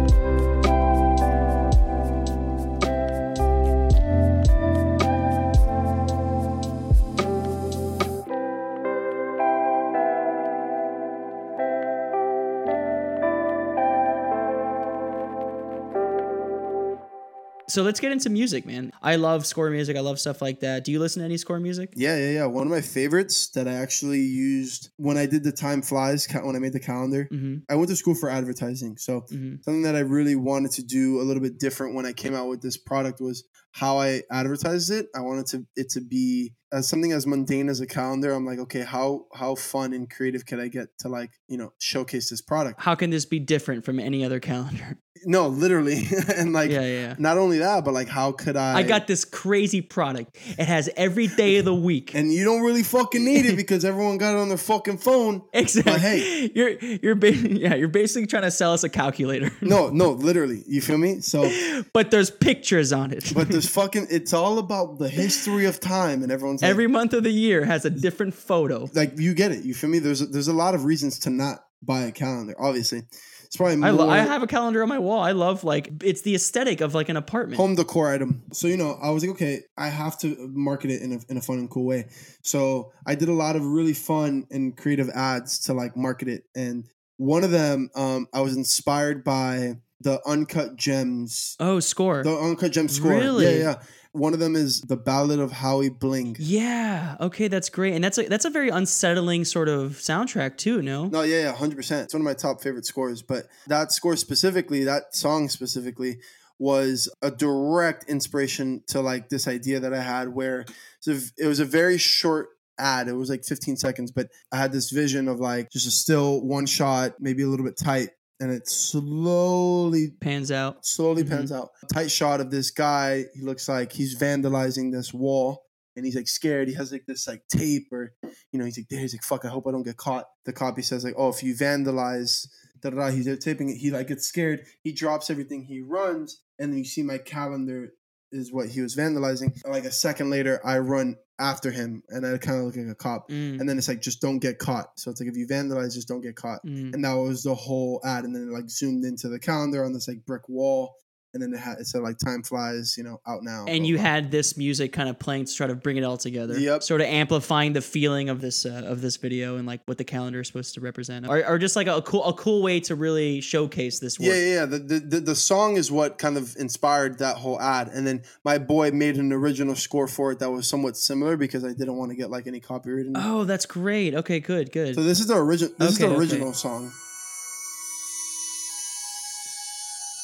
So 17.71 17.83
let's 17.83 18.01
get 18.01 18.11
into 18.11 18.29
music, 18.29 18.65
man. 18.65 18.91
I 19.01 19.15
love 19.15 19.45
score 19.45 19.69
music. 19.69 19.95
I 19.95 20.01
love 20.01 20.19
stuff 20.19 20.41
like 20.41 20.59
that. 20.59 20.83
Do 20.83 20.91
you 20.91 20.99
listen 20.99 21.21
to 21.21 21.25
any 21.25 21.37
score 21.37 21.57
music? 21.57 21.93
Yeah, 21.95 22.17
yeah, 22.17 22.31
yeah. 22.31 22.45
One 22.45 22.67
of 22.67 22.71
my 22.71 22.81
favorites 22.81 23.49
that 23.51 23.65
I 23.65 23.73
actually 23.73 24.19
used 24.19 24.89
when 24.97 25.17
I 25.17 25.25
did 25.25 25.45
the 25.45 25.53
Time 25.53 25.81
Flies 25.81 26.27
when 26.43 26.55
I 26.55 26.59
made 26.59 26.73
the 26.73 26.81
calendar. 26.81 27.29
Mm-hmm. 27.31 27.59
I 27.69 27.75
went 27.75 27.89
to 27.89 27.95
school 27.95 28.15
for 28.15 28.29
advertising, 28.29 28.97
so 28.97 29.21
Mm-hmm. 29.31 29.61
something 29.61 29.83
that 29.83 29.95
I 29.95 29.99
really 29.99 30.35
wanted 30.35 30.71
to 30.71 30.83
do 30.83 31.21
a 31.21 31.23
little 31.23 31.41
bit 31.41 31.59
different 31.59 31.95
when 31.95 32.05
I 32.05 32.11
came 32.11 32.35
out 32.35 32.49
with 32.49 32.61
this 32.61 32.75
product 32.75 33.21
was 33.21 33.45
how 33.71 33.97
I 33.99 34.23
advertised 34.31 34.91
it. 34.91 35.07
I 35.15 35.21
wanted 35.21 35.47
to 35.47 35.65
it 35.75 35.89
to 35.91 36.01
be 36.01 36.53
as 36.71 36.87
something 36.87 37.11
as 37.11 37.27
mundane 37.27 37.69
as 37.69 37.81
a 37.81 37.87
calendar. 37.87 38.31
I'm 38.33 38.45
like, 38.45 38.59
okay, 38.59 38.81
how 38.81 39.25
how 39.33 39.55
fun 39.55 39.93
and 39.93 40.09
creative 40.09 40.45
can 40.45 40.59
I 40.59 40.67
get 40.67 40.89
to 40.99 41.09
like 41.09 41.31
you 41.47 41.57
know 41.57 41.73
showcase 41.79 42.29
this 42.29 42.41
product? 42.41 42.81
How 42.81 42.95
can 42.95 43.09
this 43.09 43.25
be 43.25 43.39
different 43.39 43.85
from 43.85 43.99
any 43.99 44.23
other 44.23 44.39
calendar? 44.39 44.97
no, 45.25 45.47
literally, 45.47 46.03
and 46.35 46.53
like 46.53 46.71
yeah, 46.71 46.81
yeah. 46.81 47.15
not 47.19 47.37
only 47.37 47.59
that, 47.59 47.83
but 47.83 47.93
like 47.93 48.07
how 48.07 48.31
could 48.31 48.55
I? 48.55 48.79
I 48.79 48.83
got 48.83 49.07
this 49.07 49.25
crazy 49.25 49.81
product. 49.81 50.37
It 50.57 50.65
has 50.65 50.89
every 50.95 51.27
day 51.27 51.57
of 51.57 51.65
the 51.65 51.75
week. 51.91 52.15
and 52.15 52.31
you 52.31 52.43
don't 52.43 52.61
really 52.61 52.83
fucking 52.83 53.23
need 53.23 53.45
it 53.45 53.55
because 53.55 53.83
everyone 53.83 54.17
got 54.17 54.35
it 54.35 54.39
on 54.39 54.47
their 54.47 54.57
fucking 54.57 54.97
phone. 54.97 55.43
Exactly. 55.53 55.91
But 55.91 56.01
hey. 56.01 56.51
you're 56.55 56.69
you're 56.71 57.15
ba- 57.15 57.35
yeah, 57.35 57.75
you're 57.75 57.87
basically 57.87 58.27
trying 58.27 58.43
to 58.43 58.51
sell 58.51 58.73
us 58.73 58.83
a 58.83 58.89
calculator. 58.89 59.51
No, 59.61 59.89
no, 59.89 60.11
literally, 60.11 60.63
you 60.67 60.81
feel 60.81 60.97
me? 60.97 61.21
So, 61.21 61.49
but 61.93 62.11
there's 62.11 62.31
pictures 62.31 62.91
on 62.93 63.11
it. 63.11 63.31
but 63.35 63.49
there's 63.61 63.73
fucking. 63.73 64.07
It's 64.09 64.33
all 64.33 64.57
about 64.57 64.97
the 64.97 65.09
history 65.09 65.65
of 65.65 65.79
time, 65.79 66.23
and 66.23 66.31
everyone's 66.31 66.61
like, 66.61 66.69
Every 66.69 66.87
month 66.87 67.13
of 67.13 67.23
the 67.23 67.31
year 67.31 67.63
has 67.65 67.85
a 67.85 67.89
different 67.89 68.33
photo. 68.33 68.89
like 68.93 69.17
you 69.17 69.33
get 69.33 69.51
it. 69.51 69.63
You 69.63 69.73
feel 69.73 69.89
me? 69.89 69.99
There's 69.99 70.21
a, 70.21 70.25
there's 70.25 70.47
a 70.47 70.53
lot 70.53 70.75
of 70.75 70.85
reasons 70.85 71.19
to 71.19 71.29
not 71.29 71.63
buy 71.81 72.01
a 72.01 72.11
calendar. 72.11 72.55
Obviously, 72.59 73.03
it's 73.43 73.57
probably 73.57 73.75
more 73.77 73.87
I, 73.87 73.91
lo- 73.91 74.09
I 74.09 74.19
have 74.19 74.43
a 74.43 74.47
calendar 74.47 74.81
on 74.81 74.89
my 74.89 74.99
wall. 74.99 75.19
I 75.21 75.31
love 75.33 75.63
like 75.63 76.03
it's 76.03 76.21
the 76.21 76.35
aesthetic 76.35 76.81
of 76.81 76.93
like 76.95 77.09
an 77.09 77.17
apartment. 77.17 77.57
home 77.57 77.75
decor 77.75 78.11
item. 78.13 78.43
So 78.51 78.67
you 78.67 78.77
know, 78.77 78.97
I 79.01 79.11
was 79.11 79.23
like, 79.23 79.31
okay, 79.33 79.61
I 79.77 79.89
have 79.89 80.17
to 80.19 80.35
market 80.53 80.91
it 80.91 81.01
in 81.01 81.13
a 81.13 81.19
in 81.29 81.37
a 81.37 81.41
fun 81.41 81.59
and 81.59 81.69
cool 81.69 81.85
way. 81.85 82.07
So 82.41 82.91
I 83.05 83.15
did 83.15 83.29
a 83.29 83.33
lot 83.33 83.55
of 83.55 83.65
really 83.65 83.93
fun 83.93 84.47
and 84.49 84.75
creative 84.75 85.09
ads 85.09 85.59
to 85.65 85.73
like 85.73 85.95
market 85.95 86.27
it, 86.27 86.43
and 86.55 86.85
one 87.17 87.43
of 87.43 87.51
them, 87.51 87.91
um, 87.93 88.25
I 88.33 88.41
was 88.41 88.57
inspired 88.57 89.23
by 89.23 89.75
the 90.03 90.19
Uncut 90.25 90.75
Gems, 90.75 91.55
Oh, 91.59 91.79
score. 91.79 92.23
the 92.23 92.35
Uncut 92.37 92.71
Gems 92.71 92.95
score. 92.95 93.11
Really? 93.11 93.45
Yeah, 93.45 93.57
yeah. 93.63 93.75
One 94.13 94.33
of 94.33 94.39
them 94.39 94.57
is 94.57 94.81
the 94.81 94.97
Ballad 94.97 95.39
of 95.39 95.51
Howie 95.53 95.87
Bling. 95.89 96.35
yeah. 96.39 97.15
Okay, 97.21 97.47
that's 97.47 97.69
great. 97.69 97.93
And 97.93 98.03
that's 98.03 98.17
a 98.17 98.23
that's 98.27 98.43
a 98.43 98.49
very 98.49 98.67
unsettling 98.69 99.45
sort 99.45 99.69
of 99.69 99.91
soundtrack 99.93 100.57
too. 100.57 100.81
No. 100.81 101.05
No, 101.05 101.21
yeah, 101.21 101.43
yeah, 101.43 101.53
hundred 101.53 101.77
percent. 101.77 102.03
It's 102.05 102.13
one 102.13 102.21
of 102.21 102.25
my 102.25 102.33
top 102.33 102.61
favorite 102.61 102.85
scores. 102.85 103.21
But 103.21 103.45
that 103.67 103.91
score 103.93 104.17
specifically, 104.17 104.83
that 104.83 105.15
song 105.15 105.47
specifically, 105.47 106.19
was 106.59 107.09
a 107.21 107.31
direct 107.31 108.09
inspiration 108.09 108.83
to 108.87 108.99
like 109.01 109.29
this 109.29 109.47
idea 109.47 109.79
that 109.79 109.93
I 109.93 110.01
had, 110.01 110.29
where 110.29 110.65
it 111.07 111.47
was 111.47 111.59
a 111.61 111.65
very 111.65 111.97
short 111.97 112.49
ad. 112.77 113.07
It 113.07 113.13
was 113.13 113.29
like 113.29 113.45
15 113.45 113.77
seconds, 113.77 114.11
but 114.11 114.27
I 114.51 114.57
had 114.57 114.71
this 114.73 114.89
vision 114.91 115.27
of 115.29 115.39
like 115.39 115.69
just 115.71 115.87
a 115.87 115.91
still 115.91 116.41
one 116.45 116.65
shot, 116.65 117.13
maybe 117.19 117.43
a 117.43 117.47
little 117.47 117.65
bit 117.65 117.77
tight, 117.77 118.09
and 118.41 118.51
it 118.51 118.67
slowly 118.67 120.09
Pans 120.19 120.51
out. 120.51 120.85
slowly 120.85 121.23
Mhm. 121.23 121.29
pans 121.29 121.51
out. 121.51 121.69
A 121.83 121.85
tight 121.93 122.11
shot 122.11 122.41
of 122.41 122.51
this 122.51 122.71
guy. 122.71 123.25
He 123.33 123.41
looks 123.41 123.69
like 123.69 123.91
he's 123.93 124.15
vandalizing 124.17 124.91
this 124.91 125.13
wall. 125.13 125.63
And 125.95 126.05
he's 126.05 126.15
like 126.15 126.27
scared. 126.29 126.67
He 126.69 126.73
has 126.75 126.91
like 126.91 127.05
this 127.05 127.27
like 127.27 127.43
tape 127.49 127.87
or 127.91 128.13
you 128.51 128.59
know, 128.59 128.65
he's 128.65 128.77
like 128.77 128.87
there, 128.89 128.99
he's 129.01 129.13
like, 129.13 129.23
fuck, 129.23 129.43
I 129.45 129.49
hope 129.49 129.67
I 129.67 129.71
don't 129.71 129.83
get 129.83 129.97
caught. 129.97 130.25
The 130.45 130.53
copy 130.53 130.81
says 130.81 131.03
like, 131.03 131.15
oh, 131.17 131.29
if 131.29 131.43
you 131.43 131.53
vandalize 131.53 132.47
da 132.81 132.89
da 132.89 132.95
da, 132.97 133.11
he's 133.11 133.25
there 133.25 133.35
taping 133.37 133.69
it. 133.69 133.75
He 133.77 133.91
like 133.91 134.07
gets 134.07 134.25
scared. 134.25 134.65
He 134.83 134.91
drops 134.93 135.29
everything, 135.29 135.65
he 135.65 135.81
runs, 135.81 136.41
and 136.57 136.71
then 136.71 136.77
you 136.79 136.85
see 136.85 137.03
my 137.03 137.17
calendar 137.17 137.91
is 138.31 138.51
what 138.51 138.69
he 138.69 138.81
was 138.81 138.95
vandalizing. 138.95 139.59
Like 139.67 139.85
a 139.85 139.91
second 139.91 140.29
later, 140.29 140.59
I 140.65 140.79
run 140.79 141.17
after 141.39 141.71
him 141.71 142.03
and 142.09 142.25
I 142.25 142.37
kind 142.37 142.59
of 142.59 142.65
look 142.65 142.75
like 142.75 142.87
a 142.87 142.95
cop. 142.95 143.29
Mm, 143.29 143.59
And 143.59 143.67
then 143.67 143.77
it's 143.77 143.87
like 143.87 144.01
just 144.01 144.21
don't 144.21 144.39
get 144.39 144.59
caught. 144.59 144.91
So 144.95 145.11
it's 145.11 145.19
like 145.19 145.29
if 145.29 145.37
you 145.37 145.47
vandalize, 145.47 145.93
just 145.93 146.07
don't 146.07 146.21
get 146.21 146.35
caught 146.35 146.65
mm. 146.65 146.93
and 146.93 147.03
that 147.03 147.13
was 147.13 147.43
the 147.43 147.55
whole 147.55 148.01
ad 148.05 148.23
and 148.23 148.35
then 148.35 148.43
it 148.43 148.51
like 148.51 148.69
zoomed 148.69 149.03
into 149.05 149.27
the 149.27 149.39
calendar 149.39 149.83
on 149.83 149.93
this 149.93 150.07
like 150.07 150.25
brick 150.25 150.47
wall 150.47 150.95
and 151.33 151.41
then 151.41 151.53
it 151.53 151.59
had 151.59 151.77
it 151.79 151.87
said 151.87 152.01
like 152.01 152.17
time 152.17 152.43
flies 152.43 152.95
you 152.97 153.03
know 153.03 153.19
out 153.27 153.43
now 153.43 153.65
And 153.67 153.85
you 153.87 153.95
blah. 153.95 154.03
had 154.05 154.31
this 154.31 154.57
music 154.57 154.91
kind 154.93 155.07
of 155.09 155.17
playing 155.19 155.45
to 155.45 155.53
try 155.53 155.67
to 155.67 155.75
bring 155.75 155.97
it 155.97 156.03
all 156.03 156.17
together. 156.17 156.59
Yep. 156.59 156.83
Sort 156.83 157.01
of 157.01 157.07
amplifying 157.07 157.73
the 157.73 157.81
feeling 157.81 158.29
of 158.29 158.41
this 158.41 158.65
uh, 158.65 158.83
of 158.85 159.01
this 159.01 159.17
video 159.17 159.57
and 159.57 159.65
like 159.67 159.81
what 159.85 159.97
the 159.97 160.03
calendar 160.03 160.41
is 160.41 160.47
supposed 160.47 160.73
to 160.75 160.81
represent, 160.81 161.27
or, 161.27 161.45
or 161.47 161.57
just 161.57 161.75
like 161.75 161.87
a 161.87 162.01
cool 162.01 162.23
a 162.25 162.33
cool 162.33 162.61
way 162.61 162.79
to 162.81 162.95
really 162.95 163.41
showcase 163.41 163.99
this 163.99 164.19
work. 164.19 164.27
yeah 164.29 164.35
yeah, 164.35 164.53
yeah. 164.55 164.65
The, 164.65 164.79
the, 164.79 164.99
the 164.99 165.19
the 165.21 165.35
song 165.35 165.77
is 165.77 165.91
what 165.91 166.17
kind 166.17 166.37
of 166.37 166.55
inspired 166.57 167.19
that 167.19 167.37
whole 167.37 167.59
ad 167.61 167.87
and 167.89 168.05
then 168.05 168.23
my 168.43 168.57
boy 168.57 168.91
made 168.91 169.15
an 169.17 169.31
original 169.31 169.75
score 169.75 170.07
for 170.07 170.31
it 170.31 170.39
that 170.39 170.51
was 170.51 170.67
somewhat 170.67 170.97
similar 170.97 171.37
because 171.37 171.63
i 171.63 171.69
didn't 171.73 171.95
want 171.97 172.11
to 172.11 172.15
get 172.17 172.29
like 172.29 172.47
any 172.47 172.59
copyrighted 172.59 173.13
Oh, 173.15 173.43
that's 173.43 173.65
great. 173.65 174.13
Okay, 174.15 174.39
good, 174.39 174.71
good. 174.71 174.95
so 174.95 175.03
this 175.03 175.19
is 175.19 175.27
the 175.27 175.35
original 175.37 175.73
this 175.77 175.87
Okay, 175.87 175.91
is 175.93 175.97
the 175.99 176.05
okay. 176.07 176.15
original 176.17 176.53
song 176.53 176.91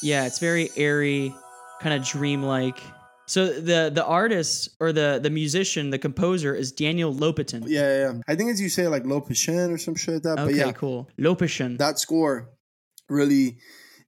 Yeah, 0.02 0.26
it's 0.26 0.38
very 0.38 0.70
airy, 0.76 1.34
kind 1.80 1.94
of 2.00 2.06
dreamlike. 2.06 2.80
So 3.26 3.46
the 3.46 3.90
the 3.92 4.04
artist 4.04 4.70
or 4.80 4.92
the 4.92 5.20
the 5.22 5.30
musician, 5.30 5.90
the 5.90 5.98
composer 5.98 6.54
is 6.54 6.72
Daniel 6.72 7.14
Lopatin. 7.14 7.64
yeah 7.66 7.80
yeah, 7.80 8.12
yeah. 8.12 8.20
i 8.26 8.34
think 8.34 8.50
as 8.50 8.58
you 8.60 8.70
say 8.70 8.88
like 8.88 9.04
lopashin 9.04 9.70
or 9.70 9.76
some 9.78 9.94
shit 9.94 10.14
like 10.14 10.22
that 10.22 10.36
but 10.36 10.54
yeah 10.54 10.72
cool. 10.72 11.08
Lopatin. 11.18 11.76
that 11.78 11.98
score 11.98 12.48
really 13.10 13.58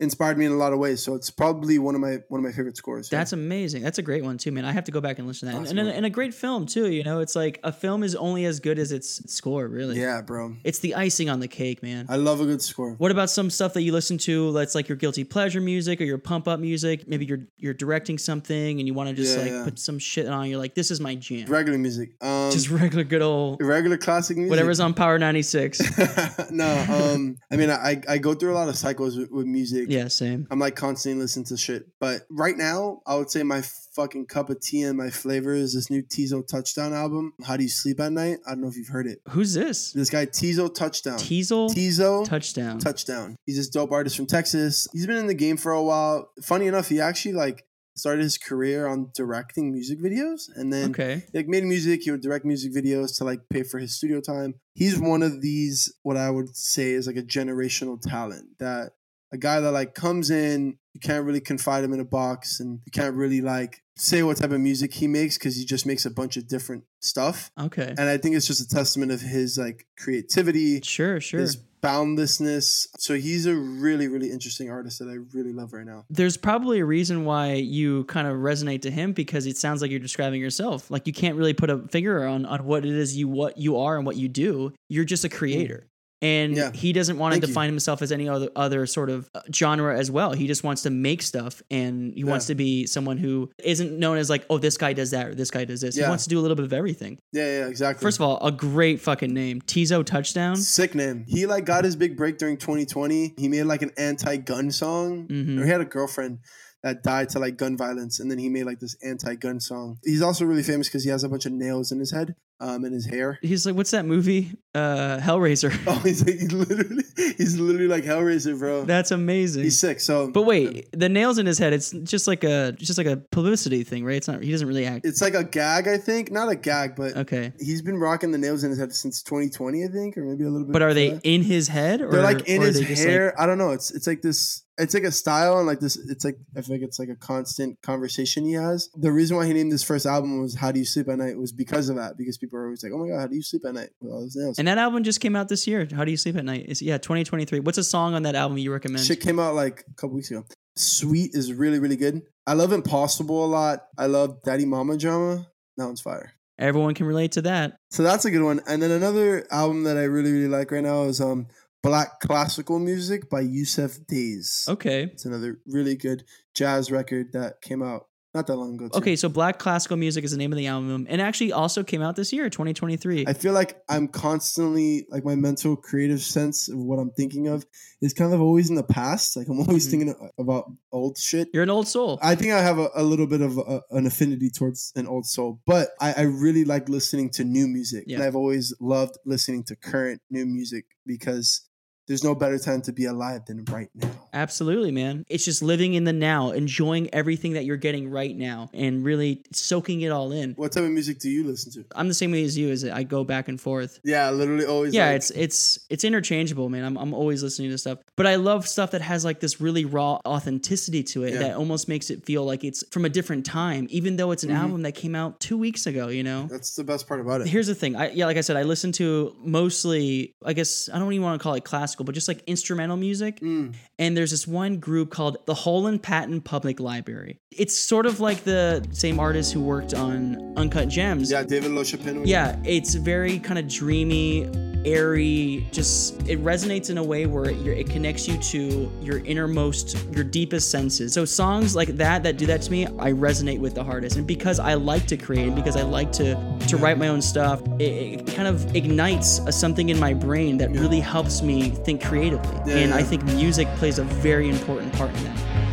inspired 0.00 0.38
me 0.38 0.46
in 0.46 0.52
a 0.52 0.56
lot 0.56 0.72
of 0.72 0.78
ways 0.78 1.02
so 1.02 1.14
it's 1.14 1.30
probably 1.30 1.78
one 1.78 1.94
of 1.94 2.00
my 2.00 2.18
one 2.28 2.38
of 2.40 2.44
my 2.44 2.52
favorite 2.52 2.76
scores 2.76 3.10
yeah. 3.10 3.18
That's 3.18 3.32
amazing. 3.32 3.82
That's 3.82 3.98
a 3.98 4.02
great 4.02 4.24
one 4.24 4.38
too, 4.38 4.50
man. 4.52 4.64
I 4.64 4.72
have 4.72 4.84
to 4.84 4.92
go 4.92 5.00
back 5.00 5.18
and 5.18 5.26
listen 5.28 5.48
to 5.48 5.54
that. 5.54 5.60
Awesome. 5.62 5.78
And, 5.78 5.88
and, 5.88 5.96
and 5.98 6.06
a 6.06 6.10
great 6.10 6.32
film 6.34 6.66
too. 6.66 6.90
You 6.90 7.04
know, 7.04 7.20
it's 7.20 7.36
like 7.36 7.60
a 7.62 7.72
film 7.72 8.02
is 8.02 8.14
only 8.14 8.44
as 8.46 8.60
good 8.60 8.78
as 8.78 8.92
its 8.92 9.22
score. 9.32 9.66
Really. 9.68 10.00
yeah 10.00 10.20
bro 10.22 10.56
It's 10.64 10.78
the 10.78 10.94
icing 10.94 11.28
on 11.28 11.40
the 11.40 11.48
cake, 11.48 11.82
man. 11.82 12.06
I 12.08 12.16
love 12.16 12.40
a 12.40 12.46
good 12.46 12.62
score. 12.62 12.94
What 12.94 13.10
about 13.10 13.30
some 13.30 13.50
stuff 13.50 13.74
that 13.74 13.82
you 13.82 13.92
listen 13.92 14.16
to 14.18 14.52
that's 14.52 14.74
like 14.74 14.88
your 14.88 14.96
guilty 14.96 15.24
pleasure 15.24 15.60
music 15.60 16.00
or 16.00 16.04
your 16.04 16.18
pump 16.18 16.48
up 16.48 16.60
music? 16.60 17.06
Maybe 17.08 17.26
you're 17.26 17.46
you're 17.58 17.74
directing 17.74 18.16
something 18.18 18.78
and 18.78 18.86
you 18.86 18.94
want 18.94 19.10
to 19.10 19.14
just 19.14 19.36
Yeah, 19.36 19.42
like 19.42 19.52
yeah. 19.52 19.64
put 19.64 19.78
some 19.78 19.98
shit 19.98 20.26
on. 20.26 20.48
You're 20.48 20.58
like, 20.58 20.74
this 20.74 20.90
is 20.90 21.00
my 21.00 21.14
jam. 21.14 21.46
Regular 21.46 21.78
music. 21.78 22.10
Um, 22.22 22.50
Just 22.50 22.70
regular 22.70 23.04
good 23.04 23.22
old 23.22 23.60
regular 23.62 23.96
classic 23.98 24.36
music. 24.36 24.50
whatever's 24.50 24.80
on 24.80 24.94
Power 24.94 25.18
96. 25.18 25.80
no, 26.50 26.86
um, 26.88 27.36
I 27.50 27.56
mean, 27.56 27.70
I, 27.70 28.00
I 28.08 28.18
go 28.18 28.34
through 28.34 28.52
a 28.52 28.56
lot 28.56 28.68
of 28.68 28.76
cycles 28.76 29.16
with, 29.16 29.30
with 29.30 29.46
music. 29.46 29.89
Yeah, 29.90 30.06
same. 30.06 30.46
I'm 30.52 30.60
like 30.60 30.76
constantly 30.76 31.20
listening 31.20 31.46
to 31.46 31.56
shit. 31.56 31.88
But 31.98 32.22
right 32.30 32.56
now, 32.56 33.00
I 33.08 33.16
would 33.16 33.28
say 33.28 33.42
my 33.42 33.62
fucking 33.96 34.26
cup 34.26 34.48
of 34.48 34.60
tea 34.60 34.82
and 34.82 34.96
my 34.96 35.10
flavor 35.10 35.52
is 35.52 35.74
this 35.74 35.90
new 35.90 36.00
Teezo 36.00 36.46
Touchdown 36.46 36.92
album. 36.92 37.32
How 37.44 37.56
do 37.56 37.64
you 37.64 37.68
sleep 37.68 37.98
at 37.98 38.12
night? 38.12 38.38
I 38.46 38.50
don't 38.50 38.60
know 38.60 38.68
if 38.68 38.76
you've 38.76 38.86
heard 38.86 39.08
it. 39.08 39.18
Who's 39.30 39.52
this? 39.52 39.90
This 39.92 40.08
guy 40.08 40.26
Teezo 40.26 40.72
Touchdown. 40.72 41.18
Teasel 41.18 41.74
Teezo 41.74 42.24
touchdown. 42.24 42.78
Touchdown. 42.78 43.34
He's 43.46 43.56
this 43.56 43.68
dope 43.68 43.90
artist 43.90 44.16
from 44.16 44.26
Texas. 44.26 44.86
He's 44.92 45.08
been 45.08 45.16
in 45.16 45.26
the 45.26 45.34
game 45.34 45.56
for 45.56 45.72
a 45.72 45.82
while. 45.82 46.30
Funny 46.40 46.68
enough, 46.68 46.88
he 46.88 47.00
actually 47.00 47.32
like 47.32 47.64
started 47.96 48.22
his 48.22 48.38
career 48.38 48.86
on 48.86 49.10
directing 49.12 49.72
music 49.72 49.98
videos, 49.98 50.48
and 50.54 50.72
then 50.72 50.90
okay. 50.90 51.24
like 51.34 51.48
made 51.48 51.64
music. 51.64 52.02
He 52.02 52.12
would 52.12 52.22
direct 52.22 52.44
music 52.44 52.72
videos 52.72 53.18
to 53.18 53.24
like 53.24 53.40
pay 53.50 53.64
for 53.64 53.80
his 53.80 53.96
studio 53.96 54.20
time. 54.20 54.54
He's 54.74 55.00
one 55.00 55.24
of 55.24 55.42
these 55.42 55.92
what 56.04 56.16
I 56.16 56.30
would 56.30 56.56
say 56.56 56.92
is 56.92 57.08
like 57.08 57.16
a 57.16 57.22
generational 57.22 58.00
talent 58.00 58.58
that 58.60 58.92
a 59.32 59.38
guy 59.38 59.60
that 59.60 59.70
like 59.72 59.94
comes 59.94 60.30
in, 60.30 60.76
you 60.92 61.00
can't 61.00 61.24
really 61.24 61.40
confide 61.40 61.84
him 61.84 61.92
in 61.92 62.00
a 62.00 62.04
box, 62.04 62.60
and 62.60 62.80
you 62.84 62.90
can't 62.92 63.14
really 63.14 63.40
like 63.40 63.82
say 63.96 64.22
what 64.22 64.38
type 64.38 64.50
of 64.50 64.60
music 64.60 64.94
he 64.94 65.06
makes 65.06 65.36
because 65.36 65.56
he 65.56 65.64
just 65.64 65.84
makes 65.86 66.06
a 66.06 66.10
bunch 66.10 66.36
of 66.36 66.48
different 66.48 66.84
stuff. 67.00 67.50
Okay. 67.60 67.94
And 67.98 68.08
I 68.08 68.16
think 68.16 68.34
it's 68.34 68.46
just 68.46 68.60
a 68.60 68.68
testament 68.68 69.12
of 69.12 69.20
his 69.20 69.58
like 69.58 69.86
creativity, 69.98 70.80
Sure, 70.80 71.20
sure. 71.20 71.40
his 71.40 71.56
boundlessness. 71.56 72.88
So 72.98 73.14
he's 73.14 73.46
a 73.46 73.54
really, 73.54 74.08
really 74.08 74.30
interesting 74.30 74.70
artist 74.70 74.98
that 74.98 75.08
I 75.08 75.16
really 75.36 75.52
love 75.52 75.72
right 75.72 75.86
now. 75.86 76.04
There's 76.10 76.36
probably 76.36 76.80
a 76.80 76.84
reason 76.84 77.24
why 77.24 77.54
you 77.54 78.04
kind 78.04 78.26
of 78.26 78.36
resonate 78.38 78.82
to 78.82 78.90
him 78.90 79.12
because 79.12 79.46
it 79.46 79.56
sounds 79.56 79.82
like 79.82 79.90
you're 79.90 80.00
describing 80.00 80.40
yourself. 80.40 80.90
Like 80.90 81.06
you 81.06 81.12
can't 81.12 81.36
really 81.36 81.54
put 81.54 81.70
a 81.70 81.78
finger 81.88 82.24
on 82.26 82.46
on 82.46 82.64
what 82.64 82.84
it 82.84 82.92
is 82.94 83.16
you 83.16 83.28
what 83.28 83.58
you 83.58 83.78
are 83.78 83.96
and 83.96 84.06
what 84.06 84.16
you 84.16 84.28
do. 84.28 84.72
You're 84.88 85.04
just 85.04 85.24
a 85.24 85.28
creator. 85.28 85.89
And. 86.22 86.56
Yeah. 86.56 86.70
he 86.72 86.92
doesn't 86.92 87.16
want 87.18 87.32
to 87.32 87.36
Thank 87.36 87.42
you. 87.42 87.46
define 87.48 87.68
himself 87.70 88.02
as 88.02 88.12
any 88.12 88.28
other 88.28 88.50
other 88.56 88.86
sort 88.86 89.08
of 89.10 89.30
uh, 89.34 89.40
genre 89.54 89.98
as 89.98 90.10
well. 90.10 90.32
He 90.32 90.46
just 90.46 90.62
wants 90.64 90.82
to 90.82 90.90
make 90.90 91.22
stuff 91.22 91.62
and 91.70 92.12
he 92.14 92.24
wants 92.24 92.46
to 92.46 92.54
be 92.54 92.86
someone 92.86 93.16
who 93.18 93.50
isn't 93.64 93.98
known 93.98 94.18
as 94.18 94.28
like, 94.28 94.44
oh, 94.50 94.58
this 94.58 94.76
guy 94.76 94.92
does 94.92 95.12
that 95.12 95.26
or 95.28 95.34
this 95.34 95.50
guy 95.50 95.64
does 95.64 95.80
this. 95.80 95.96
He 95.96 96.02
wants 96.02 96.24
to 96.24 96.30
do 96.30 96.38
a 96.38 96.42
little 96.42 96.56
bit 96.56 96.64
of 96.64 96.72
everything. 96.72 97.18
Yeah, 97.32 97.44
yeah, 97.60 97.66
exactly. 97.68 98.02
First 98.04 98.18
of 98.18 98.22
all, 98.22 98.38
a 98.46 98.52
great 98.52 99.00
fucking 99.00 99.32
name. 99.32 99.60
Teezo 99.62 100.04
Touchdown. 100.04 100.56
Sick 100.56 100.94
name. 100.94 101.24
He 101.28 101.46
like 101.46 101.64
got 101.64 101.84
his 101.84 101.96
big 101.96 102.16
break 102.16 102.38
during 102.38 102.56
2020. 102.56 103.34
He 103.38 103.48
made 103.48 103.62
like 103.64 103.82
an 103.82 103.92
anti-gun 103.96 104.70
song. 104.70 105.26
Mhm. 105.28 105.58
Or 105.60 105.64
he 105.64 105.70
had 105.70 105.80
a 105.80 105.84
girlfriend 105.86 106.38
that 106.82 107.02
died 107.02 107.28
to 107.30 107.38
like 107.38 107.56
gun 107.58 107.76
violence, 107.76 108.20
and 108.20 108.30
then 108.30 108.38
he 108.38 108.48
made 108.48 108.64
like 108.64 108.80
this 108.80 108.96
anti-gun 109.04 109.60
song. 109.60 109.98
He's 110.04 110.22
also 110.22 110.44
really 110.46 110.62
famous 110.62 110.88
because 110.88 111.04
he 111.04 111.10
has 111.10 111.22
a 111.24 111.28
bunch 111.28 111.44
of 111.46 111.52
nails 111.52 111.92
in 111.92 111.98
his 111.98 112.10
head, 112.12 112.34
um, 112.60 112.84
and 112.84 112.92
his 112.94 113.06
hair. 113.06 113.38
He's 113.42 113.64
like, 113.66 113.74
what's 113.74 113.90
that 113.92 114.04
movie? 114.04 114.52
Uh, 114.74 115.18
Hellraiser. 115.18 115.72
Oh, 115.88 115.98
he's 116.00 116.24
like 116.24 116.38
he's 116.38 116.52
literally 116.52 117.02
he's 117.36 117.58
literally 117.58 117.88
like 117.88 118.04
Hellraiser, 118.04 118.56
bro. 118.58 118.84
That's 118.84 119.10
amazing. 119.10 119.64
he's 119.64 119.78
sick. 119.80 119.98
So, 119.98 120.30
But 120.30 120.42
wait, 120.42 120.88
the 120.92 121.08
nails 121.08 121.38
in 121.38 121.46
his 121.46 121.58
head, 121.58 121.72
it's 121.72 121.90
just 121.90 122.28
like 122.28 122.44
a 122.44 122.72
just 122.72 122.96
like 122.98 123.06
a 123.08 123.16
publicity 123.16 123.82
thing, 123.82 124.04
right? 124.04 124.16
It's 124.16 124.28
not 124.28 124.42
he 124.42 124.50
doesn't 124.52 124.68
really 124.68 124.86
act. 124.86 125.04
it's 125.06 125.20
like 125.20 125.34
a 125.34 125.42
gag, 125.42 125.88
I 125.88 125.96
think. 125.98 126.30
Not 126.30 126.48
a 126.50 126.54
gag, 126.54 126.94
but 126.96 127.16
Okay. 127.16 127.52
he's 127.58 127.82
been 127.82 127.96
rocking 127.98 128.30
the 128.30 128.38
nails 128.38 128.62
in 128.62 128.70
his 128.70 128.78
head 128.78 128.92
since 128.92 129.22
2020, 129.24 129.84
I 129.84 129.88
think, 129.88 130.16
or 130.16 130.22
maybe 130.24 130.44
a 130.44 130.50
little 130.50 130.66
bit. 130.66 130.72
But 130.72 130.82
are 130.82 130.94
they 130.94 131.08
before. 131.08 131.20
in 131.24 131.42
his 131.42 131.66
head 131.68 132.00
or 132.02 132.10
They're 132.10 132.22
like 132.22 132.48
in 132.48 132.62
his 132.62 133.02
hair. 133.02 133.34
I 133.40 133.46
don't 133.46 133.58
know. 133.58 133.70
It's 133.70 133.90
it's 133.90 134.06
like 134.06 134.22
this. 134.22 134.62
It's 134.80 134.94
like 134.94 135.04
a 135.04 135.12
style 135.12 135.58
and 135.58 135.66
like 135.66 135.80
this. 135.80 135.96
It's 135.96 136.24
like 136.24 136.36
I 136.56 136.62
feel 136.62 136.76
like 136.76 136.82
it's 136.82 136.98
like 136.98 137.08
a 137.08 137.16
constant 137.16 137.80
conversation 137.82 138.44
he 138.44 138.54
has. 138.54 138.88
The 138.94 139.12
reason 139.12 139.36
why 139.36 139.46
he 139.46 139.52
named 139.52 139.70
this 139.70 139.82
first 139.82 140.06
album 140.06 140.40
was 140.40 140.54
"How 140.56 140.72
Do 140.72 140.78
You 140.78 140.86
Sleep 140.86 141.08
at 141.08 141.18
Night" 141.18 141.38
was 141.38 141.52
because 141.52 141.88
of 141.88 141.96
that. 141.96 142.16
Because 142.16 142.38
people 142.38 142.58
are 142.58 142.64
always 142.64 142.82
like, 142.82 142.92
"Oh 142.92 142.98
my 142.98 143.08
god, 143.08 143.20
how 143.20 143.26
do 143.26 143.36
you 143.36 143.42
sleep 143.42 143.62
at 143.66 143.74
night 143.74 143.90
with 144.00 144.12
all 144.12 144.20
those 144.20 144.36
nails?" 144.36 144.58
and 144.58 144.66
that 144.66 144.78
album 144.78 145.04
just 145.04 145.20
came 145.20 145.36
out 145.36 145.48
this 145.48 145.66
year. 145.66 145.86
How 145.94 146.04
do 146.04 146.10
you 146.10 146.16
sleep 146.16 146.36
at 146.36 146.44
night? 146.44 146.66
It's, 146.68 146.82
yeah, 146.82 146.98
2023. 146.98 147.60
What's 147.60 147.78
a 147.78 147.84
song 147.84 148.14
on 148.14 148.22
that 148.24 148.34
album 148.34 148.58
you 148.58 148.72
recommend? 148.72 149.04
Shit 149.04 149.20
came 149.20 149.38
out 149.38 149.54
like 149.54 149.84
a 149.90 149.94
couple 149.94 150.16
weeks 150.16 150.30
ago. 150.30 150.44
Sweet 150.76 151.34
is 151.34 151.52
really, 151.52 151.78
really 151.78 151.96
good. 151.96 152.22
I 152.46 152.54
love 152.54 152.72
Impossible 152.72 153.44
a 153.44 153.46
lot. 153.46 153.84
I 153.98 154.06
love 154.06 154.42
Daddy 154.42 154.64
Mama 154.64 154.96
Drama. 154.96 155.46
That 155.76 155.86
one's 155.86 156.00
fire. 156.00 156.32
Everyone 156.58 156.94
can 156.94 157.06
relate 157.06 157.32
to 157.32 157.42
that. 157.42 157.76
So 157.90 158.02
that's 158.02 158.24
a 158.24 158.30
good 158.30 158.42
one. 158.42 158.60
And 158.66 158.82
then 158.82 158.90
another 158.90 159.46
album 159.50 159.84
that 159.84 159.96
I 159.96 160.02
really, 160.02 160.30
really 160.30 160.48
like 160.48 160.70
right 160.70 160.82
now 160.82 161.04
is 161.04 161.20
um 161.20 161.46
Black 161.82 162.20
Classical 162.20 162.78
Music 162.78 163.30
by 163.30 163.42
Yussef 163.42 164.06
Dayes. 164.06 164.66
Okay. 164.68 165.04
It's 165.04 165.24
another 165.24 165.58
really 165.66 165.96
good 165.96 166.24
jazz 166.54 166.90
record 166.90 167.32
that 167.32 167.62
came 167.62 167.82
out 167.82 168.06
not 168.32 168.46
that 168.46 168.54
long 168.54 168.74
ago. 168.76 168.88
Too. 168.88 168.98
Okay, 168.98 169.16
so 169.16 169.28
Black 169.28 169.58
Classical 169.58 169.96
Music 169.96 170.22
is 170.22 170.30
the 170.30 170.36
name 170.36 170.52
of 170.52 170.56
the 170.58 170.68
album, 170.68 171.04
and 171.10 171.20
actually 171.20 171.50
also 171.52 171.82
came 171.82 172.00
out 172.00 172.14
this 172.14 172.32
year, 172.32 172.48
2023. 172.48 173.24
I 173.26 173.32
feel 173.32 173.52
like 173.52 173.82
I'm 173.88 174.06
constantly 174.06 175.04
like 175.10 175.24
my 175.24 175.34
mental 175.34 175.74
creative 175.74 176.20
sense 176.20 176.68
of 176.68 176.78
what 176.78 177.00
I'm 177.00 177.10
thinking 177.10 177.48
of 177.48 177.66
is 178.00 178.12
kind 178.14 178.32
of 178.32 178.40
always 178.40 178.70
in 178.70 178.76
the 178.76 178.84
past. 178.84 179.36
Like 179.36 179.48
I'm 179.48 179.58
always 179.58 179.88
Mhm. 179.88 179.90
thinking 179.90 180.30
about 180.38 180.70
old 180.92 181.18
shit. 181.18 181.48
You're 181.52 181.64
an 181.64 181.70
old 181.70 181.88
soul. 181.88 182.20
I 182.22 182.36
think 182.36 182.52
I 182.52 182.62
have 182.62 182.78
a, 182.78 182.90
a 182.94 183.02
little 183.02 183.26
bit 183.26 183.40
of 183.40 183.58
a, 183.58 183.80
an 183.90 184.06
affinity 184.06 184.48
towards 184.50 184.92
an 184.94 185.08
old 185.08 185.26
soul, 185.26 185.60
but 185.66 185.88
I, 186.00 186.12
I 186.18 186.22
really 186.22 186.64
like 186.64 186.88
listening 186.88 187.30
to 187.30 187.42
new 187.42 187.66
music. 187.66 188.04
And 188.06 188.22
I've 188.22 188.36
always 188.36 188.72
loved 188.80 189.16
listening 189.26 189.64
to 189.64 189.76
current 189.76 190.20
new 190.30 190.46
music 190.46 190.84
because 191.04 191.62
there's 192.10 192.24
no 192.24 192.34
better 192.34 192.58
time 192.58 192.82
to 192.82 192.92
be 192.92 193.04
alive 193.04 193.44
than 193.46 193.64
right 193.66 193.88
now. 193.94 194.10
Absolutely, 194.32 194.90
man. 194.90 195.24
It's 195.28 195.44
just 195.44 195.62
living 195.62 195.94
in 195.94 196.02
the 196.02 196.12
now, 196.12 196.50
enjoying 196.50 197.08
everything 197.14 197.52
that 197.52 197.64
you're 197.64 197.76
getting 197.76 198.10
right 198.10 198.36
now, 198.36 198.68
and 198.74 199.04
really 199.04 199.42
soaking 199.52 200.00
it 200.00 200.08
all 200.10 200.32
in. 200.32 200.54
What 200.54 200.72
type 200.72 200.82
of 200.82 200.90
music 200.90 201.20
do 201.20 201.30
you 201.30 201.44
listen 201.44 201.70
to? 201.74 201.84
I'm 201.94 202.08
the 202.08 202.14
same 202.14 202.32
way 202.32 202.42
as 202.42 202.58
you. 202.58 202.70
As 202.70 202.84
I 202.84 203.04
go 203.04 203.22
back 203.22 203.46
and 203.46 203.60
forth. 203.60 204.00
Yeah, 204.02 204.28
literally 204.30 204.66
always. 204.66 204.92
yeah, 204.92 205.06
like- 205.06 205.16
it's 205.16 205.30
it's 205.30 205.78
it's 205.88 206.02
interchangeable, 206.02 206.68
man. 206.68 206.84
I'm 206.84 206.96
I'm 206.98 207.14
always 207.14 207.44
listening 207.44 207.70
to 207.70 207.78
stuff, 207.78 207.98
but 208.16 208.26
I 208.26 208.34
love 208.34 208.66
stuff 208.66 208.90
that 208.90 209.02
has 209.02 209.24
like 209.24 209.38
this 209.38 209.60
really 209.60 209.84
raw 209.84 210.18
authenticity 210.26 211.04
to 211.04 211.22
it 211.22 211.34
Yeah. 211.34 211.38
that 211.40 211.56
almost 211.56 211.88
makes 211.88 212.10
it 212.10 212.24
feel 212.26 212.44
like 212.44 212.64
it's 212.64 212.82
from 212.90 213.04
a 213.04 213.08
different 213.08 213.46
time, 213.46 213.86
even 213.90 214.16
though 214.16 214.32
it's 214.32 214.42
an 214.42 214.50
Mhm. 214.50 214.58
album 214.58 214.82
that 214.82 214.96
came 214.96 215.14
out 215.14 215.38
two 215.38 215.56
weeks 215.56 215.86
ago. 215.86 216.08
You 216.08 216.24
know. 216.24 216.48
that's 216.50 216.74
the 216.74 216.82
best 216.84 217.06
part 217.06 217.20
about 217.20 217.40
it. 217.40 217.46
Here's 217.46 217.68
the 217.68 217.74
thing. 217.76 217.94
I 217.94 218.10
yeah, 218.10 218.26
like 218.26 218.36
I 218.36 218.40
said, 218.42 218.56
I 218.56 218.64
listen 218.64 218.90
to 218.92 219.32
mostly. 219.44 220.34
I 220.44 220.54
guess 220.54 220.88
I 220.92 220.98
don't 220.98 221.12
even 221.12 221.22
want 221.24 221.38
to 221.40 221.42
call 221.42 221.54
it 221.54 221.64
classical, 221.64 221.99
but 222.04 222.14
just 222.14 222.28
like 222.28 222.42
instrumental 222.46 222.96
music. 222.96 223.40
Mm. 223.40 223.74
And 223.98 224.16
there's 224.16 224.30
this 224.30 224.46
one 224.46 224.78
group 224.78 225.10
called 225.10 225.38
the 225.46 225.54
Holland 225.54 226.02
Patent 226.02 226.44
Public 226.44 226.80
Library. 226.80 227.38
It's 227.50 227.78
sort 227.78 228.06
of 228.06 228.20
like 228.20 228.44
the 228.44 228.86
same 228.92 229.18
artist 229.20 229.52
who 229.52 229.60
worked 229.60 229.94
on 229.94 230.54
Uncut 230.56 230.88
Gems. 230.88 231.30
Yeah, 231.30 231.42
David 231.42 231.72
LaChapelle. 231.72 232.26
Yeah, 232.26 232.56
it's 232.64 232.94
very 232.94 233.38
kind 233.38 233.58
of 233.58 233.68
dreamy, 233.68 234.48
airy. 234.84 235.66
Just 235.72 236.20
it 236.28 236.42
resonates 236.42 236.90
in 236.90 236.98
a 236.98 237.02
way 237.02 237.26
where 237.26 237.44
it, 237.50 237.66
it 237.66 237.90
connects 237.90 238.26
you 238.28 238.36
to 238.38 238.90
your 239.00 239.18
innermost, 239.24 239.96
your 240.12 240.24
deepest 240.24 240.70
senses. 240.70 241.12
So 241.12 241.24
songs 241.24 241.76
like 241.76 241.88
that 241.96 242.22
that 242.22 242.36
do 242.36 242.46
that 242.46 242.62
to 242.62 242.70
me, 242.70 242.86
I 242.86 243.12
resonate 243.12 243.58
with 243.58 243.74
the 243.74 243.84
hardest. 243.84 244.16
And 244.16 244.26
because 244.26 244.58
I 244.58 244.74
like 244.74 245.06
to 245.06 245.16
create, 245.16 245.46
and 245.46 245.56
because 245.56 245.76
I 245.76 245.82
like 245.82 246.12
to 246.12 246.34
to 246.68 246.76
write 246.76 246.98
my 246.98 247.08
own 247.08 247.22
stuff, 247.22 247.62
it, 247.78 248.20
it 248.20 248.26
kind 248.28 248.48
of 248.48 248.74
ignites 248.74 249.38
a, 249.40 249.52
something 249.52 249.88
in 249.88 249.98
my 249.98 250.14
brain 250.14 250.56
that 250.58 250.70
really 250.70 251.00
helps 251.00 251.42
me 251.42 251.70
think 251.70 252.02
creatively. 252.04 252.56
Yeah, 252.66 252.80
and 252.80 252.94
I 252.94 253.02
think 253.02 253.24
music 253.24 253.68
plays 253.76 253.98
a 253.98 254.04
very 254.04 254.48
important 254.48 254.92
part 254.92 255.14
in 255.16 255.24
that. 255.24 255.69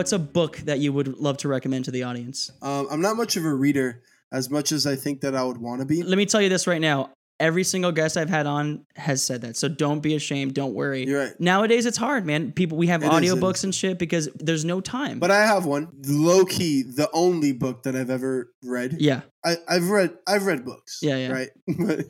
What's 0.00 0.12
a 0.12 0.18
book 0.18 0.56
that 0.64 0.78
you 0.78 0.94
would 0.94 1.18
love 1.18 1.36
to 1.38 1.48
recommend 1.48 1.84
to 1.84 1.90
the 1.90 2.04
audience? 2.04 2.50
Um, 2.62 2.88
I'm 2.90 3.02
not 3.02 3.18
much 3.18 3.36
of 3.36 3.44
a 3.44 3.54
reader 3.54 4.00
as 4.32 4.48
much 4.48 4.72
as 4.72 4.86
I 4.86 4.96
think 4.96 5.20
that 5.20 5.34
I 5.34 5.44
would 5.44 5.58
want 5.58 5.82
to 5.82 5.86
be. 5.86 6.02
Let 6.02 6.16
me 6.16 6.24
tell 6.24 6.40
you 6.40 6.48
this 6.48 6.66
right 6.66 6.80
now. 6.80 7.10
Every 7.38 7.64
single 7.64 7.92
guest 7.92 8.16
I've 8.16 8.30
had 8.30 8.46
on 8.46 8.86
has 8.96 9.22
said 9.22 9.42
that. 9.42 9.58
So 9.58 9.68
don't 9.68 10.00
be 10.00 10.14
ashamed. 10.14 10.54
Don't 10.54 10.72
worry. 10.72 11.06
You're 11.06 11.26
right. 11.26 11.38
Nowadays 11.38 11.84
it's 11.84 11.98
hard, 11.98 12.24
man. 12.24 12.52
People 12.52 12.78
we 12.78 12.86
have 12.86 13.02
it 13.02 13.10
audiobooks 13.10 13.56
is. 13.56 13.64
and 13.64 13.74
shit 13.74 13.98
because 13.98 14.30
there's 14.36 14.64
no 14.64 14.80
time. 14.80 15.18
But 15.18 15.30
I 15.30 15.44
have 15.44 15.66
one. 15.66 15.88
Low 16.06 16.46
key, 16.46 16.80
the 16.82 17.10
only 17.12 17.52
book 17.52 17.82
that 17.82 17.94
I've 17.94 18.08
ever 18.08 18.50
read. 18.64 18.96
yeah. 19.00 19.20
I, 19.44 19.56
I've 19.68 19.90
read 19.90 20.16
I've 20.26 20.46
read 20.46 20.64
books. 20.64 21.00
Yeah, 21.02 21.16
yeah. 21.16 21.32
Right. 21.32 21.48
but, 21.78 22.06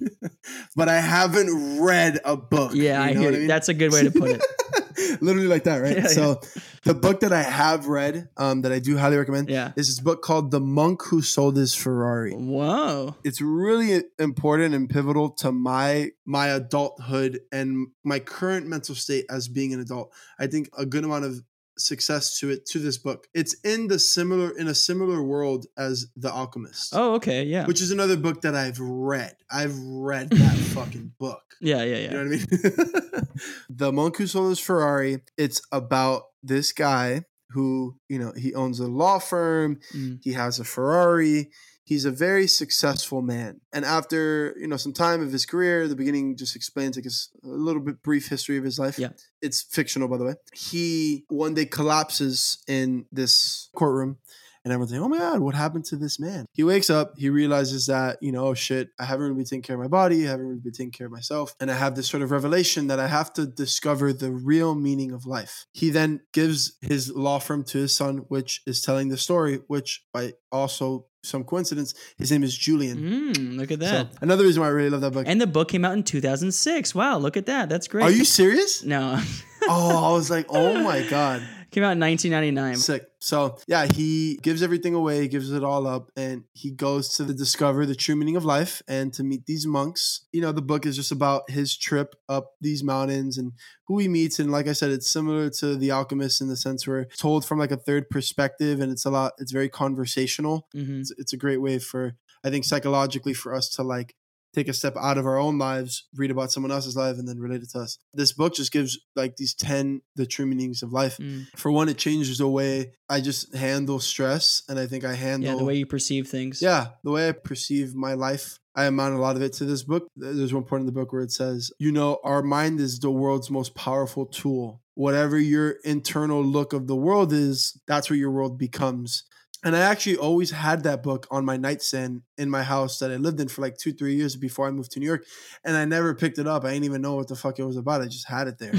but 0.76 0.88
I 0.88 1.00
haven't 1.00 1.80
read 1.80 2.20
a 2.24 2.36
book. 2.36 2.70
Yeah, 2.72 3.02
you 3.02 3.10
I 3.10 3.14
hear 3.14 3.22
what 3.22 3.32
you. 3.32 3.38
mean? 3.40 3.48
That's 3.48 3.68
a 3.68 3.74
good 3.74 3.92
way 3.92 4.04
to 4.04 4.12
put 4.12 4.30
it. 4.30 4.46
Literally 5.20 5.48
like 5.48 5.64
that, 5.64 5.78
right? 5.78 5.96
Yeah, 6.00 6.06
so 6.06 6.40
the 6.84 6.94
book 6.94 7.20
that 7.20 7.32
I 7.32 7.42
have 7.42 7.86
read, 7.88 8.28
um, 8.36 8.62
that 8.62 8.72
I 8.72 8.78
do 8.78 8.96
highly 8.96 9.16
recommend, 9.16 9.50
Yeah. 9.50 9.72
is 9.76 9.88
this 9.88 10.00
book 10.00 10.22
called 10.22 10.50
The 10.50 10.60
Monk 10.60 11.02
Who 11.06 11.20
Sold 11.22 11.56
His 11.56 11.74
Ferrari. 11.74 12.32
Whoa. 12.32 13.16
It's 13.24 13.40
really 13.40 14.02
important 14.18 14.74
and 14.74 14.88
pivotal 14.88 15.30
to 15.40 15.52
my 15.52 16.10
my 16.24 16.48
adulthood 16.48 17.40
and 17.52 17.88
my 18.04 18.18
current 18.20 18.66
mental 18.66 18.94
state 18.94 19.26
as 19.28 19.48
being 19.48 19.74
an 19.74 19.80
adult. 19.80 20.12
I 20.38 20.46
think 20.46 20.70
a 20.78 20.86
good 20.86 21.04
amount 21.04 21.24
of 21.24 21.42
success 21.80 22.38
to 22.38 22.50
it 22.50 22.66
to 22.66 22.78
this 22.78 22.98
book. 22.98 23.26
It's 23.34 23.54
in 23.64 23.88
the 23.88 23.98
similar 23.98 24.56
in 24.56 24.68
a 24.68 24.74
similar 24.74 25.22
world 25.22 25.66
as 25.76 26.06
The 26.16 26.30
Alchemist. 26.30 26.94
Oh, 26.94 27.14
okay. 27.14 27.44
Yeah. 27.44 27.66
Which 27.66 27.80
is 27.80 27.90
another 27.90 28.16
book 28.16 28.42
that 28.42 28.54
I've 28.54 28.78
read. 28.78 29.36
I've 29.50 29.78
read 29.78 30.30
that 30.30 30.56
fucking 30.74 31.12
book. 31.18 31.42
yeah, 31.60 31.82
yeah, 31.82 31.96
yeah. 31.96 32.02
You 32.02 32.10
know 32.10 32.16
what 32.16 32.26
I 32.26 33.18
mean? 33.18 33.28
the 33.70 33.92
Monk 33.92 34.16
Who 34.16 34.26
Sold 34.26 34.50
His 34.50 34.60
Ferrari. 34.60 35.22
It's 35.36 35.62
about 35.72 36.24
this 36.42 36.72
guy 36.72 37.24
who, 37.50 37.96
you 38.08 38.18
know, 38.18 38.32
he 38.36 38.54
owns 38.54 38.80
a 38.80 38.86
law 38.86 39.18
firm. 39.18 39.80
Mm. 39.94 40.20
He 40.22 40.32
has 40.32 40.58
a 40.58 40.64
Ferrari. 40.64 41.50
He's 41.84 42.04
a 42.04 42.10
very 42.10 42.46
successful 42.46 43.22
man. 43.22 43.60
And 43.72 43.84
after, 43.84 44.54
you 44.58 44.68
know, 44.68 44.76
some 44.76 44.92
time 44.92 45.22
of 45.22 45.32
his 45.32 45.44
career, 45.44 45.88
the 45.88 45.96
beginning 45.96 46.36
just 46.36 46.54
explains 46.54 46.96
like 46.96 47.04
his, 47.04 47.30
a 47.42 47.48
little 47.48 47.82
bit 47.82 48.02
brief 48.02 48.28
history 48.28 48.58
of 48.58 48.64
his 48.64 48.78
life. 48.78 48.98
Yeah. 48.98 49.10
It's 49.42 49.62
fictional, 49.62 50.08
by 50.08 50.18
the 50.18 50.24
way. 50.24 50.34
He 50.54 51.24
one 51.28 51.54
day 51.54 51.66
collapses 51.66 52.62
in 52.68 53.06
this 53.10 53.70
courtroom 53.74 54.18
and 54.64 54.72
everyone's 54.72 54.92
like, 54.92 55.00
oh 55.00 55.08
my 55.08 55.18
God, 55.18 55.40
what 55.40 55.54
happened 55.54 55.86
to 55.86 55.96
this 55.96 56.20
man? 56.20 56.44
He 56.52 56.62
wakes 56.62 56.90
up, 56.90 57.14
he 57.16 57.30
realizes 57.30 57.86
that, 57.86 58.18
you 58.20 58.30
know, 58.30 58.48
oh 58.48 58.54
shit, 58.54 58.90
I 58.98 59.04
haven't 59.04 59.22
really 59.22 59.36
been 59.36 59.44
taking 59.44 59.62
care 59.62 59.76
of 59.76 59.80
my 59.80 59.88
body, 59.88 60.26
I 60.26 60.30
haven't 60.30 60.46
really 60.46 60.60
been 60.60 60.72
taking 60.72 60.92
care 60.92 61.06
of 61.06 61.12
myself. 61.12 61.54
And 61.60 61.70
I 61.70 61.74
have 61.74 61.94
this 61.94 62.08
sort 62.08 62.22
of 62.22 62.30
revelation 62.30 62.88
that 62.88 63.00
I 63.00 63.08
have 63.08 63.32
to 63.34 63.46
discover 63.46 64.12
the 64.12 64.30
real 64.30 64.74
meaning 64.74 65.12
of 65.12 65.24
life. 65.24 65.66
He 65.72 65.90
then 65.90 66.20
gives 66.32 66.76
his 66.82 67.10
law 67.10 67.38
firm 67.38 67.64
to 67.64 67.78
his 67.78 67.96
son, 67.96 68.18
which 68.28 68.60
is 68.66 68.82
telling 68.82 69.08
the 69.08 69.16
story, 69.16 69.60
which 69.66 70.04
by 70.12 70.34
also 70.52 71.06
some 71.22 71.44
coincidence, 71.44 71.94
his 72.16 72.30
name 72.32 72.42
is 72.42 72.56
Julian. 72.56 72.98
Mm, 73.34 73.56
look 73.58 73.70
at 73.70 73.80
So 73.80 73.84
that. 73.86 74.08
another 74.22 74.44
reason 74.44 74.60
why 74.62 74.68
I 74.68 74.70
really 74.70 74.90
love 74.90 75.02
that 75.02 75.12
book. 75.12 75.24
and 75.26 75.40
the 75.40 75.46
book 75.46 75.68
came 75.68 75.84
out 75.84 75.92
in 75.92 76.02
2006. 76.02 76.94
Wow, 76.94 77.18
look 77.18 77.36
at 77.36 77.46
that. 77.46 77.68
That's 77.68 77.88
great. 77.88 78.04
Are 78.04 78.10
you 78.10 78.24
serious? 78.24 78.82
No. 78.84 79.20
oh, 79.68 80.10
I 80.10 80.12
was 80.12 80.30
like, 80.30 80.46
oh 80.48 80.82
my 80.82 81.02
God. 81.02 81.42
came 81.70 81.84
out 81.84 81.92
in 81.92 82.00
1999. 82.00 82.76
Sick. 82.76 83.06
So 83.20 83.58
yeah, 83.66 83.86
he 83.86 84.38
gives 84.42 84.62
everything 84.62 84.94
away, 84.94 85.28
gives 85.28 85.50
it 85.52 85.62
all 85.62 85.86
up, 85.86 86.10
and 86.16 86.44
he 86.52 86.70
goes 86.70 87.10
to 87.16 87.24
the 87.24 87.34
discover 87.34 87.84
the 87.86 87.94
true 87.94 88.16
meaning 88.16 88.36
of 88.36 88.44
life 88.44 88.82
and 88.88 89.12
to 89.14 89.22
meet 89.22 89.46
these 89.46 89.66
monks. 89.66 90.26
You 90.32 90.40
know, 90.40 90.52
the 90.52 90.62
book 90.62 90.86
is 90.86 90.96
just 90.96 91.12
about 91.12 91.50
his 91.50 91.76
trip 91.76 92.14
up 92.28 92.52
these 92.60 92.82
mountains 92.82 93.36
and 93.38 93.52
who 93.86 93.98
he 93.98 94.08
meets. 94.08 94.38
And 94.38 94.50
like 94.50 94.68
I 94.68 94.72
said, 94.72 94.90
it's 94.90 95.10
similar 95.12 95.50
to 95.50 95.76
The 95.76 95.90
Alchemist 95.90 96.40
in 96.40 96.48
the 96.48 96.56
sense 96.56 96.86
where 96.86 97.00
it's 97.00 97.18
told 97.18 97.44
from 97.44 97.58
like 97.58 97.72
a 97.72 97.76
third 97.76 98.08
perspective, 98.10 98.80
and 98.80 98.90
it's 98.90 99.04
a 99.04 99.10
lot. 99.10 99.32
It's 99.38 99.52
very 99.52 99.68
conversational. 99.68 100.66
hmm 100.72 101.00
It's, 101.00 101.12
it's 101.18 101.32
a 101.32 101.36
great 101.36 101.60
way 101.60 101.78
for 101.78 102.16
I 102.42 102.48
think 102.50 102.64
psychologically 102.64 103.34
for 103.34 103.54
us 103.54 103.68
to 103.70 103.82
like 103.82 104.14
take 104.54 104.68
a 104.68 104.72
step 104.72 104.96
out 104.96 105.18
of 105.18 105.26
our 105.26 105.38
own 105.38 105.58
lives, 105.58 106.08
read 106.14 106.30
about 106.30 106.50
someone 106.52 106.72
else's 106.72 106.96
life, 106.96 107.18
and 107.18 107.28
then 107.28 107.38
relate 107.38 107.62
it 107.62 107.70
to 107.70 107.80
us. 107.80 107.98
This 108.14 108.32
book 108.32 108.54
just 108.54 108.72
gives 108.72 108.98
like 109.16 109.36
these 109.36 109.54
ten 109.54 110.02
the 110.16 110.26
true 110.26 110.46
meanings 110.46 110.82
of 110.82 110.92
life. 110.92 111.18
Mm. 111.18 111.46
For 111.56 111.70
one, 111.70 111.88
it 111.88 111.98
changes 111.98 112.38
the 112.38 112.48
way 112.48 112.92
I 113.08 113.20
just 113.20 113.54
handle 113.54 114.00
stress, 114.00 114.62
and 114.68 114.78
I 114.78 114.86
think 114.86 115.04
I 115.04 115.14
handle 115.14 115.50
Yeah, 115.52 115.56
the 115.56 115.64
way 115.64 115.76
you 115.76 115.86
perceive 115.86 116.28
things. 116.28 116.60
yeah 116.62 116.88
the 117.04 117.10
way 117.10 117.28
I 117.28 117.32
perceive 117.32 117.94
my 117.94 118.14
life. 118.14 118.58
I 118.76 118.84
amount 118.84 119.16
a 119.16 119.18
lot 119.18 119.34
of 119.36 119.42
it 119.42 119.52
to 119.54 119.64
this 119.64 119.82
book. 119.82 120.06
There's 120.16 120.54
one 120.54 120.62
point 120.62 120.80
in 120.82 120.86
the 120.86 120.92
book 120.92 121.12
where 121.12 121.22
it 121.22 121.32
says, 121.32 121.72
you 121.78 121.90
know, 121.90 122.18
our 122.22 122.40
mind 122.40 122.78
is 122.78 123.00
the 123.00 123.10
world's 123.10 123.50
most 123.50 123.74
powerful 123.74 124.26
tool. 124.26 124.80
Whatever 124.94 125.38
your 125.38 125.70
internal 125.84 126.42
look 126.44 126.72
of 126.72 126.86
the 126.86 126.94
world 126.94 127.32
is, 127.32 127.80
that's 127.88 128.08
what 128.08 128.18
your 128.18 128.30
world 128.30 128.58
becomes. 128.58 129.24
And 129.62 129.76
I 129.76 129.80
actually 129.80 130.16
always 130.16 130.50
had 130.50 130.84
that 130.84 131.02
book 131.02 131.26
on 131.30 131.44
my 131.44 131.56
nightstand 131.56 132.22
in 132.38 132.48
my 132.48 132.62
house 132.62 132.98
that 133.00 133.10
I 133.10 133.16
lived 133.16 133.40
in 133.40 133.48
for 133.48 133.60
like 133.60 133.76
two, 133.76 133.92
three 133.92 134.14
years 134.14 134.34
before 134.34 134.66
I 134.66 134.70
moved 134.70 134.92
to 134.92 135.00
New 135.00 135.06
York. 135.06 135.26
And 135.64 135.76
I 135.76 135.84
never 135.84 136.14
picked 136.14 136.38
it 136.38 136.46
up. 136.46 136.64
I 136.64 136.72
didn't 136.72 136.84
even 136.84 137.02
know 137.02 137.16
what 137.16 137.28
the 137.28 137.36
fuck 137.36 137.58
it 137.58 137.64
was 137.64 137.76
about. 137.76 138.00
I 138.00 138.06
just 138.06 138.26
had 138.26 138.48
it 138.48 138.58
there. 138.58 138.72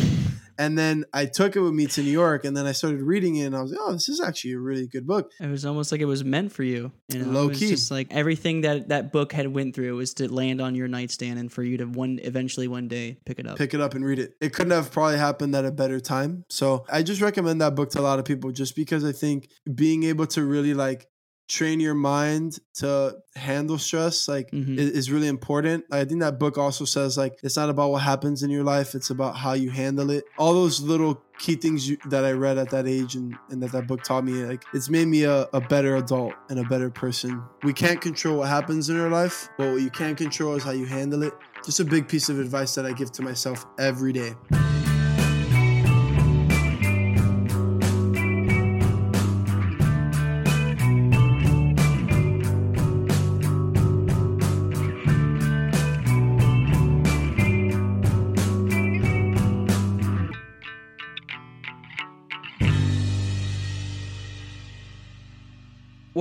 And 0.62 0.78
then 0.78 1.06
I 1.12 1.26
took 1.26 1.56
it 1.56 1.60
with 1.60 1.74
me 1.74 1.88
to 1.88 2.04
New 2.04 2.12
York, 2.12 2.46
and 2.46 2.56
then 2.56 2.68
I 2.68 2.72
started 2.72 3.02
reading 3.02 3.38
it, 3.38 3.46
and 3.46 3.56
I 3.56 3.64
was 3.64 3.72
like, 3.72 3.80
"Oh, 3.82 3.94
this 3.94 4.08
is 4.08 4.22
actually 4.22 4.52
a 4.52 4.60
really 4.60 4.86
good 4.86 5.08
book." 5.08 5.32
It 5.40 5.50
was 5.50 5.66
almost 5.66 5.92
like 5.92 6.02
it 6.02 6.06
was 6.06 6.24
meant 6.24 6.52
for 6.52 6.62
you. 6.62 6.92
you 7.08 7.18
know? 7.18 7.32
Low 7.32 7.46
it 7.46 7.50
was 7.50 7.60
key. 7.60 7.70
just 7.70 7.90
like 7.90 8.08
everything 8.12 8.62
that 8.62 8.90
that 8.90 9.12
book 9.12 9.34
had 9.34 9.48
went 9.48 9.74
through 9.74 9.96
was 9.96 10.14
to 10.16 10.32
land 10.32 10.62
on 10.62 10.76
your 10.76 10.88
nightstand 10.88 11.40
and 11.40 11.52
for 11.52 11.64
you 11.64 11.78
to 11.78 11.86
one 11.86 12.20
eventually 12.22 12.68
one 12.68 12.88
day 12.88 13.18
pick 13.26 13.40
it 13.40 13.48
up. 13.48 13.58
Pick 13.58 13.74
it 13.74 13.82
up 13.82 13.96
and 13.96 14.06
read 14.06 14.20
it. 14.20 14.36
It 14.40 14.54
couldn't 14.54 14.72
have 14.72 14.92
probably 14.92 15.18
happened 15.18 15.56
at 15.56 15.66
a 15.66 15.72
better 15.72 16.00
time. 16.00 16.46
So 16.50 16.86
I 16.92 17.02
just 17.02 17.22
recommend 17.22 17.60
that 17.62 17.74
book 17.74 17.90
to 17.92 18.00
a 18.00 18.04
lot 18.04 18.20
of 18.20 18.26
people, 18.26 18.52
just 18.52 18.76
because 18.76 19.04
I 19.04 19.14
think 19.14 19.50
being 19.74 20.04
able 20.04 20.28
to 20.28 20.46
really 20.46 20.76
like 20.76 21.08
train 21.48 21.80
your 21.82 21.94
mind 21.94 22.60
to 22.76 23.16
handle 23.36 23.78
stress 23.78 24.28
like 24.28 24.50
Mhm. 24.52 24.78
i- 24.78 24.82
is 24.82 25.12
really 25.12 25.28
important. 25.28 25.84
I 25.92 26.06
think 26.06 26.22
that 26.22 26.40
book 26.40 26.58
also 26.58 26.86
says 26.86 27.18
like 27.18 27.34
it's 27.44 27.58
not 27.58 27.70
about 27.70 27.92
what 27.92 28.02
happens 28.04 28.42
in 28.44 28.50
your 28.50 28.64
life 28.64 28.96
it's 28.96 29.10
about 29.10 29.36
how 29.36 29.54
you 29.54 29.70
handle 29.70 30.10
it. 30.12 30.24
All 30.38 30.54
those 30.54 30.80
little 30.82 31.22
key 31.40 31.56
things 31.56 31.90
you, 31.90 31.98
that 32.10 32.24
i 32.24 32.32
read 32.32 32.58
at 32.60 32.70
that 32.70 32.88
age 32.88 33.16
and, 33.16 33.34
and 33.50 33.64
that 33.64 33.72
that 33.72 33.88
book 33.88 34.04
taught 34.04 34.24
me 34.24 34.44
like 34.46 34.64
it's 34.76 34.90
made 34.92 35.08
me 35.08 35.24
a, 35.24 35.48
a 35.54 35.60
better 35.60 35.96
adult 35.96 36.34
and 36.50 36.60
a 36.60 36.64
better 36.64 36.90
person. 36.92 37.42
We 37.64 37.74
can't 37.74 38.00
control 38.00 38.38
what 38.38 38.48
happens 38.50 38.90
in 38.90 39.00
our 39.00 39.10
life 39.10 39.50
but 39.58 39.72
what 39.72 39.82
you 39.82 39.90
can 39.90 40.16
control 40.16 40.56
is 40.56 40.64
how 40.64 40.72
you 40.72 40.86
handle 40.86 41.24
it. 41.24 41.34
Just 41.66 41.80
a 41.80 41.86
big 41.86 42.08
piece 42.08 42.30
of 42.30 42.40
advice 42.40 42.76
that 42.76 42.86
i 42.86 42.94
give 42.94 43.12
to 43.14 43.22
myself 43.24 43.66
every 43.80 44.14
day 44.14 44.34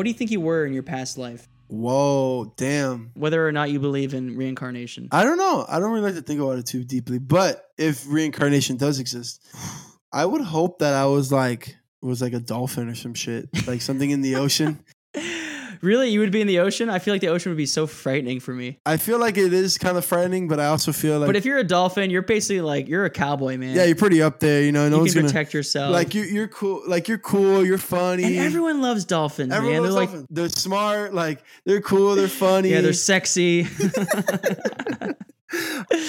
What 0.01 0.05
do 0.05 0.11
you 0.13 0.15
think 0.15 0.31
you 0.31 0.41
were 0.41 0.65
in 0.65 0.73
your 0.73 0.83
past 0.83 1.19
life? 1.19 1.47
whoa 1.69 2.55
damn 2.57 3.11
Whether 3.13 3.47
or 3.47 3.53
not 3.53 3.71
you 3.71 3.79
believe 3.79 4.15
in 4.15 4.35
reincarnation. 4.35 5.09
I 5.13 5.25
don't 5.25 5.37
know. 5.37 5.67
I 5.69 5.79
don't 5.79 5.91
really 5.91 6.07
like 6.07 6.15
to 6.15 6.23
think 6.23 6.41
about 6.41 6.59
it 6.59 6.65
too 6.65 6.85
deeply. 6.85 7.19
But 7.19 7.67
if 7.77 8.07
reincarnation 8.09 8.79
does 8.79 8.99
exist, 8.99 9.47
I 10.11 10.25
would 10.25 10.41
hope 10.41 10.79
that 10.79 10.95
I 10.95 11.05
was 11.05 11.31
like 11.31 11.77
was 12.01 12.23
like 12.23 12.33
a 12.33 12.41
dolphin 12.41 12.89
or 12.89 12.95
some 12.95 13.13
shit, 13.13 13.51
like 13.67 13.83
something 13.83 14.09
in 14.09 14.23
the 14.23 14.37
ocean. 14.37 14.83
really? 15.83 16.09
You 16.11 16.21
would 16.21 16.31
be 16.33 16.41
in 16.41 16.47
the 16.47 16.59
ocean? 16.61 16.89
I 16.91 16.99
feel 16.99 17.15
like 17.15 17.21
the 17.21 17.29
ocean 17.29 17.51
would 17.51 17.57
be 17.57 17.67
so 17.67 17.87
frightening 17.87 18.41
for 18.41 18.53
me. 18.55 18.79
I 18.87 18.97
feel 18.97 19.19
like 19.19 19.37
it 19.37 19.53
is 19.53 19.79
kind 19.79 19.97
of 19.97 20.05
frightening, 20.05 20.49
but 20.49 20.61
I 20.61 20.67
also 20.67 20.93
feel 20.93 21.19
like 21.19 21.27
but 21.29 21.37
if 21.37 21.45
you're 21.45 21.59
a 21.59 21.65
dolphin, 21.65 22.11
you're 22.11 22.23
basically 22.23 22.61
like 22.61 22.89
you're 22.89 23.05
a 23.05 23.11
cowboy, 23.11 23.57
man. 23.57 23.75
yeah, 23.77 23.85
you're 23.85 23.97
pretty 23.97 24.23
up 24.23 24.41
there. 24.41 24.63
You 24.63 24.73
know, 24.73 24.89
no 24.89 24.97
you 24.97 25.01
one's 25.03 25.13
can 25.15 25.23
gonna 25.23 25.33
protect 25.33 25.55
yourself. 25.55 25.93
like 25.93 26.15
you. 26.15 26.23
You're 26.23 26.49
cool. 26.49 26.83
Like 26.87 27.09
you're 27.09 27.19
cool. 27.19 27.65
You're 27.65 27.79
funny. 27.79 28.25
and 28.25 28.37
everyone 28.37 28.81
loves 28.83 29.05
dolphins, 29.05 29.53
Everyone 29.53 29.83
man. 29.83 29.83
loves 29.83 29.95
They're 29.95 30.01
like 30.01 30.09
dolphins. 30.11 30.27
they're 30.31 30.49
smart. 30.49 31.15
Like 31.15 31.43
they're 31.65 31.81
cool. 31.81 32.15
They're 32.15 32.29
funny. 32.29 32.69
yeah, 32.73 32.81
they're 32.81 32.93
sexy. 32.93 33.67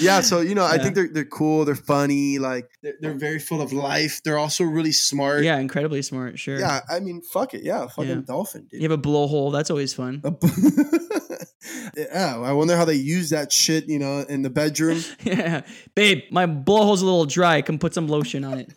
yeah, 0.00 0.20
so 0.20 0.40
you 0.40 0.54
know, 0.54 0.64
I 0.64 0.78
think 0.78 0.94
they're 0.94 1.08
they're 1.08 1.24
cool. 1.24 1.64
They're 1.64 1.74
funny. 1.74 2.38
Like 2.38 2.70
they're, 2.82 2.94
they're 3.00 3.14
very 3.14 3.38
full 3.38 3.60
of 3.60 3.72
life. 3.72 4.22
They're 4.24 4.38
also 4.38 4.64
really 4.64 4.92
smart. 4.92 5.42
yeah, 5.44 5.58
incredibly 5.58 6.02
smart. 6.02 6.38
Sure. 6.38 6.58
Yeah, 6.58 6.80
I 6.88 7.00
mean, 7.00 7.22
fuck 7.22 7.54
it. 7.54 7.62
Yeah, 7.64 7.86
fucking 7.88 8.08
Yeah. 8.10 8.20
dolphin, 8.26 8.66
dude. 8.70 8.80
You 8.82 8.88
have 8.90 8.98
a 8.98 9.02
blowhole. 9.02 9.52
That's 9.52 9.70
always 9.70 9.94
fun. 9.94 10.22
Yeah, 11.96 12.38
I 12.42 12.52
wonder 12.52 12.76
how 12.76 12.84
they 12.84 12.94
use 12.94 13.30
that 13.30 13.52
shit, 13.52 13.88
you 13.88 13.98
know, 13.98 14.20
in 14.28 14.42
the 14.42 14.50
bedroom. 14.50 15.00
yeah, 15.24 15.62
babe, 15.94 16.22
my 16.30 16.46
blowhole's 16.46 17.02
a 17.02 17.04
little 17.04 17.26
dry. 17.26 17.62
Come 17.62 17.78
put 17.78 17.94
some 17.94 18.08
lotion 18.08 18.44
on 18.44 18.58
it. 18.58 18.72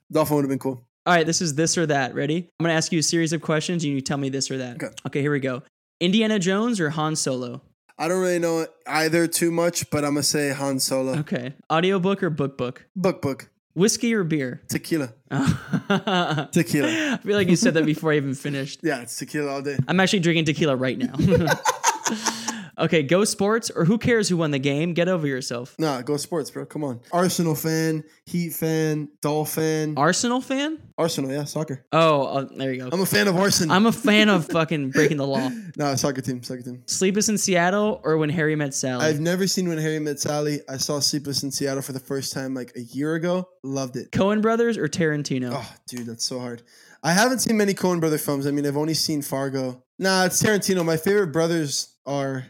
Dolphin 0.12 0.36
would 0.36 0.42
have 0.44 0.48
been 0.50 0.58
cool. 0.58 0.86
All 1.06 1.14
right, 1.14 1.24
this 1.26 1.40
is 1.40 1.54
this 1.54 1.78
or 1.78 1.86
that. 1.86 2.14
Ready? 2.14 2.48
I'm 2.58 2.64
gonna 2.64 2.74
ask 2.74 2.92
you 2.92 2.98
a 2.98 3.02
series 3.02 3.32
of 3.32 3.40
questions, 3.42 3.84
and 3.84 3.92
you 3.92 4.00
tell 4.00 4.18
me 4.18 4.28
this 4.28 4.50
or 4.50 4.58
that. 4.58 4.76
Okay. 4.82 4.92
Okay, 5.06 5.20
here 5.20 5.32
we 5.32 5.40
go. 5.40 5.62
Indiana 6.00 6.38
Jones 6.38 6.80
or 6.80 6.90
Han 6.90 7.16
Solo? 7.16 7.62
I 7.98 8.08
don't 8.08 8.20
really 8.20 8.38
know 8.38 8.66
either 8.86 9.26
too 9.26 9.50
much, 9.50 9.88
but 9.90 10.04
I'm 10.04 10.12
gonna 10.12 10.22
say 10.22 10.52
Han 10.52 10.80
Solo. 10.80 11.18
Okay. 11.20 11.54
Audiobook 11.70 12.22
or 12.22 12.30
book 12.30 12.58
book? 12.58 12.84
Book 12.94 13.22
book. 13.22 13.48
Whiskey 13.74 14.14
or 14.14 14.24
beer? 14.24 14.62
Tequila. 14.68 15.12
Tequila. 15.30 16.88
I 16.88 17.18
feel 17.18 17.36
like 17.36 17.48
you 17.48 17.56
said 17.56 17.74
that 17.74 17.84
before 17.84 18.12
I 18.12 18.16
even 18.16 18.34
finished. 18.34 18.80
Yeah, 18.82 19.02
it's 19.02 19.16
tequila 19.16 19.52
all 19.52 19.62
day. 19.62 19.78
I'm 19.86 20.00
actually 20.00 20.20
drinking 20.20 20.46
tequila 20.46 20.76
right 20.76 20.96
now. 20.96 21.14
okay, 22.78 23.02
go 23.02 23.24
sports 23.24 23.70
or 23.70 23.84
who 23.84 23.98
cares 23.98 24.28
who 24.28 24.36
won 24.36 24.50
the 24.50 24.58
game? 24.58 24.92
Get 24.94 25.08
over 25.08 25.26
yourself. 25.26 25.74
Nah, 25.78 26.02
go 26.02 26.16
sports, 26.16 26.50
bro. 26.50 26.66
Come 26.66 26.84
on. 26.84 27.00
Arsenal 27.12 27.54
fan, 27.54 28.04
Heat 28.26 28.52
fan, 28.52 29.08
Dolphin. 29.22 29.94
Arsenal 29.96 30.40
fan? 30.40 30.78
Arsenal, 30.98 31.30
yeah, 31.30 31.44
soccer. 31.44 31.84
Oh, 31.92 32.22
uh, 32.22 32.48
there 32.56 32.72
you 32.72 32.82
go. 32.82 32.88
I'm 32.92 33.00
a 33.00 33.06
fan 33.06 33.28
of 33.28 33.36
Arsenal. 33.36 33.74
I'm 33.74 33.86
a 33.86 33.92
fan 33.92 34.28
of 34.28 34.46
fucking 34.50 34.90
breaking 34.90 35.16
the 35.18 35.26
law. 35.26 35.50
nah, 35.76 35.94
soccer 35.94 36.20
team, 36.20 36.42
soccer 36.42 36.62
team. 36.62 36.82
Sleepless 36.86 37.28
in 37.28 37.38
Seattle 37.38 38.00
or 38.04 38.16
When 38.16 38.30
Harry 38.30 38.56
Met 38.56 38.74
Sally? 38.74 39.04
I've 39.04 39.20
never 39.20 39.46
seen 39.46 39.68
When 39.68 39.78
Harry 39.78 39.98
Met 39.98 40.18
Sally. 40.20 40.60
I 40.68 40.76
saw 40.76 41.00
Sleepless 41.00 41.42
in 41.42 41.50
Seattle 41.50 41.82
for 41.82 41.92
the 41.92 42.00
first 42.00 42.32
time 42.32 42.54
like 42.54 42.72
a 42.76 42.82
year 42.82 43.14
ago. 43.14 43.48
Loved 43.62 43.96
it. 43.96 44.10
Coen 44.12 44.40
Brothers 44.40 44.78
or 44.78 44.88
Tarantino? 44.88 45.50
Oh, 45.52 45.74
dude, 45.86 46.06
that's 46.06 46.24
so 46.24 46.38
hard. 46.38 46.62
I 47.02 47.12
haven't 47.12 47.40
seen 47.40 47.56
many 47.56 47.74
Coen 47.74 48.00
brother 48.00 48.18
films. 48.18 48.46
I 48.46 48.50
mean, 48.50 48.66
I've 48.66 48.76
only 48.76 48.94
seen 48.94 49.22
Fargo. 49.22 49.82
Nah, 49.98 50.24
it's 50.24 50.42
Tarantino. 50.42 50.84
My 50.84 50.96
favorite 50.96 51.28
brothers 51.28 51.95
are, 52.06 52.46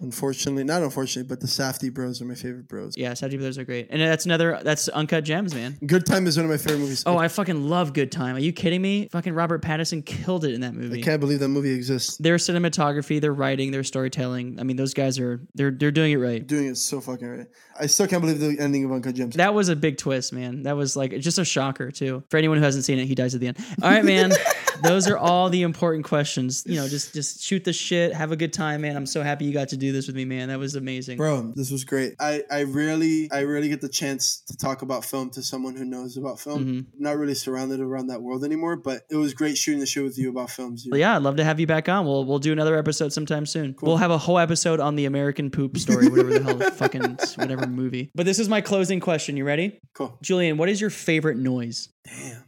unfortunately, 0.00 0.64
not 0.64 0.82
unfortunately, 0.82 1.28
but 1.28 1.40
the 1.40 1.46
Safdie 1.46 1.92
bros 1.92 2.20
are 2.20 2.24
my 2.24 2.34
favorite 2.34 2.68
bros. 2.68 2.96
Yeah, 2.96 3.12
Safdie 3.12 3.36
Brothers 3.36 3.58
are 3.58 3.64
great, 3.64 3.88
and 3.90 4.00
that's 4.00 4.24
another 4.26 4.60
that's 4.62 4.88
uncut 4.88 5.24
gems, 5.24 5.54
man. 5.54 5.78
Good 5.86 6.06
Time 6.06 6.26
is 6.26 6.36
one 6.36 6.44
of 6.44 6.50
my 6.50 6.56
favorite 6.56 6.80
movies. 6.80 7.02
Oh, 7.06 7.16
I, 7.16 7.24
I 7.24 7.28
fucking 7.28 7.68
love 7.68 7.92
Good 7.92 8.12
Time. 8.12 8.36
Are 8.36 8.40
you 8.40 8.52
kidding 8.52 8.82
me? 8.82 9.08
Fucking 9.08 9.32
Robert 9.34 9.62
Pattinson 9.62 10.04
killed 10.04 10.44
it 10.44 10.54
in 10.54 10.60
that 10.60 10.74
movie. 10.74 11.00
I 11.00 11.02
can't 11.02 11.20
believe 11.20 11.40
that 11.40 11.48
movie 11.48 11.72
exists. 11.72 12.16
Their 12.18 12.36
cinematography, 12.36 13.20
their 13.20 13.34
writing, 13.34 13.70
their 13.70 13.84
storytelling. 13.84 14.60
I 14.60 14.62
mean, 14.62 14.76
those 14.76 14.94
guys 14.94 15.18
are 15.18 15.40
they're 15.54 15.70
they're 15.70 15.90
doing 15.90 16.12
it 16.12 16.16
right. 16.16 16.46
Doing 16.46 16.66
it 16.66 16.76
so 16.76 17.00
fucking 17.00 17.28
right. 17.28 17.46
I 17.80 17.86
still 17.86 18.06
can't 18.06 18.20
believe 18.22 18.40
the 18.40 18.56
ending 18.62 18.84
of 18.84 18.92
Uncut 18.92 19.14
Gems. 19.14 19.36
That 19.36 19.54
was 19.54 19.68
a 19.68 19.76
big 19.76 19.98
twist, 19.98 20.32
man. 20.32 20.62
That 20.64 20.76
was 20.76 20.96
like 20.96 21.18
just 21.20 21.38
a 21.38 21.44
shocker 21.44 21.90
too. 21.90 22.22
For 22.30 22.36
anyone 22.36 22.58
who 22.58 22.64
hasn't 22.64 22.84
seen 22.84 22.98
it, 22.98 23.06
he 23.06 23.14
dies 23.14 23.34
at 23.34 23.40
the 23.40 23.48
end. 23.48 23.58
All 23.82 23.90
right, 23.90 24.04
man. 24.04 24.32
Those 24.82 25.08
are 25.08 25.16
all 25.16 25.48
the 25.48 25.62
important 25.62 26.04
questions. 26.04 26.62
You 26.66 26.76
know, 26.76 26.86
just 26.88 27.14
just 27.14 27.42
shoot 27.42 27.64
the 27.64 27.72
shit, 27.72 28.12
have 28.12 28.30
a 28.32 28.36
good 28.36 28.52
time, 28.52 28.82
man. 28.82 28.96
I'm 28.96 29.06
so 29.06 29.22
happy 29.22 29.46
you 29.46 29.52
got 29.52 29.68
to 29.70 29.76
do 29.76 29.90
this 29.92 30.06
with 30.06 30.16
me, 30.16 30.24
man. 30.26 30.48
That 30.48 30.58
was 30.58 30.74
amazing. 30.74 31.16
Bro, 31.16 31.52
this 31.56 31.70
was 31.70 31.84
great. 31.84 32.14
I, 32.20 32.42
I 32.50 32.64
rarely 32.64 33.30
I 33.32 33.44
rarely 33.44 33.68
get 33.70 33.80
the 33.80 33.88
chance 33.88 34.42
to 34.48 34.56
talk 34.56 34.82
about 34.82 35.04
film 35.04 35.30
to 35.30 35.42
someone 35.42 35.76
who 35.76 35.84
knows 35.84 36.16
about 36.18 36.40
film. 36.40 36.64
Mhm. 36.64 36.78
I'm 36.78 36.86
not 36.98 37.16
really 37.16 37.34
surrounded 37.34 37.80
around 37.80 38.08
that 38.08 38.20
world 38.22 38.44
anymore, 38.44 38.76
but 38.76 39.02
it 39.10 39.16
was 39.16 39.32
great 39.32 39.56
shooting 39.56 39.80
the 39.80 39.86
show 39.86 40.02
with 40.04 40.18
you 40.18 40.28
about 40.30 40.50
films. 40.50 40.84
dude. 40.84 40.94
Yeah, 40.96 41.16
I'd 41.16 41.22
love 41.22 41.36
to 41.36 41.44
have 41.44 41.58
you 41.58 41.66
back 41.66 41.88
on. 41.88 42.04
We'll 42.04 42.24
we'll 42.26 42.38
do 42.38 42.52
another 42.52 42.76
episode 42.76 43.12
sometime 43.14 43.46
soon. 43.46 43.74
We'll 43.80 43.96
have 43.96 44.10
a 44.10 44.18
whole 44.18 44.38
episode 44.38 44.78
on 44.80 44.96
the 44.96 45.06
American 45.06 45.50
Poop 45.50 45.78
story, 45.78 46.08
whatever 46.08 46.38
the 46.38 46.42
hell, 46.42 46.70
fucking 46.72 47.18
whatever 47.36 47.65
movie. 47.74 48.10
But 48.14 48.26
this 48.26 48.38
is 48.38 48.48
my 48.48 48.60
closing 48.60 49.00
question. 49.00 49.36
You 49.36 49.44
ready, 49.44 49.78
Cool. 49.94 50.18
Julian? 50.22 50.56
What 50.56 50.68
is 50.68 50.80
your 50.80 50.90
favorite 50.90 51.36
noise? 51.36 51.88
Damn. 52.04 52.44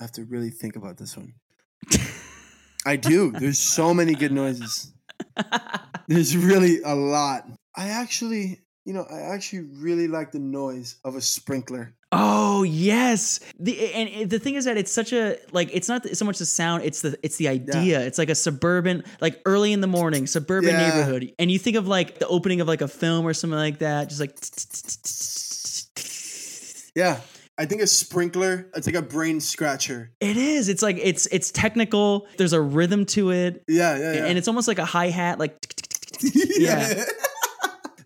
I 0.00 0.04
have 0.04 0.12
to 0.12 0.24
really 0.24 0.50
think 0.50 0.76
about 0.76 0.96
this 0.96 1.16
one. 1.16 1.34
I 2.86 2.96
do. 2.96 3.30
There's 3.32 3.58
so 3.58 3.94
many 3.94 4.14
good 4.14 4.32
noises. 4.32 4.92
There's 6.08 6.36
really 6.36 6.80
a 6.82 6.94
lot. 6.94 7.44
I 7.76 7.88
actually, 7.88 8.60
you 8.84 8.92
know, 8.92 9.04
I 9.10 9.20
actually 9.34 9.60
really 9.80 10.08
like 10.08 10.32
the 10.32 10.38
noise 10.40 10.96
of 11.04 11.14
a 11.16 11.20
sprinkler. 11.20 11.94
Oh 12.14 12.62
yes, 12.62 13.40
the 13.58 13.92
and 13.94 14.08
it- 14.08 14.28
the 14.30 14.38
thing 14.38 14.54
is 14.56 14.64
that 14.66 14.76
it's 14.76 14.92
such 14.92 15.12
a 15.12 15.38
like 15.52 15.70
it's 15.72 15.88
not 15.88 16.06
so 16.14 16.24
much 16.24 16.38
the 16.38 16.46
sound, 16.46 16.82
it's 16.84 17.00
the 17.00 17.16
it's 17.22 17.36
the 17.36 17.48
idea. 17.48 18.00
It's 18.00 18.18
like 18.18 18.28
a 18.28 18.34
suburban, 18.34 19.04
like 19.20 19.40
early 19.46 19.72
in 19.72 19.80
the 19.80 19.86
morning, 19.86 20.26
suburban 20.26 20.70
Yeah. 20.70 20.88
neighborhood, 20.88 21.32
and 21.38 21.50
you 21.50 21.58
think 21.58 21.76
of 21.76 21.86
like 21.88 22.18
the 22.18 22.26
opening 22.28 22.60
of 22.60 22.68
like 22.68 22.82
a 22.82 22.88
film 22.88 23.24
or 23.26 23.32
something 23.34 23.58
like 23.58 23.78
that, 23.78 24.08
just 24.10 24.20
like 24.20 24.36
Yeah. 26.94 27.20
I 27.58 27.66
think 27.66 27.82
a 27.82 27.86
sprinkler, 27.86 28.68
it's 28.74 28.86
like 28.86 28.96
a 28.96 29.02
brain 29.02 29.38
scratcher. 29.40 30.10
it 30.20 30.36
is. 30.36 30.68
It's 30.68 30.82
like 30.82 30.98
it's 31.00 31.26
it's 31.26 31.50
technical. 31.50 32.26
There's 32.38 32.54
a 32.54 32.60
rhythm 32.60 33.04
to 33.06 33.30
it, 33.30 33.62
Yeah, 33.68 33.96
yeah, 33.96 34.12
yeah. 34.14 34.24
and 34.26 34.36
it's 34.38 34.48
almost 34.48 34.68
like 34.68 34.78
a 34.78 34.84
hi 34.84 35.08
hat, 35.10 35.38
like. 35.38 35.54
yeah. 36.58 37.04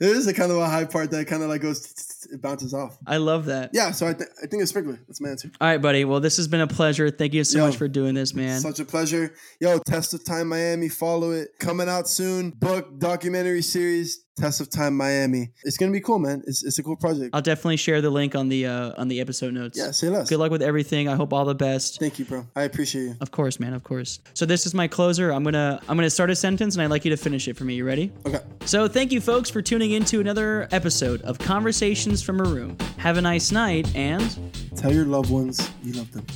It 0.01 0.09
is 0.09 0.27
a 0.27 0.35
kind 0.35 0.51
of 0.51 0.59
a 0.59 0.69
high 0.69 0.85
part 0.85 1.11
that 1.13 1.27
kind 1.27 1.43
of 1.43 1.49
like 1.49 1.63
goes, 1.63 2.29
it 2.33 2.41
bounces 2.41 2.75
off. 2.75 2.99
I 3.07 3.17
love 3.17 3.47
that. 3.47 3.71
Yeah, 3.73 3.91
so 3.93 4.09
I, 4.09 4.13
th- 4.13 4.29
I 4.43 4.47
think 4.47 4.63
it's 4.63 4.71
sprinkler. 4.71 5.01
That's 5.07 5.21
my 5.21 5.31
answer. 5.31 5.51
All 5.61 5.69
right, 5.69 5.81
buddy. 5.81 6.05
Well, 6.05 6.21
this 6.21 6.37
has 6.37 6.49
been 6.49 6.61
a 6.61 6.67
pleasure. 6.67 7.11
Thank 7.11 7.35
you 7.35 7.45
so 7.45 7.59
Yo, 7.59 7.67
much 7.67 7.77
for 7.77 7.89
doing 7.89 8.15
this, 8.15 8.35
man. 8.35 8.61
Such 8.61 8.81
a 8.81 8.85
pleasure. 8.85 9.35
Yo, 9.61 9.79
Test 9.79 10.15
of 10.15 10.25
Time 10.25 10.49
Miami, 10.49 10.89
follow 10.89 11.31
it. 11.31 11.59
Coming 11.59 11.89
out 11.89 12.09
soon. 12.09 12.51
Book, 12.51 12.99
documentary 12.99 13.63
series. 13.63 14.26
Test 14.37 14.61
of 14.61 14.69
Time 14.69 14.95
Miami. 14.95 15.49
It's 15.65 15.79
gonna 15.79 15.93
be 15.93 16.01
cool, 16.01 16.19
man. 16.19 16.43
It's, 16.47 16.63
it's 16.63 16.79
a 16.79 16.83
cool 16.83 16.97
project. 16.97 17.31
I'll 17.33 17.41
definitely 17.41 17.79
share 17.79 18.03
the 18.03 18.11
link 18.11 18.35
on 18.35 18.51
the 18.51 18.67
uh, 18.67 18.93
on 18.99 19.09
the 19.09 19.19
episode 19.21 19.55
notes. 19.55 19.79
yeah, 19.79 19.91
say 19.93 20.11
less. 20.11 20.29
Good 20.29 20.39
luck 20.39 20.51
with 20.51 20.61
everything. 20.61 21.09
I 21.09 21.15
hope 21.15 21.33
all 21.33 21.47
the 21.47 21.55
best. 21.55 21.99
Thank 21.99 22.19
you, 22.19 22.27
bro. 22.27 22.47
I 22.55 22.65
appreciate 22.65 23.03
you. 23.05 23.17
Of 23.23 23.31
course, 23.31 23.59
man. 23.59 23.73
Of 23.73 23.83
course. 23.83 24.21
So 24.35 24.45
this 24.45 24.67
is 24.67 24.75
my 24.75 24.89
closer. 24.89 25.31
I'm 25.33 25.43
gonna 25.43 25.81
I'm 25.89 25.97
gonna 25.97 26.11
start 26.11 26.29
a 26.29 26.37
sentence, 26.37 26.75
and 26.75 26.83
I'd 26.83 26.91
like 26.91 27.07
you 27.07 27.11
to 27.13 27.17
finish 27.17 27.49
it 27.49 27.57
for 27.57 27.65
me. 27.65 27.75
You 27.77 27.87
ready? 27.87 28.13
Okay. 28.27 28.41
So 28.67 28.89
thank 28.89 29.11
you, 29.11 29.23
folks, 29.23 29.49
for 29.49 29.63
tuning 29.63 29.93
in 29.93 30.05
to 30.07 30.21
another 30.21 30.69
episode 30.71 31.23
of 31.23 31.39
Conversations 31.39 32.23
from 32.23 32.41
a 32.41 32.45
Room. 32.45 32.77
Have 32.99 33.17
a 33.17 33.23
nice 33.23 33.51
night, 33.53 33.95
and 33.97 34.37
Tell 34.77 34.93
your 34.93 35.07
loved 35.07 35.31
ones 35.31 35.71
you 35.83 35.95
love 35.95 36.13
them. 36.13 36.27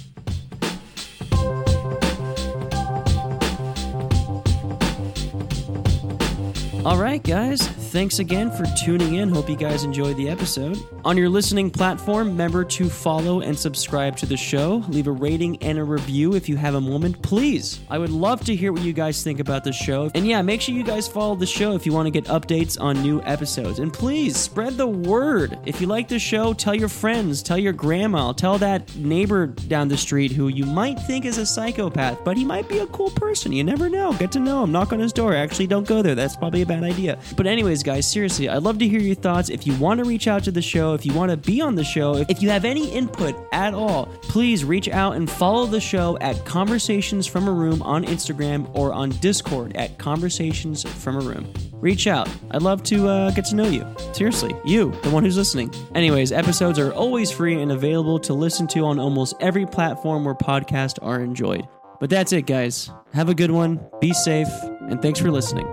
All 6.85 6.97
right, 6.97 7.23
guys. 7.23 7.61
Thanks 7.91 8.21
again 8.21 8.53
for 8.53 8.65
tuning 8.77 9.17
in. 9.17 9.29
Hope 9.31 9.51
you 9.51 9.57
guys 9.57 9.83
enjoyed 9.83 10.17
the 10.17 10.29
episode. 10.29 10.79
On 11.05 11.17
your 11.17 11.29
listening 11.29 11.73
platform, 11.73 12.29
remember 12.29 12.65
to 12.65 12.89
follow 12.89 13.41
and 13.41 13.59
subscribe 13.59 14.17
to 14.19 14.27
the 14.27 14.37
show. 14.37 14.85
Leave 14.91 15.09
a 15.09 15.11
rating 15.11 15.61
and 15.61 15.77
a 15.77 15.83
review 15.83 16.37
if 16.37 16.49
you 16.49 16.57
have 16.57 16.77
a 16.77 16.81
moment, 16.81 17.21
please. 17.21 17.81
I 17.91 17.99
would 17.99 18.11
love 18.11 18.45
to 18.45 18.55
hear 18.55 18.73
what 18.73 18.83
you 18.83 18.93
guys 18.93 19.25
think 19.25 19.41
about 19.41 19.65
the 19.65 19.73
show. 19.73 20.09
And 20.15 20.25
yeah, 20.25 20.41
make 20.41 20.61
sure 20.61 20.73
you 20.73 20.85
guys 20.85 21.09
follow 21.09 21.35
the 21.35 21.47
show 21.47 21.73
if 21.75 21.85
you 21.85 21.93
want 21.93 22.07
to 22.07 22.13
get 22.13 22.27
updates 22.27 22.81
on 22.81 23.03
new 23.03 23.21
episodes. 23.23 23.81
And 23.81 23.93
please 23.93 24.37
spread 24.37 24.77
the 24.77 24.87
word. 24.87 25.59
If 25.67 25.81
you 25.81 25.89
like 25.89 26.07
the 26.07 26.21
show, 26.21 26.53
tell 26.53 26.77
your 26.77 26.89
friends, 26.89 27.43
tell 27.43 27.59
your 27.59 27.73
grandma, 27.73 28.31
tell 28.31 28.57
that 28.59 28.95
neighbor 28.95 29.49
down 29.49 29.89
the 29.89 29.97
street 29.97 30.31
who 30.31 30.47
you 30.47 30.65
might 30.65 30.95
think 31.01 31.25
is 31.25 31.39
a 31.39 31.47
psychopath, 31.47 32.25
but 32.25 32.37
he 32.37 32.45
might 32.45 32.69
be 32.69 32.79
a 32.79 32.87
cool 32.87 33.11
person. 33.11 33.51
You 33.51 33.65
never 33.65 33.89
know. 33.89 34.13
Get 34.13 34.31
to 34.33 34.39
know 34.39 34.63
him. 34.63 34.71
Knock 34.71 34.93
on 34.93 35.01
his 35.01 35.13
door. 35.13 35.35
Actually, 35.35 35.67
don't 35.67 35.89
go 35.89 36.03
there. 36.03 36.15
That's 36.15 36.37
probably 36.37 36.63
a 36.63 36.67
bad 36.67 36.85
idea. 36.85 37.19
But, 37.37 37.49
anyways, 37.49 37.80
guys, 37.83 38.11
seriously, 38.11 38.49
I'd 38.49 38.63
love 38.63 38.79
to 38.79 38.89
hear 38.89 39.01
your 39.01 39.15
thoughts. 39.15 39.49
If 39.49 39.67
you 39.67 39.75
want 39.77 39.99
to 39.99 40.05
reach 40.05 40.27
out 40.29 40.45
to 40.45 40.51
the 40.51 40.63
show, 40.63 40.95
if 40.95 41.05
you 41.07 41.13
want 41.13 41.31
to 41.31 41.37
be 41.37 41.61
on 41.61 41.75
the 41.75 41.85
show, 41.85 42.25
if 42.29 42.43
you 42.43 42.51
have 42.51 42.65
any 42.65 42.91
input 42.91 43.37
at 43.53 43.75
all, 43.75 44.07
please 44.23 44.65
reach 44.65 44.89
out 44.89 45.17
and 45.17 45.31
follow 45.31 45.67
the 45.67 45.81
show 45.81 46.19
at 46.19 46.45
Conversations 46.45 47.27
from 47.27 47.49
a 47.49 47.53
Room 47.53 47.83
on 47.83 48.05
Instagram 48.05 48.71
or 48.75 48.93
on 48.93 49.11
Discord 49.11 49.77
at 49.77 49.99
Conversations 49.99 50.83
from 50.83 51.17
a 51.17 51.21
Room. 51.21 51.53
Reach 51.75 52.07
out. 52.07 52.29
I'd 52.51 52.63
love 52.63 52.83
to 52.85 53.09
uh, 53.09 53.31
get 53.31 53.45
to 53.47 53.57
know 53.57 53.69
you. 53.69 53.87
Seriously, 54.13 54.55
you, 54.65 54.93
the 55.03 55.11
one 55.11 55.25
who's 55.25 55.37
listening. 55.37 55.73
Anyways, 55.95 56.33
episodes 56.33 56.79
are 56.79 56.93
always 56.93 57.31
free 57.31 57.61
and 57.61 57.73
available 57.73 58.19
to 58.21 58.35
listen 58.35 58.67
to 58.69 58.81
on 58.81 58.99
almost 58.99 59.35
every 59.41 59.67
platform 59.67 60.25
where 60.25 60.35
podcasts 60.35 60.99
are 61.03 61.21
enjoyed. 61.21 61.67
But 62.01 62.11
that's 62.11 62.33
it, 62.33 62.47
guys. 62.47 62.91
Have 63.13 63.29
a 63.29 63.35
good 63.35 63.51
one, 63.51 63.81
be 64.01 64.13
safe, 64.13 64.49
and 64.81 65.01
thanks 65.03 65.21
for 65.21 65.31
listening. 65.31 65.67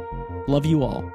Love 0.47 0.66
you 0.66 0.84
all. 0.84 1.10